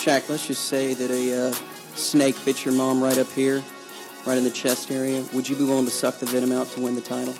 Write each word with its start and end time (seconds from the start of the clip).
Shaq, 0.00 0.30
let's 0.30 0.46
just 0.46 0.64
say 0.64 0.94
that 0.94 1.10
a 1.10 1.48
uh, 1.48 1.52
snake 1.94 2.34
bit 2.46 2.64
your 2.64 2.72
mom 2.72 3.02
right 3.02 3.18
up 3.18 3.30
here, 3.32 3.62
right 4.24 4.38
in 4.38 4.44
the 4.44 4.50
chest 4.50 4.90
area. 4.90 5.22
Would 5.34 5.46
you 5.46 5.54
be 5.56 5.64
willing 5.64 5.84
to 5.84 5.90
suck 5.90 6.18
the 6.18 6.24
venom 6.24 6.52
out 6.52 6.68
to 6.68 6.80
win 6.80 6.94
the 6.94 7.02
title? 7.02 7.34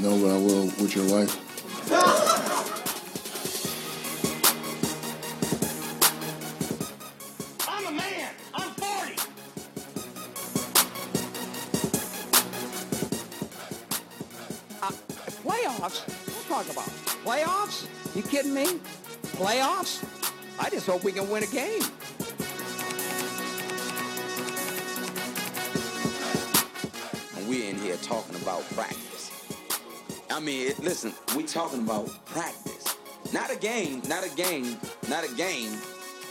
No, 0.00 0.18
but 0.20 0.30
I 0.30 0.36
will 0.36 0.64
with 0.82 0.96
your 0.96 1.08
wife. 1.08 1.30
I'm 7.68 7.86
a 7.86 7.92
man. 7.92 8.30
I'm 8.52 8.70
40. 8.70 9.12
Uh, 14.82 14.90
Playoffs? 15.44 16.00
What 16.34 16.46
talk 16.48 16.68
about? 16.68 16.88
Playoffs? 17.24 17.86
You 18.16 18.24
kidding 18.24 18.54
me? 18.54 18.80
Playoffs? 19.36 20.15
I 20.86 20.88
just 20.88 21.02
hope 21.02 21.04
we 21.04 21.10
can 21.10 21.28
win 21.28 21.42
a 21.42 21.46
game. 21.46 21.82
and 27.36 27.48
we're 27.48 27.68
in 27.70 27.76
here 27.78 27.96
talking 27.96 28.36
about 28.36 28.62
practice. 28.70 29.32
I 30.30 30.38
mean, 30.38 30.68
it, 30.68 30.78
listen, 30.78 31.12
we 31.34 31.42
talking 31.42 31.80
about 31.80 32.08
practice. 32.26 32.96
Not 33.32 33.52
a 33.52 33.56
game, 33.56 34.00
not 34.06 34.24
a 34.24 34.32
game, 34.36 34.76
not 35.08 35.28
a 35.28 35.34
game. 35.34 35.76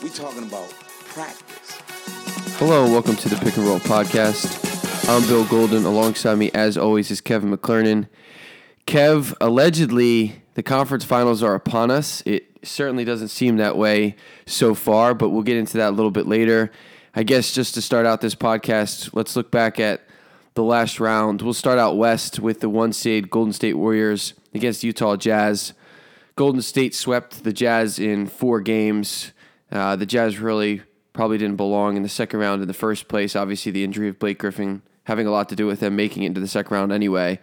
We 0.02 0.08
talking 0.08 0.44
about 0.44 0.70
practice. 1.10 1.82
Hello, 2.58 2.86
and 2.86 2.94
welcome 2.94 3.18
to 3.18 3.28
the 3.28 3.36
Pick 3.36 3.58
and 3.58 3.66
Roll 3.66 3.80
Podcast. 3.80 5.10
I'm 5.10 5.28
Bill 5.28 5.44
Golden. 5.48 5.84
Alongside 5.84 6.36
me, 6.36 6.50
as 6.54 6.78
always, 6.78 7.12
is 7.12 7.20
Kevin 7.20 7.54
McClernon. 7.54 8.08
Kev, 8.96 9.36
allegedly, 9.42 10.42
the 10.54 10.64
conference 10.64 11.04
finals 11.04 11.44
are 11.44 11.54
upon 11.54 11.92
us. 11.92 12.24
It 12.26 12.66
certainly 12.66 13.04
doesn't 13.04 13.28
seem 13.28 13.58
that 13.58 13.76
way 13.76 14.16
so 14.46 14.74
far, 14.74 15.14
but 15.14 15.32
we'll 15.32 15.44
get 15.44 15.58
into 15.58 15.76
that 15.80 15.90
a 15.90 15.92
little 15.92 16.12
bit 16.12 16.28
later. 16.28 16.72
I 17.14 17.24
guess 17.24 17.52
just 17.52 17.74
to 17.74 17.82
start 17.82 18.06
out 18.06 18.22
this 18.22 18.36
podcast, 18.36 19.10
let's 19.12 19.36
look 19.36 19.52
back 19.52 19.82
at 19.82 20.08
the 20.54 20.64
last 20.64 21.02
round. 21.02 21.42
We'll 21.42 21.54
start 21.54 21.78
out 21.78 21.98
west 21.98 22.40
with 22.40 22.62
the 22.62 22.70
one 22.70 22.94
seed 22.94 23.30
Golden 23.30 23.52
State 23.52 23.74
Warriors 23.74 24.34
against 24.54 24.82
Utah 24.82 25.18
Jazz. 25.18 25.74
Golden 26.38 26.62
State 26.62 26.96
swept 26.96 27.44
the 27.44 27.52
Jazz 27.52 28.00
in 28.00 28.28
four 28.28 28.62
games. 28.62 29.34
Uh, 29.74 29.98
the 29.98 30.06
Jazz 30.06 30.40
really 30.40 30.84
probably 31.12 31.38
didn't 31.38 31.58
belong 31.58 31.98
in 31.98 32.04
the 32.04 32.08
second 32.08 32.40
round 32.40 32.62
in 32.62 32.70
the 32.70 32.74
first 32.74 33.10
place. 33.10 33.36
Obviously, 33.36 33.74
the 33.74 33.84
injury 33.84 34.08
of 34.08 34.20
Blake 34.20 34.40
Griffin 34.40 34.84
having 35.04 35.28
a 35.28 35.32
lot 35.32 35.50
to 35.50 35.56
do 35.58 35.68
with 35.68 35.82
them 35.82 35.98
making 35.98 36.24
it 36.24 36.28
into 36.28 36.40
the 36.40 36.48
second 36.48 36.74
round 36.74 36.94
anyway. 36.94 37.42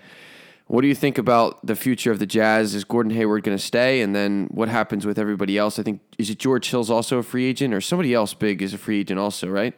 What 0.73 0.81
do 0.81 0.89
you 0.89 0.95
think 0.95 1.19
about 1.19 1.67
the 1.67 1.77
future 1.77 2.11
of 2.11 2.19
the 2.19 2.25
Jazz? 2.25 2.75
Is 2.75 2.83
Gordon 2.83 3.13
Hayward 3.13 3.43
going 3.43 3.59
to 3.59 3.63
stay? 3.63 4.01
And 4.01 4.15
then 4.15 4.49
what 4.51 4.71
happens 4.71 5.05
with 5.05 5.19
everybody 5.19 5.59
else? 5.59 5.79
I 5.79 5.83
think 5.83 6.01
is 6.17 6.31
it 6.31 6.39
George 6.39 6.71
Hill's 6.71 6.89
also 6.89 7.19
a 7.19 7.23
free 7.23 7.45
agent, 7.45 7.75
or 7.75 7.83
somebody 7.83 8.15
else 8.15 8.33
big 8.33 8.63
is 8.63 8.73
a 8.73 8.79
free 8.79 9.01
agent 9.01 9.21
also, 9.21 9.51
right? 9.51 9.75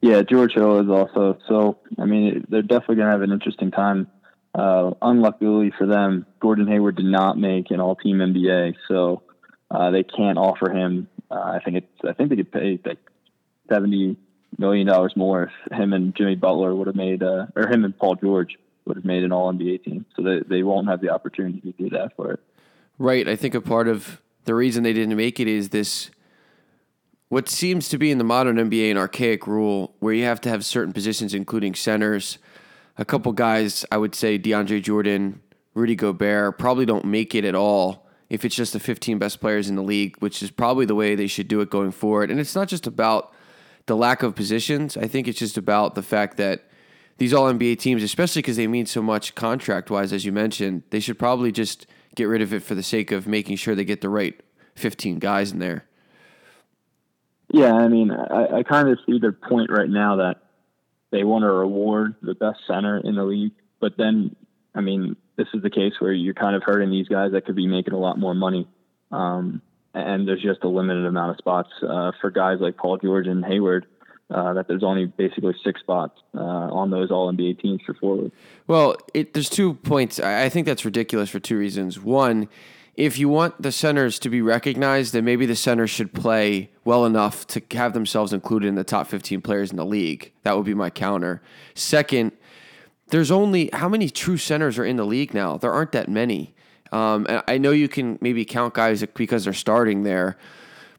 Yeah, 0.00 0.22
George 0.22 0.54
Hill 0.54 0.80
is 0.80 0.88
also. 0.88 1.38
So, 1.46 1.78
I 1.96 2.06
mean, 2.06 2.44
they're 2.48 2.62
definitely 2.62 2.96
going 2.96 3.06
to 3.06 3.12
have 3.12 3.22
an 3.22 3.30
interesting 3.30 3.70
time. 3.70 4.08
Uh, 4.52 4.94
unluckily 5.00 5.72
for 5.78 5.86
them, 5.86 6.26
Gordon 6.40 6.66
Hayward 6.66 6.96
did 6.96 7.06
not 7.06 7.38
make 7.38 7.70
an 7.70 7.78
All-Team 7.78 8.16
NBA, 8.16 8.74
so 8.88 9.22
uh, 9.70 9.92
they 9.92 10.02
can't 10.02 10.38
offer 10.38 10.72
him. 10.72 11.06
Uh, 11.30 11.34
I 11.34 11.60
think 11.64 11.76
it's. 11.76 12.04
I 12.04 12.14
think 12.14 12.30
they 12.30 12.36
could 12.36 12.50
pay 12.50 12.80
like 12.84 12.98
seventy 13.68 14.16
million 14.58 14.88
dollars 14.88 15.12
more 15.14 15.44
if 15.44 15.78
him 15.78 15.92
and 15.92 16.16
Jimmy 16.16 16.34
Butler 16.34 16.74
would 16.74 16.88
have 16.88 16.96
made, 16.96 17.22
uh, 17.22 17.46
or 17.54 17.68
him 17.68 17.84
and 17.84 17.96
Paul 17.96 18.16
George 18.16 18.56
would 18.86 18.96
have 18.96 19.04
made 19.04 19.24
an 19.24 19.32
All 19.32 19.52
NBA 19.52 19.84
team. 19.84 20.06
So 20.16 20.22
they 20.22 20.40
they 20.40 20.62
won't 20.62 20.88
have 20.88 21.00
the 21.00 21.10
opportunity 21.10 21.60
to 21.60 21.72
do 21.72 21.90
that 21.90 22.14
for 22.16 22.32
it. 22.32 22.40
Right. 22.98 23.28
I 23.28 23.36
think 23.36 23.54
a 23.54 23.60
part 23.60 23.88
of 23.88 24.20
the 24.44 24.54
reason 24.54 24.82
they 24.82 24.92
didn't 24.92 25.16
make 25.16 25.40
it 25.40 25.48
is 25.48 25.70
this 25.70 26.10
what 27.28 27.48
seems 27.48 27.88
to 27.88 27.98
be 27.98 28.10
in 28.10 28.18
the 28.18 28.24
modern 28.24 28.56
NBA 28.56 28.90
an 28.90 28.96
archaic 28.96 29.46
rule 29.46 29.94
where 29.98 30.14
you 30.14 30.24
have 30.24 30.40
to 30.42 30.48
have 30.48 30.64
certain 30.64 30.92
positions, 30.92 31.34
including 31.34 31.74
centers. 31.74 32.38
A 32.96 33.04
couple 33.04 33.32
guys, 33.32 33.84
I 33.90 33.96
would 33.96 34.14
say 34.14 34.38
DeAndre 34.38 34.80
Jordan, 34.80 35.40
Rudy 35.74 35.96
Gobert, 35.96 36.58
probably 36.58 36.86
don't 36.86 37.04
make 37.06 37.34
it 37.34 37.44
at 37.44 37.56
all 37.56 38.06
if 38.30 38.44
it's 38.44 38.54
just 38.54 38.72
the 38.72 38.80
15 38.80 39.18
best 39.18 39.40
players 39.40 39.68
in 39.68 39.74
the 39.74 39.82
league, 39.82 40.16
which 40.18 40.42
is 40.42 40.50
probably 40.50 40.86
the 40.86 40.94
way 40.94 41.14
they 41.14 41.26
should 41.26 41.48
do 41.48 41.60
it 41.60 41.70
going 41.70 41.90
forward. 41.90 42.30
And 42.30 42.38
it's 42.38 42.54
not 42.54 42.68
just 42.68 42.86
about 42.86 43.34
the 43.86 43.96
lack 43.96 44.22
of 44.22 44.34
positions. 44.34 44.96
I 44.96 45.08
think 45.08 45.26
it's 45.26 45.38
just 45.38 45.56
about 45.56 45.94
the 45.94 46.02
fact 46.02 46.36
that 46.36 46.68
these 47.18 47.32
all 47.32 47.52
NBA 47.52 47.78
teams, 47.78 48.02
especially 48.02 48.42
because 48.42 48.56
they 48.56 48.66
mean 48.66 48.86
so 48.86 49.02
much 49.02 49.34
contract 49.34 49.90
wise, 49.90 50.12
as 50.12 50.24
you 50.24 50.32
mentioned, 50.32 50.82
they 50.90 51.00
should 51.00 51.18
probably 51.18 51.52
just 51.52 51.86
get 52.14 52.24
rid 52.24 52.42
of 52.42 52.52
it 52.52 52.62
for 52.62 52.74
the 52.74 52.82
sake 52.82 53.12
of 53.12 53.26
making 53.26 53.56
sure 53.56 53.74
they 53.74 53.84
get 53.84 54.00
the 54.00 54.08
right 54.08 54.40
15 54.76 55.18
guys 55.18 55.52
in 55.52 55.58
there. 55.58 55.84
Yeah, 57.52 57.72
I 57.72 57.88
mean, 57.88 58.10
I, 58.10 58.58
I 58.58 58.62
kind 58.62 58.88
of 58.88 58.98
see 59.06 59.18
their 59.18 59.32
point 59.32 59.70
right 59.70 59.88
now 59.88 60.16
that 60.16 60.38
they 61.10 61.22
want 61.22 61.42
to 61.42 61.50
reward 61.50 62.16
the 62.22 62.34
best 62.34 62.60
center 62.66 62.98
in 62.98 63.14
the 63.14 63.24
league, 63.24 63.52
but 63.80 63.96
then, 63.96 64.34
I 64.74 64.80
mean, 64.80 65.16
this 65.36 65.46
is 65.54 65.62
the 65.62 65.70
case 65.70 65.92
where 66.00 66.12
you're 66.12 66.34
kind 66.34 66.56
of 66.56 66.62
hurting 66.64 66.90
these 66.90 67.08
guys 67.08 67.32
that 67.32 67.44
could 67.44 67.56
be 67.56 67.66
making 67.66 67.94
a 67.94 67.98
lot 67.98 68.18
more 68.18 68.34
money. 68.34 68.66
Um, 69.12 69.62
and 69.94 70.26
there's 70.26 70.42
just 70.42 70.64
a 70.64 70.68
limited 70.68 71.06
amount 71.06 71.30
of 71.30 71.36
spots 71.36 71.70
uh, 71.88 72.10
for 72.20 72.30
guys 72.30 72.58
like 72.60 72.76
Paul 72.76 72.98
George 72.98 73.28
and 73.28 73.44
Hayward. 73.44 73.86
Uh, 74.34 74.52
that 74.52 74.66
there's 74.66 74.82
only 74.82 75.06
basically 75.06 75.54
six 75.62 75.80
spots 75.80 76.20
uh, 76.34 76.40
on 76.40 76.90
those 76.90 77.12
All 77.12 77.32
NBA 77.32 77.60
teams 77.60 77.80
for 77.86 77.94
forward. 77.94 78.32
Well, 78.66 78.96
it, 79.14 79.32
there's 79.32 79.48
two 79.48 79.74
points. 79.74 80.18
I 80.18 80.48
think 80.48 80.66
that's 80.66 80.84
ridiculous 80.84 81.30
for 81.30 81.38
two 81.38 81.56
reasons. 81.56 82.00
One, 82.00 82.48
if 82.96 83.16
you 83.16 83.28
want 83.28 83.62
the 83.62 83.70
centers 83.70 84.18
to 84.18 84.28
be 84.28 84.42
recognized, 84.42 85.12
then 85.12 85.24
maybe 85.24 85.46
the 85.46 85.54
centers 85.54 85.90
should 85.90 86.12
play 86.12 86.70
well 86.84 87.04
enough 87.04 87.46
to 87.48 87.62
have 87.76 87.92
themselves 87.92 88.32
included 88.32 88.66
in 88.66 88.74
the 88.74 88.82
top 88.82 89.06
15 89.06 89.40
players 89.40 89.70
in 89.70 89.76
the 89.76 89.86
league. 89.86 90.32
That 90.42 90.56
would 90.56 90.66
be 90.66 90.74
my 90.74 90.90
counter. 90.90 91.40
Second, 91.74 92.32
there's 93.10 93.30
only 93.30 93.70
how 93.72 93.88
many 93.88 94.10
true 94.10 94.36
centers 94.36 94.78
are 94.78 94.84
in 94.84 94.96
the 94.96 95.06
league 95.06 95.32
now? 95.32 95.58
There 95.58 95.72
aren't 95.72 95.92
that 95.92 96.08
many. 96.08 96.54
Um, 96.90 97.26
and 97.28 97.42
I 97.46 97.58
know 97.58 97.70
you 97.70 97.88
can 97.88 98.18
maybe 98.20 98.44
count 98.44 98.74
guys 98.74 99.04
because 99.14 99.44
they're 99.44 99.52
starting 99.52 100.02
there, 100.04 100.36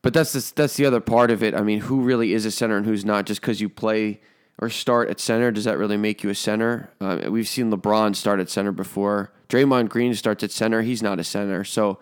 but 0.06 0.14
that's 0.14 0.34
the, 0.34 0.54
that's 0.54 0.76
the 0.76 0.86
other 0.86 1.00
part 1.00 1.32
of 1.32 1.42
it. 1.42 1.56
I 1.56 1.62
mean, 1.62 1.80
who 1.80 2.02
really 2.02 2.34
is 2.34 2.46
a 2.46 2.52
center 2.52 2.78
and 2.78 2.86
who's 2.86 3.04
not? 3.04 3.26
Just 3.26 3.42
because 3.42 3.60
you 3.60 3.70
play 3.70 4.22
or 4.60 4.70
start 4.70 5.10
at 5.10 5.20
center, 5.20 5.50
does 5.50 5.64
that 5.64 5.80
really 5.80 5.98
make 5.98 6.22
you 6.22 6.30
a 6.30 6.36
center? 6.36 6.92
Uh, 7.02 7.22
we've 7.28 7.48
seen 7.48 7.72
LeBron 7.72 8.16
start 8.16 8.40
at 8.40 8.48
center 8.48 8.72
before. 8.72 9.32
Draymond 9.50 9.90
Green 9.90 10.14
starts 10.14 10.44
at 10.44 10.52
center. 10.52 10.84
He's 10.84 11.02
not 11.02 11.20
a 11.20 11.24
center. 11.24 11.64
So 11.64 11.98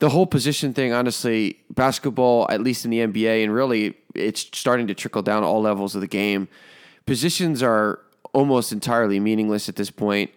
the 0.00 0.08
whole 0.08 0.26
position 0.26 0.74
thing, 0.74 0.92
honestly, 0.92 1.60
basketball, 1.70 2.48
at 2.50 2.62
least 2.62 2.84
in 2.84 2.90
the 2.90 2.98
NBA, 2.98 3.44
and 3.44 3.54
really 3.54 3.94
it's 4.12 4.40
starting 4.40 4.88
to 4.88 4.94
trickle 4.94 5.22
down 5.22 5.44
all 5.44 5.62
levels 5.62 5.94
of 5.94 6.00
the 6.00 6.08
game. 6.08 6.48
Positions 7.06 7.62
are 7.62 8.00
almost 8.32 8.72
entirely 8.72 9.20
meaningless 9.20 9.68
at 9.68 9.76
this 9.76 9.92
point. 9.92 10.32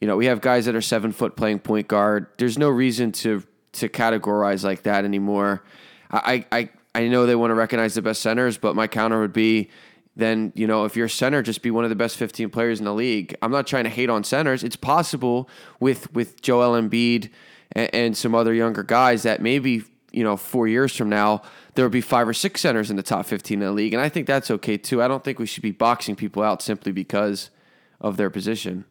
You 0.00 0.06
know, 0.06 0.16
we 0.16 0.24
have 0.24 0.40
guys 0.40 0.64
that 0.64 0.74
are 0.74 0.80
seven 0.80 1.12
foot 1.12 1.36
playing 1.36 1.58
point 1.58 1.88
guard. 1.88 2.28
There's 2.38 2.56
no 2.56 2.70
reason 2.70 3.12
to 3.12 3.42
to 3.72 3.90
categorize 3.90 4.64
like 4.64 4.84
that 4.84 5.04
anymore. 5.04 5.62
I 6.10 6.44
I 6.50 6.68
I 6.94 7.08
know 7.08 7.26
they 7.26 7.36
want 7.36 7.50
to 7.50 7.54
recognize 7.54 7.94
the 7.94 8.02
best 8.02 8.22
centers, 8.22 8.58
but 8.58 8.74
my 8.74 8.86
counter 8.86 9.20
would 9.20 9.32
be 9.32 9.70
then 10.16 10.52
you 10.54 10.66
know 10.66 10.84
if 10.84 10.96
you're 10.96 11.06
a 11.06 11.10
center, 11.10 11.42
just 11.42 11.62
be 11.62 11.70
one 11.70 11.84
of 11.84 11.90
the 11.90 11.96
best 11.96 12.16
15 12.16 12.50
players 12.50 12.78
in 12.78 12.84
the 12.84 12.94
league. 12.94 13.34
I'm 13.40 13.52
not 13.52 13.66
trying 13.66 13.84
to 13.84 13.90
hate 13.90 14.10
on 14.10 14.24
centers. 14.24 14.64
It's 14.64 14.76
possible 14.76 15.48
with 15.80 16.12
with 16.12 16.42
Joel 16.42 16.80
Embiid 16.80 17.30
and, 17.72 17.94
and 17.94 18.16
some 18.16 18.34
other 18.34 18.52
younger 18.52 18.82
guys 18.82 19.22
that 19.22 19.40
maybe 19.40 19.84
you 20.12 20.24
know 20.24 20.36
four 20.36 20.66
years 20.66 20.94
from 20.94 21.08
now 21.08 21.42
there 21.74 21.84
will 21.84 21.90
be 21.90 22.00
five 22.00 22.26
or 22.26 22.34
six 22.34 22.60
centers 22.60 22.90
in 22.90 22.96
the 22.96 23.02
top 23.04 23.24
15 23.24 23.60
in 23.60 23.66
the 23.66 23.72
league, 23.72 23.94
and 23.94 24.02
I 24.02 24.08
think 24.08 24.26
that's 24.26 24.50
okay 24.50 24.76
too. 24.76 25.00
I 25.00 25.06
don't 25.06 25.22
think 25.22 25.38
we 25.38 25.46
should 25.46 25.62
be 25.62 25.70
boxing 25.70 26.16
people 26.16 26.42
out 26.42 26.60
simply 26.60 26.90
because 26.90 27.50
of 28.00 28.16
their 28.16 28.30
position. 28.30 28.84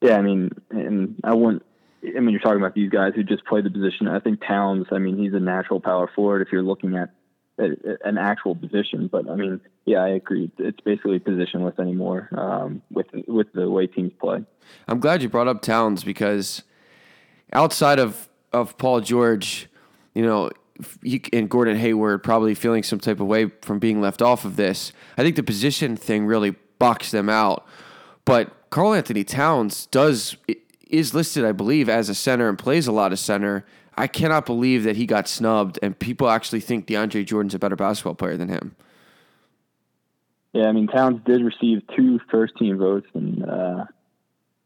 Yeah, 0.00 0.18
I 0.18 0.22
mean, 0.22 0.50
and 0.70 1.14
I 1.22 1.34
wouldn't. 1.34 1.64
I 2.14 2.20
mean, 2.20 2.30
you're 2.30 2.40
talking 2.40 2.60
about 2.60 2.74
these 2.74 2.90
guys 2.90 3.12
who 3.14 3.22
just 3.22 3.44
play 3.46 3.60
the 3.60 3.70
position. 3.70 4.08
I 4.08 4.20
think 4.20 4.40
Towns. 4.46 4.86
I 4.92 4.98
mean, 4.98 5.18
he's 5.18 5.34
a 5.34 5.40
natural 5.40 5.80
power 5.80 6.10
forward 6.14 6.42
if 6.42 6.52
you're 6.52 6.62
looking 6.62 6.96
at 6.96 7.10
an 7.58 8.18
actual 8.18 8.54
position. 8.54 9.08
But 9.08 9.28
I 9.28 9.34
mean, 9.34 9.60
yeah, 9.84 9.98
I 9.98 10.08
agree. 10.08 10.50
It's 10.58 10.80
basically 10.80 11.18
positionless 11.18 11.78
anymore 11.78 12.28
um, 12.36 12.82
with 12.90 13.06
with 13.26 13.52
the 13.52 13.68
way 13.68 13.86
teams 13.86 14.12
play. 14.20 14.44
I'm 14.88 15.00
glad 15.00 15.22
you 15.22 15.28
brought 15.28 15.48
up 15.48 15.62
Towns 15.62 16.04
because 16.04 16.62
outside 17.52 17.98
of 17.98 18.28
of 18.52 18.76
Paul 18.78 19.00
George, 19.00 19.68
you 20.14 20.22
know, 20.22 20.50
he, 21.02 21.22
and 21.32 21.48
Gordon 21.48 21.76
Hayward 21.76 22.22
probably 22.22 22.54
feeling 22.54 22.82
some 22.82 23.00
type 23.00 23.20
of 23.20 23.26
way 23.26 23.50
from 23.62 23.78
being 23.78 24.00
left 24.00 24.22
off 24.22 24.44
of 24.44 24.56
this. 24.56 24.92
I 25.16 25.22
think 25.22 25.36
the 25.36 25.42
position 25.42 25.96
thing 25.96 26.26
really 26.26 26.54
boxed 26.78 27.12
them 27.12 27.28
out. 27.28 27.66
But 28.24 28.70
Karl-Anthony 28.70 29.24
Towns 29.24 29.86
does 29.86 30.36
is 30.86 31.14
listed, 31.14 31.44
I 31.44 31.52
believe, 31.52 31.88
as 31.88 32.08
a 32.08 32.14
center 32.14 32.48
and 32.48 32.58
plays 32.58 32.86
a 32.86 32.92
lot 32.92 33.12
of 33.12 33.18
center. 33.18 33.64
I 33.96 34.06
cannot 34.06 34.46
believe 34.46 34.84
that 34.84 34.96
he 34.96 35.06
got 35.06 35.26
snubbed, 35.26 35.78
and 35.82 35.98
people 35.98 36.28
actually 36.28 36.60
think 36.60 36.86
DeAndre 36.86 37.24
Jordan's 37.24 37.54
a 37.54 37.58
better 37.58 37.76
basketball 37.76 38.14
player 38.14 38.36
than 38.36 38.48
him. 38.48 38.76
Yeah, 40.52 40.68
I 40.68 40.72
mean 40.72 40.86
Towns 40.86 41.20
did 41.26 41.42
receive 41.42 41.82
two 41.94 42.20
first 42.30 42.56
team 42.56 42.78
votes, 42.78 43.06
and 43.14 43.44
uh, 43.44 43.84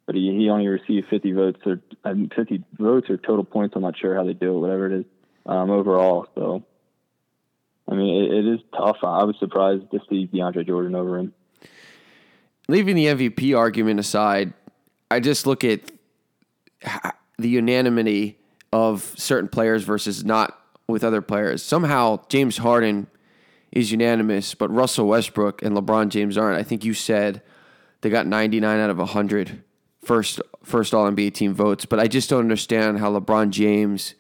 but 0.07 0.15
he, 0.15 0.37
he 0.37 0.49
only 0.49 0.67
received 0.69 1.09
50 1.09 1.33
votes 1.33 1.61
or 1.67 1.81
I 2.05 2.13
mean, 2.13 2.31
50 2.35 2.65
votes 2.79 3.11
or 3.11 3.17
total 3.17 3.45
points. 3.45 3.75
I'm 3.77 3.83
not 3.83 3.99
sure 3.99 4.15
how 4.15 4.25
they 4.25 4.33
do 4.33 4.57
it, 4.57 4.61
whatever 4.61 4.87
it 4.87 5.01
is 5.01 5.05
um, 5.47 5.71
overall. 5.71 6.27
So 6.35 6.65
I 7.89 7.95
mean, 7.95 8.25
it, 8.25 8.33
it 8.33 8.55
is 8.55 8.61
tough. 8.77 8.99
I 9.03 9.25
was 9.25 9.37
surprised 9.39 9.91
to 9.91 10.01
see 10.09 10.29
DeAndre 10.33 10.67
Jordan 10.67 10.95
over 10.95 11.19
him. 11.19 11.35
Leaving 12.69 12.95
the 12.95 13.07
MVP 13.07 13.57
argument 13.57 13.99
aside, 13.99 14.53
I 15.11 15.19
just 15.19 15.45
look 15.45 15.65
at 15.65 15.81
the 17.39 17.49
unanimity 17.49 18.39
of 18.73 19.15
certain 19.17 19.49
players 19.49 19.85
versus 19.85 20.25
not 20.25 20.59
with 20.87 21.05
other 21.05 21.23
players. 21.23 21.63
Somehow 21.63 22.21
James 22.29 22.59
Harden 22.59 23.07
is 23.73 23.93
unanimous, 23.93 24.55
but 24.55 24.71
Russell 24.71 25.07
Westbrook 25.07 25.63
and 25.63 25.77
LeBron 25.77 26.09
James 26.09 26.37
aren't. 26.37 26.59
I 26.59 26.63
think 26.63 26.85
you 26.85 26.95
said 26.95 27.43
they 28.01 28.11
got 28.11 28.27
99 28.27 28.79
out 28.79 28.91
of 28.91 28.99
100 28.99 29.63
first 30.03 30.41
first 30.63 30.95
All 30.95 31.11
NBA 31.11 31.35
team 31.35 31.55
votes, 31.55 31.85
but 31.85 32.01
I 32.01 32.07
just 32.07 32.31
don't 32.31 32.41
understand 32.41 32.99
how 32.99 33.13
LeBron 33.13 33.51
James 33.51 34.15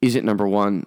isn't 0.00 0.24
number 0.24 0.46
1. 0.46 0.86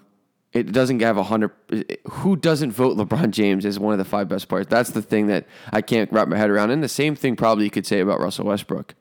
It 0.53 0.71
doesn't 0.71 0.99
have 1.01 1.17
100 1.17 1.97
who 2.11 2.35
doesn't 2.35 2.71
vote 2.71 2.97
LeBron 2.97 3.31
James 3.31 3.65
as 3.65 3.79
one 3.79 3.93
of 3.93 3.97
the 3.97 4.05
five 4.05 4.27
best 4.27 4.47
players? 4.47 4.67
That's 4.67 4.91
the 4.91 5.01
thing 5.01 5.27
that 5.27 5.47
I 5.71 5.81
can't 5.81 6.11
wrap 6.11 6.27
my 6.27 6.37
head 6.37 6.51
around. 6.51 6.69
And 6.69 6.83
the 6.83 6.89
same 6.89 7.15
thing 7.15 7.35
probably 7.35 7.65
you 7.65 7.71
could 7.71 7.87
say 7.87 7.99
about 7.99 8.19
Russell 8.19 8.45
Westbrook. 8.45 8.93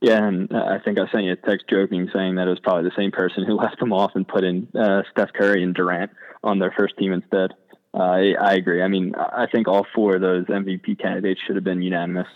Yeah, 0.00 0.26
and 0.26 0.50
I 0.52 0.78
think 0.78 0.98
I 0.98 1.10
sent 1.10 1.24
you 1.24 1.32
a 1.32 1.36
text 1.36 1.66
joking 1.68 2.08
saying 2.12 2.36
that 2.36 2.46
it 2.46 2.50
was 2.50 2.60
probably 2.60 2.84
the 2.84 2.96
same 2.96 3.10
person 3.10 3.44
who 3.44 3.54
left 3.60 3.78
them 3.78 3.92
off 3.92 4.12
and 4.14 4.26
put 4.26 4.44
in 4.44 4.68
uh, 4.78 5.02
Steph 5.10 5.32
Curry 5.34 5.62
and 5.62 5.74
Durant 5.74 6.10
on 6.42 6.58
their 6.58 6.74
first 6.76 6.96
team 6.98 7.12
instead. 7.12 7.52
Uh, 7.92 7.98
I, 7.98 8.34
I 8.40 8.54
agree. 8.54 8.82
I 8.82 8.88
mean, 8.88 9.14
I 9.16 9.46
think 9.52 9.68
all 9.68 9.86
four 9.94 10.16
of 10.16 10.22
those 10.22 10.46
MVP 10.46 11.00
candidates 11.00 11.40
should 11.46 11.56
have 11.56 11.64
been 11.64 11.82
unanimous. 11.82 12.28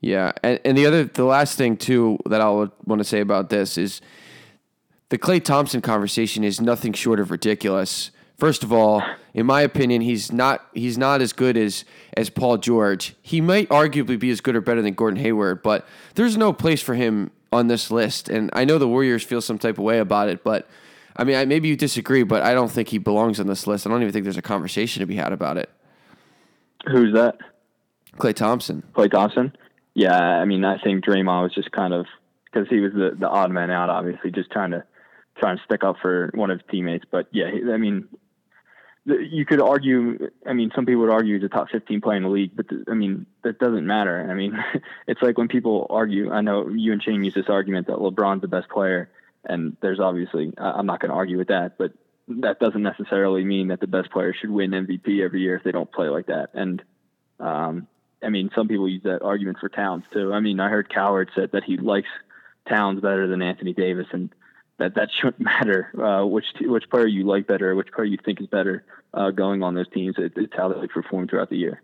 Yeah, 0.00 0.32
and, 0.44 0.60
and 0.64 0.78
the 0.78 0.86
other, 0.86 1.04
the 1.04 1.24
last 1.24 1.58
thing 1.58 1.76
too 1.76 2.18
that 2.26 2.40
I 2.40 2.50
would 2.50 2.70
want 2.84 3.00
to 3.00 3.04
say 3.04 3.20
about 3.20 3.50
this 3.50 3.76
is 3.76 4.00
the 5.08 5.18
Klay 5.18 5.42
Thompson 5.42 5.80
conversation 5.80 6.44
is 6.44 6.60
nothing 6.60 6.92
short 6.92 7.18
of 7.18 7.30
ridiculous. 7.30 8.10
First 8.38 8.62
of 8.62 8.72
all, 8.72 9.02
in 9.34 9.46
my 9.46 9.62
opinion, 9.62 10.00
he's 10.00 10.30
not 10.30 10.64
he's 10.72 10.96
not 10.96 11.20
as 11.20 11.32
good 11.32 11.56
as 11.56 11.84
as 12.16 12.30
Paul 12.30 12.56
George. 12.58 13.16
He 13.20 13.40
might 13.40 13.68
arguably 13.68 14.18
be 14.18 14.30
as 14.30 14.40
good 14.40 14.54
or 14.54 14.60
better 14.60 14.80
than 14.80 14.94
Gordon 14.94 15.18
Hayward, 15.20 15.62
but 15.62 15.86
there's 16.14 16.36
no 16.36 16.52
place 16.52 16.80
for 16.80 16.94
him 16.94 17.32
on 17.52 17.66
this 17.66 17.90
list. 17.90 18.28
And 18.28 18.50
I 18.52 18.64
know 18.64 18.78
the 18.78 18.86
Warriors 18.86 19.24
feel 19.24 19.40
some 19.40 19.58
type 19.58 19.76
of 19.78 19.84
way 19.84 19.98
about 19.98 20.28
it, 20.28 20.44
but 20.44 20.68
I 21.16 21.24
mean, 21.24 21.34
I, 21.34 21.44
maybe 21.46 21.66
you 21.66 21.76
disagree, 21.76 22.22
but 22.22 22.42
I 22.42 22.54
don't 22.54 22.70
think 22.70 22.88
he 22.88 22.98
belongs 22.98 23.40
on 23.40 23.48
this 23.48 23.66
list. 23.66 23.86
I 23.86 23.90
don't 23.90 24.02
even 24.02 24.12
think 24.12 24.22
there's 24.22 24.36
a 24.36 24.42
conversation 24.42 25.00
to 25.00 25.06
be 25.06 25.16
had 25.16 25.32
about 25.32 25.56
it. 25.56 25.68
Who's 26.86 27.12
that? 27.14 27.38
Klay 28.18 28.34
Thompson. 28.34 28.84
Klay 28.94 29.10
Thompson. 29.10 29.52
Yeah, 29.94 30.16
I 30.16 30.44
mean, 30.44 30.64
I 30.64 30.78
think 30.78 31.04
Draymond 31.04 31.42
was 31.42 31.54
just 31.54 31.72
kind 31.72 31.92
of 31.92 32.06
because 32.44 32.68
he 32.68 32.78
was 32.78 32.92
the 32.92 33.16
the 33.18 33.28
odd 33.28 33.50
man 33.50 33.72
out, 33.72 33.90
obviously, 33.90 34.30
just 34.30 34.52
trying 34.52 34.70
to 34.70 34.84
trying 35.38 35.56
to 35.56 35.62
stick 35.64 35.82
up 35.82 35.96
for 36.00 36.30
one 36.34 36.52
of 36.52 36.60
his 36.60 36.68
teammates. 36.70 37.04
But 37.10 37.26
yeah, 37.32 37.46
I 37.72 37.76
mean, 37.78 38.06
you 39.08 39.44
could 39.44 39.60
argue. 39.60 40.30
I 40.46 40.52
mean, 40.52 40.70
some 40.74 40.86
people 40.86 41.02
would 41.02 41.10
argue 41.10 41.34
he's 41.34 41.44
a 41.44 41.48
top 41.48 41.68
15 41.70 42.00
player 42.00 42.16
in 42.16 42.22
the 42.24 42.28
league, 42.28 42.52
but 42.54 42.66
I 42.88 42.94
mean 42.94 43.26
that 43.42 43.58
doesn't 43.58 43.86
matter. 43.86 44.26
I 44.30 44.34
mean, 44.34 44.58
it's 45.06 45.22
like 45.22 45.38
when 45.38 45.48
people 45.48 45.86
argue. 45.90 46.30
I 46.30 46.40
know 46.40 46.68
you 46.68 46.92
and 46.92 47.02
Shane 47.02 47.24
use 47.24 47.34
this 47.34 47.48
argument 47.48 47.86
that 47.86 47.96
LeBron's 47.96 48.42
the 48.42 48.48
best 48.48 48.68
player, 48.68 49.10
and 49.44 49.76
there's 49.80 50.00
obviously 50.00 50.52
I'm 50.58 50.86
not 50.86 51.00
going 51.00 51.10
to 51.10 51.16
argue 51.16 51.38
with 51.38 51.48
that, 51.48 51.78
but 51.78 51.92
that 52.28 52.60
doesn't 52.60 52.82
necessarily 52.82 53.44
mean 53.44 53.68
that 53.68 53.80
the 53.80 53.86
best 53.86 54.10
player 54.10 54.34
should 54.38 54.50
win 54.50 54.70
MVP 54.70 55.24
every 55.24 55.40
year 55.40 55.56
if 55.56 55.64
they 55.64 55.72
don't 55.72 55.90
play 55.90 56.08
like 56.08 56.26
that. 56.26 56.50
And 56.54 56.82
um, 57.40 57.86
I 58.22 58.28
mean, 58.28 58.50
some 58.54 58.68
people 58.68 58.88
use 58.88 59.02
that 59.04 59.22
argument 59.22 59.58
for 59.60 59.68
Towns 59.68 60.04
too. 60.12 60.32
I 60.32 60.40
mean, 60.40 60.60
I 60.60 60.68
heard 60.68 60.92
Cowherd 60.92 61.30
said 61.34 61.50
that 61.52 61.64
he 61.64 61.76
likes 61.76 62.08
Towns 62.68 63.00
better 63.00 63.26
than 63.26 63.42
Anthony 63.42 63.72
Davis, 63.72 64.06
and 64.12 64.30
that 64.78 64.94
that 64.94 65.10
shouldn't 65.12 65.40
matter 65.40 65.90
uh, 66.00 66.24
which 66.24 66.46
which 66.60 66.88
player 66.90 67.06
you 67.06 67.24
like 67.24 67.46
better, 67.46 67.74
which 67.74 67.92
player 67.92 68.06
you 68.06 68.18
think 68.24 68.40
is 68.40 68.46
better 68.46 68.84
uh, 69.14 69.30
going 69.30 69.62
on 69.62 69.74
those 69.74 69.88
teams. 69.88 70.16
It, 70.18 70.32
it's 70.36 70.54
how 70.56 70.72
they 70.72 70.86
perform 70.86 71.28
throughout 71.28 71.50
the 71.50 71.56
year. 71.56 71.82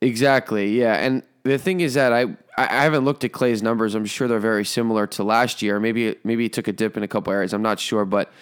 Exactly. 0.00 0.78
Yeah, 0.78 0.94
and 0.94 1.22
the 1.42 1.58
thing 1.58 1.80
is 1.80 1.94
that 1.94 2.12
I 2.12 2.26
I 2.56 2.82
haven't 2.82 3.04
looked 3.04 3.24
at 3.24 3.32
Klay's 3.32 3.62
numbers. 3.62 3.94
I'm 3.94 4.06
sure 4.06 4.28
they're 4.28 4.38
very 4.38 4.64
similar 4.64 5.06
to 5.08 5.24
last 5.24 5.62
year. 5.62 5.80
Maybe 5.80 6.16
maybe 6.24 6.44
he 6.44 6.48
took 6.48 6.68
a 6.68 6.72
dip 6.72 6.96
in 6.96 7.02
a 7.02 7.08
couple 7.08 7.32
areas. 7.32 7.52
I'm 7.52 7.62
not 7.62 7.80
sure, 7.80 8.04
but 8.04 8.32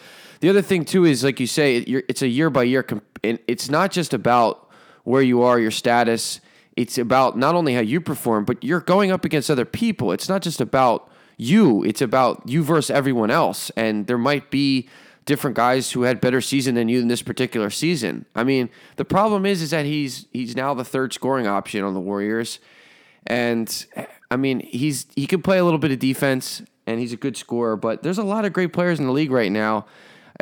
the 0.41 0.49
other 0.49 0.63
thing 0.63 0.85
too 0.85 1.05
is 1.05 1.25
like 1.25 1.41
you 1.41 1.47
say, 1.47 1.79
it's 1.79 2.23
a 2.23 2.29
year 2.29 2.51
by 2.51 2.65
year. 2.65 2.87
And 3.25 3.39
it's 3.47 3.69
not 3.69 3.91
just 3.91 4.15
about 4.15 4.71
where 5.05 5.23
you 5.23 5.43
are, 5.43 5.59
your 5.59 5.71
status. 5.71 6.41
It's 6.77 6.97
about 6.97 7.37
not 7.37 7.57
only 7.57 7.75
how 7.75 7.81
you 7.81 8.01
perform, 8.01 8.45
but 8.45 8.63
you're 8.63 8.81
going 8.81 9.11
up 9.11 9.25
against 9.25 9.51
other 9.51 9.65
people. 9.65 10.13
It's 10.13 10.29
not 10.29 10.43
just 10.43 10.61
about 10.61 11.11
you. 11.39 11.83
It's 11.85 12.03
about 12.03 12.43
you 12.47 12.63
versus 12.63 12.91
everyone 12.91 13.31
else. 13.31 13.71
And 13.71 14.07
there 14.07 14.19
might 14.19 14.51
be 14.51 14.89
different 15.25 15.57
guys 15.57 15.93
who 15.93 16.03
had 16.03 16.21
better 16.21 16.41
season 16.41 16.75
than 16.75 16.89
you 16.89 17.01
in 17.01 17.09
this 17.09 17.23
particular 17.23 17.71
season. 17.71 18.27
I 18.35 18.45
mean, 18.45 18.69
the 18.97 19.05
problem 19.05 19.47
is 19.47 19.63
is 19.63 19.71
that 19.71 19.87
he's 19.87 20.27
he's 20.33 20.57
now 20.57 20.75
the 20.75 20.85
third 20.85 21.13
scoring 21.15 21.47
option 21.47 21.85
on 21.85 21.95
the 21.95 22.01
Warriors. 22.01 22.59
And 23.27 23.87
I 24.31 24.37
mean, 24.37 24.61
he's 24.61 25.07
he 25.17 25.27
can 25.27 25.41
play 25.41 25.59
a 25.59 25.65
little 25.65 25.79
bit 25.79 25.93
of 25.93 25.99
defense 25.99 26.63
and 26.87 26.99
he's 26.99 27.13
a 27.13 27.17
good 27.17 27.37
scorer, 27.37 27.77
but 27.77 28.03
there's 28.03 28.19
a 28.19 28.25
lot 28.25 28.45
of 28.45 28.53
great 28.53 28.73
players 28.73 28.99
in 28.99 29.07
the 29.07 29.13
league 29.13 29.31
right 29.31 29.53
now. 29.53 29.87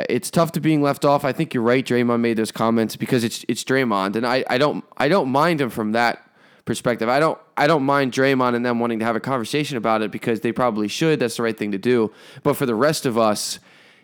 It's 0.09 0.31
tough 0.31 0.51
to 0.53 0.61
being 0.61 0.81
left 0.81 1.03
off. 1.03 1.25
I 1.25 1.33
think 1.33 1.53
you're 1.53 1.63
right. 1.63 1.85
Draymond 1.85 2.21
made 2.21 2.37
those 2.37 2.51
comments 2.51 2.95
because 2.95 3.23
it's 3.23 3.43
it's 3.47 3.63
Draymond, 3.63 4.15
and 4.15 4.25
I, 4.25 4.45
I 4.49 4.57
don't 4.57 4.85
I 4.97 5.09
don't 5.09 5.29
mind 5.29 5.59
him 5.59 5.69
from 5.69 5.91
that 5.91 6.26
perspective. 6.67 7.09
I 7.09 7.19
don't 7.19 7.39
I 7.55 7.65
don't 7.65 7.83
mind 7.83 8.11
Draymond 8.11 8.55
and 8.55 8.63
them 8.63 8.79
wanting 8.79 8.99
to 8.99 9.05
have 9.05 9.15
a 9.15 9.19
conversation 9.19 9.77
about 9.77 10.03
it 10.03 10.11
because 10.11 10.41
they 10.41 10.51
probably 10.51 10.87
should. 10.87 11.19
That's 11.19 11.37
the 11.37 11.43
right 11.43 11.57
thing 11.57 11.71
to 11.71 11.79
do. 11.79 12.11
But 12.43 12.55
for 12.55 12.67
the 12.67 12.75
rest 12.75 13.07
of 13.07 13.17
us, 13.17 13.57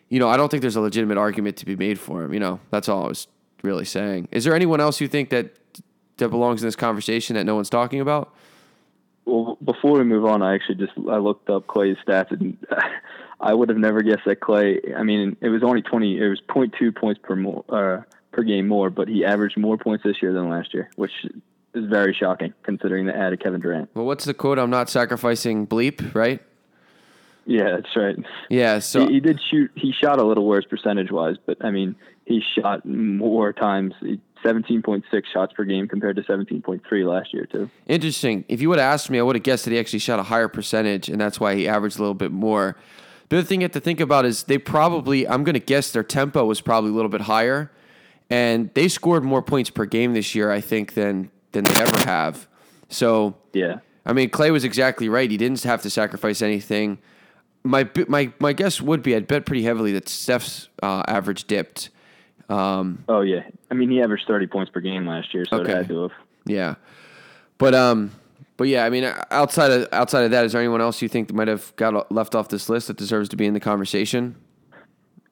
you 0.09 0.19
know, 0.19 0.27
I 0.27 0.37
don't 0.37 0.49
think 0.49 0.61
there's 0.61 0.75
a 0.75 0.81
legitimate 0.81 1.17
argument 1.17 1.57
to 1.57 1.65
be 1.65 1.75
made 1.75 1.99
for 1.99 2.23
him. 2.23 2.33
You 2.33 2.39
know, 2.39 2.59
that's 2.71 2.89
all 2.89 3.05
I 3.05 3.07
was 3.09 3.27
really 3.61 3.85
saying. 3.85 4.29
Is 4.31 4.43
there 4.43 4.55
anyone 4.55 4.81
else 4.81 4.99
you 4.99 5.07
think 5.07 5.29
that 5.29 5.59
that 6.17 6.29
belongs 6.29 6.63
in 6.63 6.67
this 6.67 6.75
conversation 6.75 7.35
that 7.35 7.43
no 7.43 7.55
one's 7.55 7.69
talking 7.69 8.01
about? 8.01 8.33
Well, 9.25 9.57
before 9.63 9.99
we 9.99 10.03
move 10.03 10.25
on, 10.25 10.41
I 10.41 10.55
actually 10.55 10.75
just 10.75 10.93
I 11.09 11.17
looked 11.17 11.49
up 11.49 11.67
Klay's 11.67 11.97
stats 12.05 12.31
and 12.31 12.57
I 13.39 13.53
would 13.53 13.69
have 13.69 13.77
never 13.77 14.01
guessed 14.01 14.25
that 14.25 14.39
Clay. 14.39 14.79
I 14.97 15.03
mean, 15.03 15.37
it 15.41 15.49
was 15.49 15.63
only 15.63 15.81
twenty. 15.81 16.17
It 16.17 16.27
was 16.27 16.41
0.2 16.49 16.95
points 16.95 17.19
per 17.23 17.35
more 17.35 17.63
uh, 17.69 18.01
per 18.31 18.43
game 18.43 18.67
more, 18.67 18.89
but 18.89 19.07
he 19.07 19.23
averaged 19.23 19.57
more 19.57 19.77
points 19.77 20.03
this 20.03 20.21
year 20.21 20.33
than 20.33 20.49
last 20.49 20.73
year, 20.73 20.89
which 20.95 21.11
is 21.73 21.89
very 21.89 22.13
shocking 22.13 22.53
considering 22.63 23.05
the 23.05 23.15
added 23.15 23.41
Kevin 23.41 23.61
Durant. 23.61 23.89
Well, 23.93 24.05
what's 24.05 24.25
the 24.25 24.33
quote? 24.33 24.59
I'm 24.59 24.69
not 24.69 24.89
sacrificing 24.89 25.67
bleep, 25.67 26.13
right? 26.13 26.41
Yeah, 27.45 27.71
that's 27.75 27.95
right. 27.95 28.15
Yeah, 28.49 28.79
so 28.79 29.05
he, 29.05 29.15
he 29.15 29.19
did 29.19 29.39
shoot. 29.49 29.71
He 29.75 29.91
shot 29.91 30.19
a 30.19 30.23
little 30.23 30.45
worse 30.45 30.65
percentage 30.65 31.11
wise, 31.11 31.35
but 31.45 31.63
I 31.63 31.71
mean, 31.71 31.95
he 32.25 32.41
shot 32.57 32.85
more 32.85 33.51
times. 33.51 33.93
17.6 34.43 35.03
shots 35.31 35.53
per 35.53 35.63
game 35.63 35.87
compared 35.87 36.15
to 36.17 36.21
17.3 36.23 36.81
last 37.05 37.33
year 37.33 37.45
too. 37.45 37.69
Interesting. 37.87 38.43
If 38.47 38.61
you 38.61 38.69
would 38.69 38.79
have 38.79 38.93
asked 38.93 39.09
me, 39.09 39.19
I 39.19 39.21
would 39.21 39.35
have 39.35 39.43
guessed 39.43 39.65
that 39.65 39.71
he 39.71 39.79
actually 39.79 39.99
shot 39.99 40.19
a 40.19 40.23
higher 40.23 40.47
percentage, 40.47 41.09
and 41.09 41.19
that's 41.19 41.39
why 41.39 41.55
he 41.55 41.67
averaged 41.67 41.97
a 41.97 42.01
little 42.01 42.13
bit 42.13 42.31
more. 42.31 42.77
The 43.29 43.37
other 43.37 43.47
thing 43.47 43.61
you 43.61 43.65
have 43.65 43.71
to 43.71 43.79
think 43.79 43.99
about 43.99 44.25
is 44.25 44.43
they 44.43 44.57
probably, 44.57 45.27
I'm 45.27 45.43
going 45.43 45.53
to 45.53 45.59
guess 45.59 45.91
their 45.91 46.03
tempo 46.03 46.45
was 46.45 46.61
probably 46.61 46.91
a 46.91 46.93
little 46.93 47.09
bit 47.09 47.21
higher, 47.21 47.71
and 48.29 48.69
they 48.73 48.87
scored 48.87 49.23
more 49.23 49.41
points 49.41 49.69
per 49.69 49.85
game 49.85 50.13
this 50.13 50.35
year, 50.35 50.51
I 50.51 50.61
think, 50.61 50.93
than 50.93 51.31
than 51.53 51.63
they 51.63 51.81
ever 51.81 51.97
have. 52.05 52.47
So 52.89 53.35
yeah, 53.53 53.79
I 54.05 54.13
mean, 54.13 54.29
Klay 54.29 54.51
was 54.51 54.63
exactly 54.63 55.09
right. 55.09 55.29
He 55.29 55.37
didn't 55.37 55.63
have 55.63 55.81
to 55.83 55.89
sacrifice 55.89 56.41
anything. 56.41 56.99
My 57.63 57.89
my 58.07 58.31
my 58.39 58.53
guess 58.53 58.81
would 58.81 59.01
be 59.01 59.15
I'd 59.15 59.27
bet 59.27 59.45
pretty 59.45 59.63
heavily 59.63 59.93
that 59.93 60.09
Steph's 60.09 60.67
uh, 60.81 61.03
average 61.07 61.45
dipped. 61.45 61.89
Um, 62.49 63.05
oh 63.07 63.21
yeah, 63.21 63.43
I 63.71 63.73
mean 63.73 63.89
he 63.89 64.01
averaged 64.01 64.27
thirty 64.27 64.47
points 64.47 64.71
per 64.71 64.81
game 64.81 65.07
last 65.07 65.33
year, 65.33 65.45
so 65.49 65.57
okay. 65.57 65.71
it 65.71 65.77
had 65.77 65.87
to 65.87 66.01
have. 66.03 66.11
Yeah, 66.45 66.75
but 67.57 67.73
um, 67.73 68.11
but 68.57 68.67
yeah, 68.67 68.83
I 68.83 68.89
mean 68.89 69.05
outside 69.31 69.71
of 69.71 69.87
outside 69.93 70.25
of 70.25 70.31
that, 70.31 70.43
is 70.43 70.51
there 70.51 70.61
anyone 70.61 70.81
else 70.81 71.01
you 71.01 71.07
think 71.07 71.31
might 71.33 71.47
have 71.47 71.73
got 71.77 72.11
left 72.11 72.35
off 72.35 72.49
this 72.49 72.67
list 72.67 72.87
that 72.87 72.97
deserves 72.97 73.29
to 73.29 73.37
be 73.37 73.45
in 73.45 73.53
the 73.53 73.61
conversation? 73.61 74.35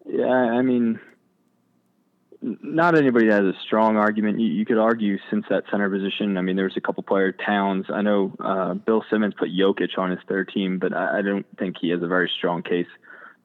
Yeah, 0.10 0.26
I 0.26 0.62
mean, 0.62 1.00
not 2.42 2.98
anybody 2.98 3.28
that 3.28 3.44
has 3.44 3.56
a 3.56 3.60
strong 3.66 3.98
argument. 3.98 4.40
You, 4.40 4.48
you, 4.48 4.66
could 4.66 4.80
argue 4.80 5.18
since 5.30 5.46
that 5.50 5.64
center 5.70 5.90
position. 5.90 6.38
I 6.38 6.42
mean, 6.42 6.56
there 6.56 6.66
was 6.66 6.78
a 6.78 6.82
couple 6.82 7.04
player 7.04 7.32
Towns. 7.32 7.86
I 7.94 8.02
know 8.02 8.34
uh, 8.40 8.74
Bill 8.74 9.04
Simmons 9.10 9.36
put 9.38 9.50
Jokic 9.50 9.98
on 9.98 10.10
his 10.10 10.20
third 10.28 10.50
team, 10.54 10.80
but 10.80 10.94
I, 10.94 11.20
I 11.20 11.22
don't 11.22 11.46
think 11.60 11.76
he 11.80 11.90
has 11.90 12.02
a 12.02 12.08
very 12.08 12.32
strong 12.36 12.64
case. 12.64 12.88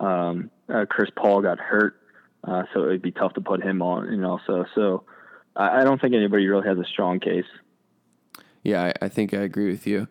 Um, 0.01 0.51
uh, 0.73 0.87
Chris 0.89 1.11
Paul 1.15 1.43
got 1.43 1.59
hurt, 1.59 2.01
uh, 2.45 2.65
so 2.73 2.85
it'd 2.85 3.03
be 3.03 3.13
tough 3.13 3.35
to 3.35 3.41
put 3.41 3.63
him 3.63 3.83
on. 3.83 4.11
You 4.11 4.19
know, 4.19 4.41
so 4.47 4.65
so 4.75 5.05
I, 5.55 5.81
I 5.81 5.85
don't 5.85 6.01
think 6.01 6.15
anybody 6.15 6.47
really 6.47 6.67
has 6.67 6.79
a 6.79 6.85
strong 6.85 7.21
case. 7.21 7.47
Yeah, 8.63 8.93
I, 9.01 9.07
I 9.07 9.09
think 9.09 9.35
I 9.35 9.39
agree 9.39 9.71
with 9.71 9.87
you. 9.87 10.09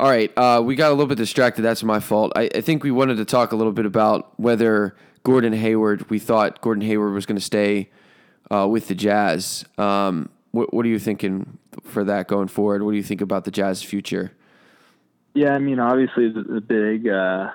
All 0.00 0.08
right, 0.10 0.30
uh, 0.36 0.62
we 0.64 0.74
got 0.74 0.88
a 0.88 0.94
little 0.94 1.06
bit 1.06 1.18
distracted. 1.18 1.62
That's 1.62 1.82
my 1.82 2.00
fault. 2.00 2.32
I, 2.36 2.50
I 2.54 2.60
think 2.60 2.82
we 2.82 2.90
wanted 2.90 3.16
to 3.16 3.24
talk 3.24 3.52
a 3.52 3.56
little 3.56 3.72
bit 3.72 3.86
about 3.86 4.38
whether 4.38 4.96
Gordon 5.22 5.52
Hayward. 5.52 6.10
We 6.10 6.18
thought 6.18 6.60
Gordon 6.60 6.82
Hayward 6.82 7.14
was 7.14 7.24
going 7.26 7.38
to 7.38 7.44
stay 7.44 7.90
uh, 8.50 8.66
with 8.68 8.88
the 8.88 8.94
Jazz. 8.94 9.64
Um, 9.78 10.28
what, 10.52 10.72
what 10.72 10.86
are 10.86 10.88
you 10.88 10.98
thinking 10.98 11.58
for 11.84 12.04
that 12.04 12.28
going 12.28 12.48
forward? 12.48 12.82
What 12.82 12.92
do 12.92 12.96
you 12.96 13.02
think 13.02 13.20
about 13.20 13.44
the 13.44 13.50
Jazz 13.50 13.82
future? 13.82 14.32
Yeah, 15.34 15.52
I 15.52 15.58
mean, 15.58 15.78
obviously 15.78 16.30
the, 16.30 16.62
big 16.62 17.06
uh, 17.08 17.50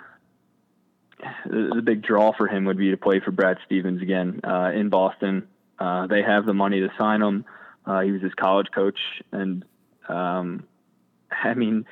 the, 1.45 1.81
big 1.83 2.03
draw 2.03 2.31
for 2.31 2.47
him 2.47 2.65
would 2.65 2.77
be 2.77 2.91
to 2.91 2.97
play 2.97 3.19
for 3.19 3.31
Brad 3.31 3.57
Stevens 3.65 4.01
again 4.01 4.39
uh, 4.43 4.71
in 4.73 4.89
Boston. 4.89 5.47
Uh, 5.79 6.05
they 6.05 6.21
have 6.21 6.45
the 6.45 6.53
money 6.53 6.79
to 6.81 6.89
sign 6.99 7.21
him. 7.21 7.45
Uh, 7.85 8.01
he 8.01 8.11
was 8.11 8.21
his 8.21 8.33
college 8.35 8.67
coach, 8.73 8.99
and 9.31 9.65
um, 10.07 10.63
I 11.31 11.55
mean, 11.55 11.85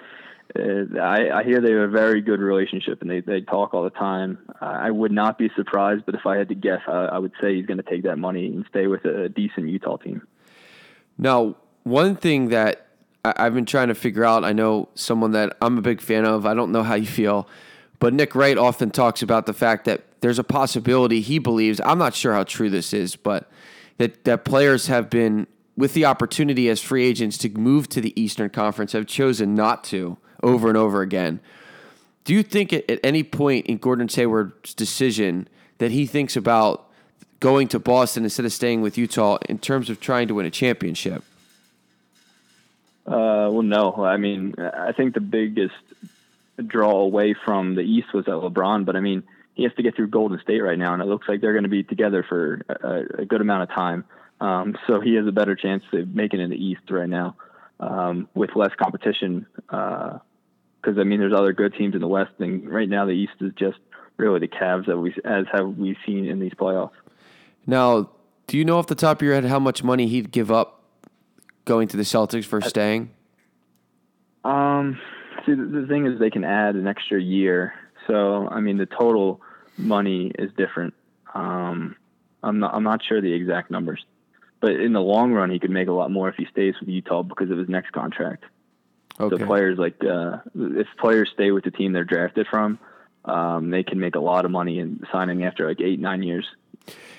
I, 0.56 1.29
I 1.34 1.44
hear 1.44 1.62
they 1.62 1.72
have 1.72 1.82
a 1.82 1.88
very 1.88 2.22
good 2.22 2.39
relationship, 2.39 3.01
and 3.01 3.10
they 3.10 3.20
they 3.20 3.41
talk 3.41 3.74
all 3.74 3.84
the 3.84 3.91
time. 3.91 4.39
Uh, 4.62 4.65
I 4.65 4.89
would 4.89 5.12
not 5.12 5.38
be 5.38 5.50
surprised, 5.56 6.06
but 6.06 6.15
if 6.15 6.25
I 6.25 6.38
had 6.38 6.50
to 6.50 6.56
guess, 6.56 6.82
I, 6.88 7.06
I 7.06 7.18
would 7.20 7.34
say 7.39 7.56
he's 7.56 7.68
going 7.68 7.77
to 7.77 7.84
take 7.84 8.03
that 8.03 8.18
money 8.18 8.48
and 8.48 8.65
stay 8.70 8.88
with 8.88 9.06
a 9.06 9.29
decent 9.29 9.70
Utah 9.70 9.98
team. 9.98 10.27
Now, 11.18 11.56
one 11.84 12.15
thing 12.15 12.50
that 12.50 12.88
I- 13.24 13.34
I've 13.38 13.53
been 13.53 13.65
trying 13.65 13.89
to 13.89 13.96
figure 13.96 14.25
out, 14.25 14.44
I 14.44 14.53
know 14.53 14.89
someone 14.96 15.32
that 15.34 15.56
I'm 15.62 15.77
a 15.77 15.82
big 15.82 16.01
fan 16.01 16.25
of. 16.25 16.46
I 16.46 16.53
don't 16.56 16.72
know 16.72 16.84
how 16.84 16.96
you 16.96 17.06
feel, 17.06 17.48
but 18.00 18.13
Nick 18.13 18.34
Wright 18.34 18.58
often 18.58 18.89
talks 18.89 19.22
about 19.22 19.46
the 19.46 19.53
fact 19.53 19.86
that 19.86 20.03
there's 20.22 20.39
a 20.39 20.44
possibility 20.44 21.22
he 21.22 21.38
believes. 21.38 21.79
I'm 21.86 22.00
not 22.00 22.15
sure 22.15 22.34
how 22.34 22.44
true 22.44 22.70
this 22.70 22.91
is, 22.94 23.15
but 23.15 23.50
that 23.98 24.24
that 24.24 24.46
players 24.46 24.88
have 24.88 25.10
been 25.12 25.46
with 25.77 25.94
the 25.94 26.06
opportunity 26.06 26.70
as 26.70 26.82
free 26.82 27.06
agents 27.06 27.38
to 27.38 27.50
move 27.50 27.88
to 27.89 28.01
the 28.01 28.20
Eastern 28.20 28.50
Conference 28.50 28.94
have 28.94 29.06
chosen 29.06 29.53
not 29.53 29.84
to 29.86 30.18
over 30.43 30.67
and 30.69 30.77
over 30.77 31.01
again. 31.01 31.39
Do 32.24 32.34
you 32.34 32.43
think 32.43 32.74
at, 32.74 33.00
any 33.03 33.24
point 33.24 33.65
in 33.67 33.77
Gordon 33.77 34.08
Hayward's 34.08 34.74
decision 34.74 35.48
that 35.79 35.91
he 35.91 36.05
thinks 36.05 36.36
about 36.36 36.88
going 37.39 37.67
to 37.69 37.79
Boston 37.79 38.24
instead 38.24 38.46
of 38.46 38.53
staying 38.53 38.81
with 38.81 38.98
Utah 38.98 39.38
in 39.48 39.58
terms 39.60 39.89
of 39.89 40.00
trying 40.00 40.27
to 40.27 40.36
win 40.36 40.46
a 40.46 40.51
championship? 40.51 41.24
Uh, 43.08 43.50
well, 43.51 43.63
no. 43.63 44.03
I 44.03 44.17
mean, 44.17 44.53
I 44.60 44.91
think 44.91 45.13
the 45.13 45.22
biggest 45.22 45.74
draw 46.67 47.00
away 47.00 47.34
from 47.46 47.75
the 47.75 47.81
East 47.81 48.13
was 48.13 48.27
at 48.27 48.34
LeBron, 48.34 48.86
but 48.86 48.96
I 48.96 49.00
mean, 49.00 49.24
he 49.55 49.63
has 49.63 49.74
to 49.75 49.84
get 49.84 49.96
through 49.96 50.08
Golden 50.08 50.39
State 50.41 50.62
right 50.62 50.77
now, 50.77 50.93
and 50.93 51.01
it 51.01 51.05
looks 51.05 51.27
like 51.27 51.41
they're 51.41 51.53
going 51.53 51.63
to 51.63 51.69
be 51.69 51.84
together 51.84 52.24
for 52.27 52.62
a, 52.69 53.22
a 53.22 53.25
good 53.25 53.41
amount 53.41 53.63
of 53.63 53.69
time. 53.69 54.05
Um, 54.39 54.77
so 54.88 55.01
he 55.01 55.15
has 55.15 55.27
a 55.27 55.31
better 55.31 55.55
chance 55.55 55.84
of 55.91 56.13
making 56.13 56.39
it 56.39 56.43
in 56.43 56.50
the 56.50 56.63
East 56.63 56.81
right 56.89 57.10
now 57.10 57.36
um, 57.79 58.29
with 58.34 58.55
less 58.55 58.72
competition. 58.77 59.46
Because 60.81 60.98
I 60.98 61.03
mean, 61.03 61.19
there's 61.19 61.33
other 61.33 61.53
good 61.53 61.74
teams 61.74 61.95
in 61.95 62.01
the 62.01 62.07
West, 62.07 62.31
and 62.39 62.69
right 62.69 62.88
now 62.88 63.05
the 63.05 63.12
East 63.12 63.33
is 63.41 63.51
just 63.57 63.79
really 64.17 64.39
the 64.39 64.48
Cavs 64.48 64.86
that 64.88 64.98
we 64.98 65.13
as 65.25 65.45
have 65.51 65.77
we 65.77 65.98
seen 66.05 66.25
in 66.25 66.39
these 66.39 66.53
playoffs. 66.53 66.91
Now, 67.65 68.09
do 68.48 68.57
you 68.57 68.65
know 68.65 68.77
off 68.77 68.88
the 68.88 68.95
top 68.95 69.17
of 69.17 69.21
your 69.21 69.36
head 69.36 69.45
how 69.45 69.59
much 69.59 69.83
money 69.83 70.07
he'd 70.07 70.31
give 70.31 70.51
up 70.51 70.83
going 71.65 71.88
to 71.89 71.98
the 71.98 72.03
Celtics 72.03 72.45
for 72.45 72.62
staying? 72.62 73.12
Um, 74.43 75.00
see, 75.45 75.53
the, 75.53 75.65
the 75.65 75.88
thing 75.88 76.05
is, 76.07 76.19
they 76.19 76.29
can 76.29 76.43
add 76.43 76.75
an 76.75 76.88
extra 76.88 77.21
year. 77.21 77.74
So, 78.07 78.48
I 78.48 78.59
mean, 78.59 78.77
the 78.77 78.88
total 78.88 79.41
money 79.77 80.31
is 80.39 80.51
different. 80.57 80.93
Um, 81.33 81.95
I'm 82.41 82.59
not, 82.59 82.74
I'm 82.74 82.83
not 82.83 83.01
sure 83.07 83.21
the 83.21 83.33
exact 83.33 83.69
numbers, 83.69 84.03
but 84.62 84.71
in 84.71 84.93
the 84.93 85.01
long 85.01 85.31
run, 85.31 85.51
he 85.51 85.59
could 85.59 85.71
make 85.71 85.88
a 85.88 85.91
lot 85.91 86.09
more 86.09 86.29
if 86.29 86.36
he 86.36 86.48
stays 86.51 86.74
with 86.79 86.89
Utah 86.89 87.21
because 87.21 87.51
of 87.51 87.57
his 87.57 87.69
next 87.69 87.91
contract. 87.91 88.45
Okay. 89.19 89.38
So 89.38 89.45
players 89.45 89.77
like 89.77 90.03
uh, 90.03 90.38
if 90.55 90.88
players 90.97 91.29
stay 91.33 91.51
with 91.51 91.65
the 91.65 91.71
team 91.71 91.91
they're 91.91 92.05
drafted 92.05 92.47
from, 92.47 92.79
um, 93.25 93.69
they 93.69 93.83
can 93.83 93.99
make 93.99 94.15
a 94.15 94.19
lot 94.19 94.45
of 94.45 94.51
money 94.51 94.79
in 94.79 95.05
signing 95.11 95.43
after 95.43 95.67
like 95.67 95.81
eight 95.81 95.99
nine 95.99 96.23
years. 96.23 96.45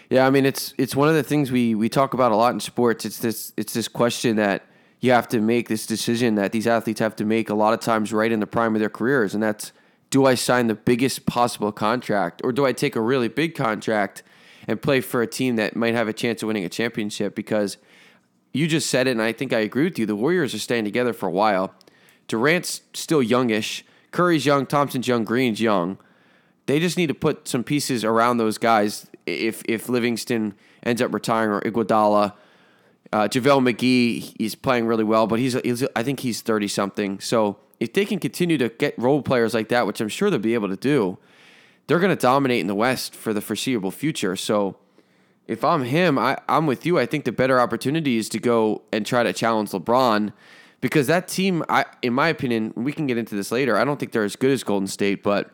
Yeah, 0.09 0.27
I 0.27 0.31
mean 0.31 0.47
it's 0.47 0.75
it's 0.79 0.97
one 0.97 1.09
of 1.09 1.15
the 1.15 1.23
things 1.23 1.53
we 1.53 1.75
we 1.75 1.89
talk 1.89 2.15
about 2.15 2.33
a 2.33 2.37
lot 2.37 2.55
in 2.55 2.61
sports. 2.61 3.05
It's 3.05 3.19
this 3.19 3.53
it's 3.57 3.75
this 3.75 3.87
question 3.87 4.37
that 4.37 4.65
you 5.01 5.13
have 5.13 5.29
to 5.29 5.41
make 5.41 5.69
this 5.69 5.87
decision 5.87 6.37
that 6.37 6.53
these 6.53 6.67
athletes 6.67 7.01
have 7.01 7.17
to 7.17 7.25
make 7.25 7.51
a 7.51 7.55
lot 7.55 7.75
of 7.75 7.81
times 7.81 8.13
right 8.13 8.33
in 8.33 8.41
the 8.41 8.47
prime 8.47 8.75
of 8.75 8.81
their 8.81 8.91
careers, 8.91 9.35
and 9.35 9.43
that's 9.43 9.73
do 10.09 10.27
I 10.27 10.35
sign 10.35 10.67
the 10.67 10.75
biggest 10.75 11.27
possible 11.27 11.71
contract 11.71 12.41
or 12.43 12.53
do 12.53 12.67
I 12.67 12.73
take 12.73 12.97
a 12.97 13.01
really 13.01 13.29
big 13.29 13.55
contract 13.55 14.25
and 14.67 14.83
play 14.83 15.01
for 15.01 15.23
a 15.23 15.27
team 15.27 15.57
that 15.57 15.77
might 15.77 15.95
have 15.95 16.09
a 16.09 16.13
chance 16.13 16.43
of 16.43 16.49
winning 16.49 16.65
a 16.65 16.69
championship? 16.69 17.35
Because 17.35 17.77
you 18.53 18.67
just 18.67 18.91
said 18.91 19.07
it, 19.07 19.13
and 19.13 19.23
I 19.23 19.33
think 19.33 19.53
I 19.53 19.61
agree 19.61 19.85
with 19.85 19.99
you. 19.99 20.07
The 20.07 20.17
Warriors 20.17 20.55
are 20.55 20.59
staying 20.59 20.85
together 20.85 21.13
for 21.13 21.29
a 21.29 21.33
while. 21.33 21.75
Durant's 22.31 22.83
still 22.95 23.23
youngish. 23.23 23.85
Curry's 24.13 24.47
young. 24.47 24.65
Thompson's 24.65 25.09
young. 25.09 25.25
Green's 25.25 25.61
young. 25.61 25.99
They 26.67 26.79
just 26.79 26.97
need 26.97 27.09
to 27.09 27.15
put 27.15 27.49
some 27.49 27.65
pieces 27.65 28.05
around 28.05 28.39
those 28.39 28.57
guys. 28.57 29.09
If 29.27 29.63
if 29.65 29.89
Livingston 29.89 30.55
ends 30.85 31.03
up 31.03 31.13
retiring 31.13 31.51
or 31.51 31.61
Iguodala, 31.63 32.35
uh, 33.13 33.29
JaVale 33.29 33.75
McGee, 33.75 34.35
he's 34.39 34.55
playing 34.55 34.87
really 34.87 35.03
well, 35.03 35.27
but 35.27 35.41
he's, 35.41 35.55
he's 35.65 35.85
I 35.97 36.05
think 36.05 36.21
he's 36.21 36.41
thirty 36.41 36.69
something. 36.69 37.19
So 37.19 37.59
if 37.81 37.93
they 37.93 38.05
can 38.05 38.21
continue 38.21 38.59
to 38.59 38.69
get 38.69 38.97
role 38.97 39.23
players 39.23 39.53
like 39.53 39.69
that, 39.71 39.89
which 39.89 40.01
I'm 40.01 40.09
sure 40.09 40.31
they'll 40.31 40.39
be 40.39 40.55
able 40.55 40.69
to 40.69 40.77
do, 40.77 41.19
they're 41.89 41.99
going 41.99 42.17
to 42.17 42.23
dominate 42.23 42.61
in 42.61 42.69
the 42.69 42.77
West 42.77 43.17
for 43.17 43.35
the 43.35 43.41
foreseeable 43.41 43.91
future. 43.91 44.37
So 44.37 44.77
if 45.49 45.65
I'm 45.65 45.83
him, 45.83 46.17
I, 46.17 46.39
I'm 46.49 46.69
with 46.69 46.87
you. 46.87 47.01
I 47.01 47.07
think 47.07 47.25
the 47.25 47.33
better 47.33 47.59
opportunity 47.59 48.17
is 48.17 48.29
to 48.29 48.39
go 48.39 48.83
and 48.93 49.05
try 49.05 49.25
to 49.25 49.33
challenge 49.33 49.71
LeBron 49.71 50.33
because 50.81 51.07
that 51.09 51.29
team, 51.29 51.65
I, 51.69 51.85
in 52.03 52.13
my 52.13 52.29
opinion, 52.29 52.73
we 52.75 52.93
can 52.93 53.07
get 53.07 53.19
into 53.19 53.35
this 53.35 53.53
later. 53.53 53.77
I 53.77 53.85
don't 53.85 53.99
think 53.99 54.13
they're 54.13 54.25
as 54.25 54.37
good 54.37 54.51
as 54.51 54.65
Golden 54.65 54.87
State, 54.87 55.23
but 55.23 55.51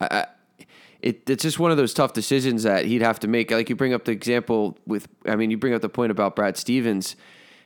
I, 0.00 0.26
it, 1.00 1.28
it's 1.28 1.42
just 1.42 1.58
one 1.58 1.70
of 1.70 1.76
those 1.76 1.94
tough 1.94 2.12
decisions 2.12 2.62
that 2.62 2.84
he'd 2.84 3.02
have 3.02 3.18
to 3.20 3.28
make. 3.28 3.50
Like 3.50 3.68
you 3.68 3.76
bring 3.76 3.92
up 3.92 4.04
the 4.04 4.12
example 4.12 4.78
with, 4.86 5.08
I 5.26 5.36
mean, 5.36 5.50
you 5.50 5.56
bring 5.56 5.74
up 5.74 5.82
the 5.82 5.88
point 5.88 6.10
about 6.12 6.36
Brad 6.36 6.56
Stevens, 6.56 7.16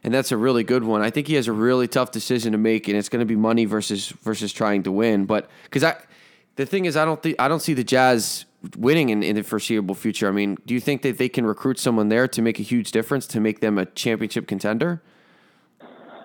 and 0.03 0.15
that's 0.15 0.33
a 0.33 0.37
really 0.37 0.65
good 0.65 0.85
one. 0.85 1.03
I 1.03 1.11
think 1.11 1.27
he 1.27 1.35
has 1.35 1.49
a 1.49 1.53
really 1.53 1.89
tough 1.89 2.11
decision 2.11 2.53
to 2.53 2.59
make, 2.59 2.89
and 2.89 2.97
it's 2.97 3.09
going 3.09 3.21
to 3.21 3.27
be 3.27 3.37
money 3.37 3.65
versus 3.65 4.09
versus 4.09 4.53
trying 4.53 4.83
to 4.85 4.93
win. 4.93 5.25
But 5.25 5.49
because 5.65 5.83
I, 5.83 5.97
the 6.57 6.67
thing 6.67 6.85
is, 6.85 6.97
I 6.97 7.05
don't 7.05 7.23
think 7.23 7.37
I 7.39 7.49
don't 7.49 7.61
see 7.61 7.75
the 7.75 7.85
Jazz 7.85 8.45
winning 8.77 9.11
in, 9.11 9.23
in 9.23 9.37
the 9.37 9.43
foreseeable 9.43 9.95
future. 9.95 10.29
I 10.29 10.31
mean, 10.31 10.57
do 10.67 10.75
you 10.75 10.81
think 10.81 11.03
that 11.03 11.19
they 11.19 11.29
can 11.29 11.45
recruit 11.45 11.79
someone 11.79 12.09
there 12.09 12.29
to 12.29 12.43
make 12.43 12.59
a 12.59 12.63
huge 12.63 12.93
difference 12.93 13.27
to 13.29 13.41
make 13.41 13.61
them 13.61 13.79
a 13.79 13.87
championship 13.87 14.47
contender? 14.47 15.03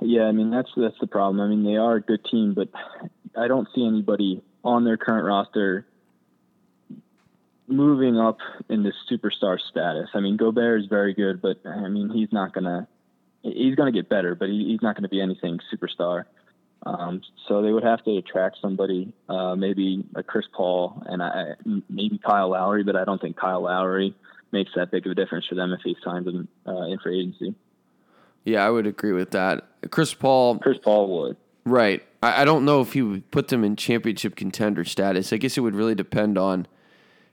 Yeah, 0.02 0.24
I 0.24 0.32
mean 0.32 0.50
that's 0.50 0.70
that's 0.76 1.00
the 1.00 1.08
problem. 1.08 1.42
I 1.42 1.48
mean 1.48 1.64
they 1.64 1.78
are 1.78 1.96
a 1.96 2.02
good 2.02 2.24
team, 2.26 2.54
but 2.54 2.70
I 3.38 3.48
don't 3.48 3.68
see 3.76 3.86
anybody 3.86 4.42
on 4.64 4.84
their 4.86 4.98
current 4.98 5.26
roster 5.26 5.86
moving 7.68 8.18
up 8.18 8.38
in 8.70 8.84
this 8.84 8.96
superstar 9.12 9.60
status. 9.60 10.10
I 10.14 10.20
mean 10.20 10.38
Gobert 10.38 10.82
is 10.82 10.88
very 10.88 11.14
good, 11.14 11.42
but 11.42 11.58
I 11.66 11.90
mean 11.90 12.10
he's 12.10 12.32
not 12.32 12.54
gonna 12.54 12.88
he's 13.44 13.76
gonna 13.76 13.92
get 13.92 14.10
better, 14.10 14.36
but 14.36 14.50
he, 14.50 14.70
he's 14.70 14.82
not 14.82 14.96
gonna 14.96 15.10
be 15.10 15.22
anything 15.22 15.60
superstar. 15.74 16.26
Um, 16.86 17.22
so 17.48 17.62
they 17.62 17.72
would 17.72 17.84
have 17.84 18.04
to 18.06 18.18
attract 18.18 18.58
somebody, 18.62 19.14
uh, 19.28 19.56
maybe 19.56 20.06
a 20.16 20.24
Chris 20.24 20.46
Paul 20.54 21.04
and 21.06 21.22
I, 21.22 21.56
maybe 21.90 22.20
Kyle 22.26 22.52
Lowry, 22.52 22.84
but 22.84 22.96
I 22.96 23.04
don't 23.04 23.20
think 23.20 23.36
Kyle 23.36 23.64
Lowry 23.64 24.16
makes 24.54 24.72
that 24.76 24.90
big 24.90 25.06
of 25.06 25.12
a 25.12 25.16
difference 25.16 25.46
for 25.46 25.56
them 25.56 25.74
if 25.74 25.82
he 25.84 25.96
signs 26.04 26.26
them 26.26 26.48
uh, 26.66 26.84
in 26.84 26.98
free 27.00 27.20
agency. 27.20 27.54
Yeah, 28.50 28.66
I 28.66 28.70
would 28.70 28.88
agree 28.88 29.12
with 29.12 29.32
that. 29.32 29.68
Chris 29.92 30.14
Paul. 30.14 30.58
Chris 30.60 30.80
Paul 30.80 31.22
would. 31.22 31.38
Right. 31.66 32.04
I, 32.24 32.42
I 32.42 32.46
don't 32.46 32.66
know 32.66 32.82
if 32.82 32.94
he 32.94 33.02
would 33.02 33.30
put 33.32 33.50
them 33.50 33.64
in 33.64 33.76
championship 33.76 34.36
contender 34.36 34.84
status. 34.84 35.32
I 35.32 35.38
guess 35.38 35.58
it 35.58 35.62
would 35.62 35.76
really 35.76 35.96
depend 35.96 36.38
on 36.38 36.68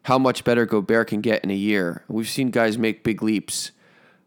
how 0.03 0.19
much 0.19 0.45
better 0.45 0.67
Gobert 0.67 1.09
can 1.09 1.21
get 1.21 1.43
in 1.43 1.51
a 1.51 1.55
year. 1.55 2.05
We've 2.07 2.29
seen 2.29 2.51
guys 2.51 2.79
make 2.79 3.03
big 3.03 3.23
leaps, 3.23 3.73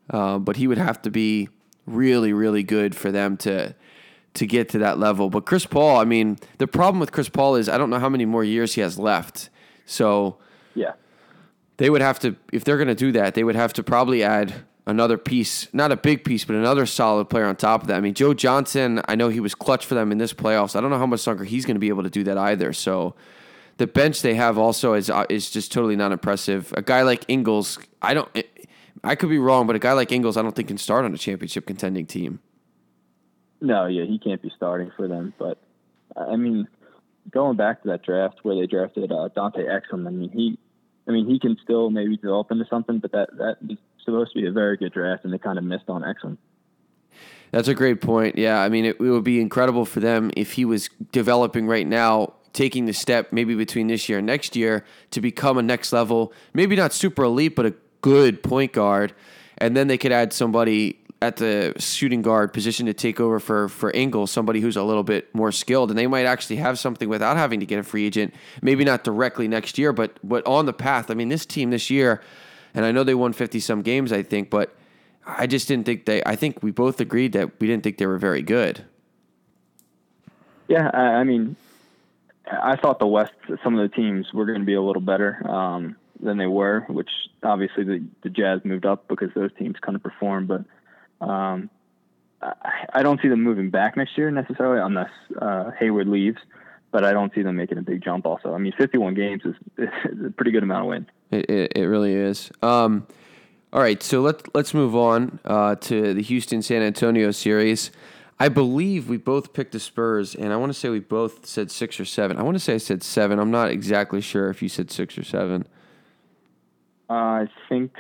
uh, 0.09 0.39
but 0.39 0.57
he 0.57 0.67
would 0.67 0.79
have 0.79 1.01
to 1.03 1.11
be 1.11 1.49
really, 1.85 2.33
really 2.33 2.63
good 2.63 2.95
for 2.95 3.11
them 3.11 3.37
to 3.37 3.75
to 4.35 4.45
get 4.45 4.69
to 4.69 4.77
that 4.79 4.99
level. 4.99 5.29
But 5.29 5.45
Chris 5.45 5.65
Paul, 5.65 5.97
I 5.97 6.05
mean, 6.05 6.37
the 6.59 6.67
problem 6.67 6.99
with 6.99 7.11
Chris 7.11 7.29
Paul 7.29 7.55
is 7.55 7.69
I 7.69 7.77
don't 7.77 7.89
know 7.89 7.99
how 7.99 8.09
many 8.09 8.25
more 8.25 8.43
years 8.43 8.73
he 8.73 8.81
has 8.81 8.99
left. 8.99 9.49
So 9.85 10.37
yeah, 10.75 10.93
they 11.77 11.89
would 11.89 12.01
have 12.01 12.19
to 12.19 12.35
if 12.51 12.63
they're 12.63 12.77
going 12.77 12.89
to 12.89 12.95
do 12.95 13.11
that, 13.13 13.35
they 13.35 13.43
would 13.43 13.55
have 13.55 13.73
to 13.73 13.83
probably 13.83 14.23
add 14.23 14.53
another 14.89 15.17
piece, 15.17 15.67
not 15.73 15.91
a 15.91 15.97
big 15.97 16.23
piece, 16.23 16.45
but 16.45 16.55
another 16.55 16.85
solid 16.85 17.29
player 17.29 17.45
on 17.45 17.55
top 17.55 17.81
of 17.81 17.87
that. 17.87 17.97
I 17.97 18.01
mean, 18.01 18.13
Joe 18.13 18.33
Johnson, 18.33 19.01
I 19.07 19.15
know 19.15 19.29
he 19.29 19.39
was 19.39 19.55
clutch 19.55 19.85
for 19.85 19.95
them 19.95 20.11
in 20.11 20.17
this 20.17 20.33
playoffs. 20.33 20.75
I 20.75 20.81
don't 20.81 20.89
know 20.89 20.97
how 20.97 21.05
much 21.05 21.25
longer 21.25 21.43
he's 21.43 21.65
going 21.65 21.75
to 21.75 21.79
be 21.79 21.89
able 21.89 22.03
to 22.03 22.09
do 22.09 22.23
that 22.23 22.37
either. 22.37 22.73
So 22.73 23.15
the 23.77 23.87
bench 23.87 24.21
they 24.21 24.35
have 24.35 24.57
also 24.57 24.93
is 24.93 25.09
uh, 25.09 25.25
is 25.29 25.49
just 25.49 25.71
totally 25.71 25.95
not 25.95 26.11
impressive. 26.11 26.73
A 26.75 26.81
guy 26.81 27.03
like 27.03 27.23
Ingles, 27.27 27.79
I 28.01 28.13
don't. 28.13 28.29
I 29.03 29.15
could 29.15 29.29
be 29.29 29.39
wrong, 29.39 29.65
but 29.67 29.75
a 29.75 29.79
guy 29.79 29.93
like 29.93 30.11
Ingles, 30.11 30.35
I 30.35 30.41
don't 30.41 30.55
think 30.55 30.67
can 30.67 30.77
start 30.77 31.05
on 31.05 31.13
a 31.13 31.17
championship 31.17 31.65
contending 31.65 32.05
team. 32.05 32.39
No, 33.61 33.85
yeah, 33.85 34.03
he 34.05 34.19
can't 34.19 34.41
be 34.41 34.51
starting 34.55 34.91
for 34.97 35.07
them. 35.07 35.33
But 35.37 35.57
I 36.17 36.35
mean, 36.35 36.67
going 37.31 37.57
back 37.57 37.81
to 37.83 37.89
that 37.89 38.03
draft 38.03 38.39
where 38.43 38.55
they 38.55 38.67
drafted 38.67 39.11
uh, 39.11 39.29
Dante 39.29 39.61
Exum, 39.61 40.07
I 40.07 40.11
mean, 40.11 40.29
he, 40.29 40.57
I 41.07 41.11
mean, 41.11 41.27
he 41.27 41.39
can 41.39 41.57
still 41.63 41.89
maybe 41.89 42.17
develop 42.17 42.51
into 42.51 42.65
something, 42.69 42.99
but 42.99 43.11
that 43.11 43.29
that 43.37 43.77
supposed 44.03 44.33
to 44.33 44.41
be 44.41 44.47
a 44.47 44.51
very 44.51 44.77
good 44.77 44.93
draft, 44.93 45.23
and 45.23 45.33
they 45.33 45.37
kind 45.37 45.57
of 45.57 45.63
missed 45.63 45.89
on 45.89 46.01
Exum. 46.01 46.37
That's 47.51 47.67
a 47.67 47.73
great 47.73 48.01
point. 48.01 48.37
Yeah, 48.37 48.61
I 48.61 48.69
mean, 48.69 48.85
it, 48.85 48.97
it 48.99 48.99
would 48.99 49.23
be 49.23 49.41
incredible 49.41 49.85
for 49.85 49.99
them 49.99 50.31
if 50.37 50.53
he 50.53 50.65
was 50.65 50.89
developing 51.11 51.67
right 51.67 51.87
now, 51.87 52.33
taking 52.53 52.85
the 52.85 52.93
step 52.93 53.33
maybe 53.33 53.55
between 53.55 53.87
this 53.87 54.07
year 54.07 54.19
and 54.19 54.27
next 54.27 54.55
year 54.55 54.85
to 55.11 55.21
become 55.21 55.57
a 55.57 55.63
next 55.63 55.91
level, 55.91 56.33
maybe 56.53 56.75
not 56.75 56.93
super 56.93 57.23
elite, 57.23 57.55
but 57.55 57.65
a 57.65 57.73
good 58.01 58.43
point 58.43 58.73
guard, 58.73 59.13
and 59.57 59.75
then 59.75 59.87
they 59.87 59.97
could 59.97 60.11
add 60.11 60.31
somebody 60.31 60.99
at 61.21 61.35
the 61.35 61.73
shooting 61.77 62.21
guard 62.21 62.53
position 62.53 62.85
to 62.85 62.93
take 62.93 63.19
over 63.19 63.39
for 63.39 63.67
for 63.67 63.91
Ingles, 63.91 64.31
somebody 64.31 64.61
who's 64.61 64.77
a 64.77 64.83
little 64.83 65.03
bit 65.03 65.33
more 65.35 65.51
skilled, 65.51 65.89
and 65.89 65.97
they 65.97 66.07
might 66.07 66.25
actually 66.25 66.55
have 66.57 66.79
something 66.79 67.09
without 67.09 67.35
having 67.35 67.59
to 67.59 67.65
get 67.65 67.79
a 67.79 67.83
free 67.83 68.05
agent. 68.05 68.33
Maybe 68.61 68.85
not 68.85 69.03
directly 69.03 69.47
next 69.47 69.77
year, 69.77 69.91
but 69.91 70.17
but 70.23 70.45
on 70.45 70.65
the 70.65 70.73
path. 70.73 71.11
I 71.11 71.15
mean, 71.15 71.29
this 71.29 71.45
team 71.45 71.71
this 71.71 71.89
year, 71.89 72.21
And 72.73 72.85
I 72.85 72.91
know 72.91 73.03
they 73.03 73.15
won 73.15 73.33
50 73.33 73.59
some 73.59 73.81
games, 73.81 74.11
I 74.11 74.23
think, 74.23 74.49
but 74.49 74.75
I 75.25 75.47
just 75.47 75.67
didn't 75.67 75.85
think 75.85 76.05
they, 76.05 76.23
I 76.25 76.35
think 76.35 76.61
we 76.63 76.71
both 76.71 76.99
agreed 76.99 77.33
that 77.33 77.59
we 77.59 77.67
didn't 77.67 77.83
think 77.83 77.97
they 77.97 78.05
were 78.05 78.17
very 78.17 78.41
good. 78.41 78.85
Yeah, 80.67 80.89
I, 80.93 80.99
I 80.99 81.23
mean, 81.23 81.55
I 82.49 82.75
thought 82.75 82.99
the 82.99 83.07
West, 83.07 83.33
some 83.63 83.77
of 83.77 83.89
the 83.89 83.95
teams 83.95 84.33
were 84.33 84.45
going 84.45 84.59
to 84.59 84.65
be 84.65 84.75
a 84.75 84.81
little 84.81 85.01
better 85.01 85.45
um, 85.49 85.95
than 86.19 86.37
they 86.37 86.47
were, 86.47 86.85
which 86.89 87.09
obviously 87.43 87.83
the, 87.83 88.03
the 88.23 88.29
Jazz 88.29 88.61
moved 88.63 88.85
up 88.85 89.07
because 89.07 89.29
those 89.35 89.51
teams 89.57 89.75
kind 89.81 89.95
of 89.95 90.03
performed. 90.03 90.47
But 90.47 90.65
um, 91.25 91.69
I, 92.41 92.53
I 92.93 93.03
don't 93.03 93.21
see 93.21 93.27
them 93.27 93.43
moving 93.43 93.69
back 93.69 93.97
next 93.97 94.17
year 94.17 94.31
necessarily 94.31 94.81
unless 94.81 95.11
uh, 95.39 95.71
Hayward 95.79 96.07
leaves. 96.07 96.37
But 96.91 97.05
I 97.05 97.13
don't 97.13 97.31
see 97.35 97.43
them 97.43 97.55
making 97.55 97.77
a 97.77 97.83
big 97.83 98.03
jump. 98.03 98.25
Also, 98.25 98.53
I 98.53 98.57
mean, 98.57 98.73
51 98.75 99.13
games 99.13 99.43
is, 99.45 99.55
is 99.77 100.25
a 100.25 100.31
pretty 100.31 100.51
good 100.51 100.63
amount 100.63 100.81
of 100.81 100.87
wins. 100.87 101.07
It, 101.31 101.49
it, 101.49 101.71
it 101.75 101.85
really 101.85 102.13
is. 102.13 102.51
Um, 102.61 103.07
all 103.71 103.81
right, 103.81 104.01
so 104.01 104.21
let's 104.21 104.43
let's 104.55 104.73
move 104.73 104.95
on 104.95 105.39
uh, 105.45 105.75
to 105.75 106.13
the 106.15 106.23
Houston 106.23 106.63
San 106.63 106.81
Antonio 106.81 107.29
series. 107.29 107.91
I 108.39 108.49
believe 108.49 109.09
we 109.09 109.17
both 109.17 109.53
picked 109.53 109.73
the 109.73 109.79
Spurs, 109.79 110.33
and 110.33 110.51
I 110.51 110.55
want 110.55 110.71
to 110.71 110.79
say 110.79 110.89
we 110.89 110.99
both 110.99 111.45
said 111.45 111.69
six 111.69 111.99
or 111.99 112.05
seven. 112.05 112.37
I 112.37 112.41
want 112.41 112.55
to 112.55 112.59
say 112.59 112.73
I 112.73 112.77
said 112.77 113.03
seven. 113.03 113.37
I'm 113.37 113.51
not 113.51 113.69
exactly 113.69 114.21
sure 114.21 114.49
if 114.49 114.63
you 114.63 114.69
said 114.69 114.89
six 114.89 115.17
or 115.17 115.23
seven. 115.23 115.67
Uh, 117.09 117.13
I 117.13 117.47
think 117.67 117.91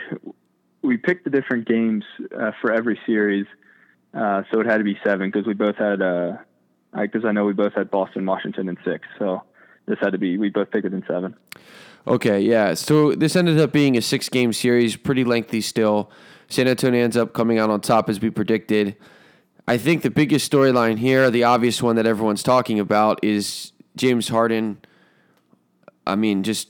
we 0.81 0.97
picked 0.97 1.25
the 1.25 1.29
different 1.29 1.67
games 1.67 2.03
uh, 2.35 2.51
for 2.61 2.71
every 2.71 2.99
series, 3.05 3.45
uh, 4.15 4.43
so 4.51 4.61
it 4.61 4.65
had 4.65 4.77
to 4.77 4.83
be 4.83 4.97
seven 5.03 5.29
because 5.29 5.45
we 5.45 5.53
both 5.53 5.75
had. 5.75 5.99
Because 6.95 7.25
I 7.25 7.31
know 7.31 7.45
we 7.45 7.53
both 7.53 7.73
had 7.73 7.91
Boston, 7.91 8.25
Washington, 8.25 8.69
and 8.69 8.77
six, 8.83 9.07
so 9.19 9.43
this 9.85 9.99
had 10.01 10.13
to 10.13 10.17
be. 10.17 10.39
We 10.39 10.49
both 10.49 10.71
picked 10.71 10.85
it 10.85 10.93
in 10.93 11.03
seven. 11.07 11.35
Okay, 12.09 12.41
yeah. 12.41 12.73
So 12.73 13.13
this 13.13 13.35
ended 13.35 13.59
up 13.59 13.71
being 13.71 13.95
a 13.95 14.01
six 14.01 14.29
game 14.29 14.51
series, 14.51 14.95
pretty 14.95 15.23
lengthy 15.23 15.61
still. 15.61 16.09
San 16.47 16.67
Antonio 16.67 17.03
ends 17.03 17.15
up 17.15 17.33
coming 17.33 17.59
out 17.59 17.69
on 17.69 17.81
top 17.81 18.09
as 18.09 18.19
we 18.19 18.31
predicted. 18.31 18.95
I 19.67 19.77
think 19.77 20.01
the 20.01 20.09
biggest 20.09 20.51
storyline 20.51 20.97
here, 20.97 21.29
the 21.29 21.43
obvious 21.43 21.83
one 21.83 21.95
that 21.97 22.07
everyone's 22.07 22.41
talking 22.41 22.79
about, 22.79 23.23
is 23.23 23.73
James 23.95 24.29
Harden. 24.29 24.79
I 26.07 26.15
mean, 26.15 26.41
just, 26.41 26.69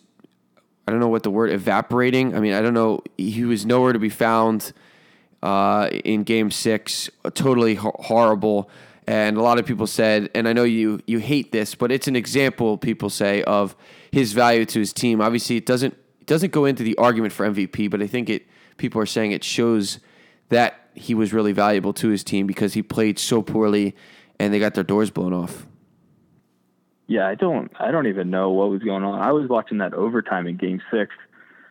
I 0.86 0.91
don't 0.91 1.00
know 1.00 1.08
what 1.08 1.24
the 1.24 1.31
word, 1.31 1.51
evaporating. 1.51 2.36
I 2.36 2.41
mean, 2.41 2.51
I 2.51 2.62
don't 2.62 2.74
know. 2.74 3.01
He 3.17 3.46
was 3.46 3.65
nowhere 3.65 3.93
to 3.93 4.00
be 4.00 4.10
found 4.10 4.74
uh, 5.41 5.88
in 6.03 6.24
game 6.24 6.51
six. 6.51 7.10
Totally 7.34 7.75
ho- 7.75 7.96
horrible. 7.98 8.69
And 9.08 9.38
a 9.38 9.41
lot 9.41 9.58
of 9.58 9.65
people 9.65 9.88
said, 9.88 10.29
and 10.36 10.50
I 10.50 10.51
know 10.51 10.65
you 10.65 11.00
you 11.08 11.19
hate 11.19 11.53
this, 11.53 11.75
but 11.75 11.93
it's 11.93 12.10
an 12.10 12.17
example 12.17 12.77
people 12.77 13.10
say 13.10 13.41
of 13.43 13.77
his 14.12 14.34
value 14.34 14.66
to 14.66 14.80
his 14.80 14.94
team. 14.94 15.22
Obviously, 15.22 15.58
it 15.58 15.66
doesn't 15.66 15.94
it 16.20 16.28
doesn't 16.28 16.51
go 16.51 16.66
into 16.66 16.84
the 16.84 16.98
argument 16.98 17.34
for 17.34 17.48
MVP, 17.48 17.89
but 17.89 18.01
I 18.01 18.08
think 18.08 18.30
it 18.30 18.48
people 18.78 19.01
are 19.01 19.06
saying 19.06 19.32
it 19.32 19.44
shows 19.44 20.00
that 20.50 20.89
he 20.96 21.13
was 21.13 21.34
really 21.34 21.51
valuable 21.51 21.94
to 21.94 22.10
his 22.10 22.24
team 22.24 22.48
because 22.48 22.74
he 22.74 22.82
played 22.82 23.20
so 23.20 23.42
poorly 23.42 23.96
and 24.39 24.54
they 24.54 24.60
got 24.60 24.74
their 24.74 24.84
doors 24.84 25.12
blown 25.12 25.34
off. 25.34 25.66
Yeah, 27.08 27.28
I 27.28 27.36
don't 27.36 27.72
I 27.80 27.92
don't 27.92 28.08
even 28.08 28.30
know 28.30 28.51
what 28.51 28.70
was 28.70 28.82
going 28.82 29.04
on. 29.04 29.20
I 29.20 29.32
was 29.32 29.50
watching 29.50 29.80
that 29.80 29.94
overtime 29.94 30.48
in 30.48 30.58
game 30.58 30.82
6 30.92 31.12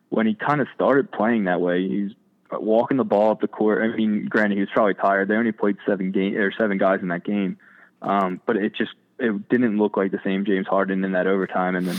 when 0.08 0.26
he 0.26 0.34
kind 0.34 0.60
of 0.60 0.66
started 0.74 1.12
playing 1.12 1.44
that 1.44 1.60
way. 1.60 1.86
He's 1.86 2.12
walking 2.52 2.96
the 2.96 3.04
ball 3.04 3.30
up 3.30 3.40
the 3.40 3.48
court. 3.48 3.82
I 3.82 3.96
mean, 3.96 4.26
granted, 4.26 4.56
he 4.56 4.60
was 4.60 4.70
probably 4.72 4.94
tired. 4.94 5.28
They 5.28 5.34
only 5.34 5.52
played 5.52 5.76
seven 5.86 6.12
game 6.12 6.36
or 6.36 6.52
seven 6.52 6.78
guys 6.78 7.00
in 7.02 7.08
that 7.08 7.24
game, 7.24 7.58
um, 8.02 8.40
but 8.46 8.56
it 8.56 8.74
just 8.74 8.92
it 9.18 9.48
didn't 9.48 9.78
look 9.78 9.96
like 9.96 10.10
the 10.10 10.20
same 10.24 10.44
James 10.44 10.66
Harden 10.66 11.04
in 11.04 11.12
that 11.12 11.26
overtime, 11.26 11.76
and 11.76 11.86
then 11.86 11.96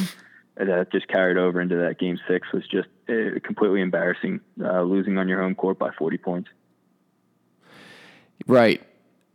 that 0.67 0.91
just 0.91 1.07
carried 1.07 1.37
over 1.37 1.61
into 1.61 1.77
that 1.77 1.99
game 1.99 2.19
six 2.27 2.47
was 2.53 2.63
just 2.67 2.89
uh, 3.07 3.39
completely 3.43 3.81
embarrassing, 3.81 4.41
uh, 4.61 4.81
losing 4.81 5.17
on 5.17 5.27
your 5.27 5.41
home 5.41 5.55
court 5.55 5.79
by 5.79 5.89
40 5.97 6.17
points. 6.17 6.49
Right. 8.45 8.81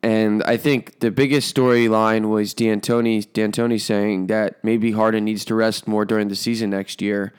And 0.03 0.43
I 0.43 0.59
think 0.59 1.01
the 1.01 1.11
biggest 1.11 1.55
storyline 1.55 2.29
was 2.29 2.53
D'Antoni, 2.53 3.27
D'Antoni 3.33 3.81
saying 3.81 4.27
that 4.27 4.63
maybe 4.63 4.93
Harden 4.93 5.25
needs 5.25 5.47
to 5.47 5.55
rest 5.55 5.89
more 5.89 6.05
during 6.05 6.29
the 6.29 6.37
season 6.37 6.71
next 6.71 7.01
year. 7.01 7.33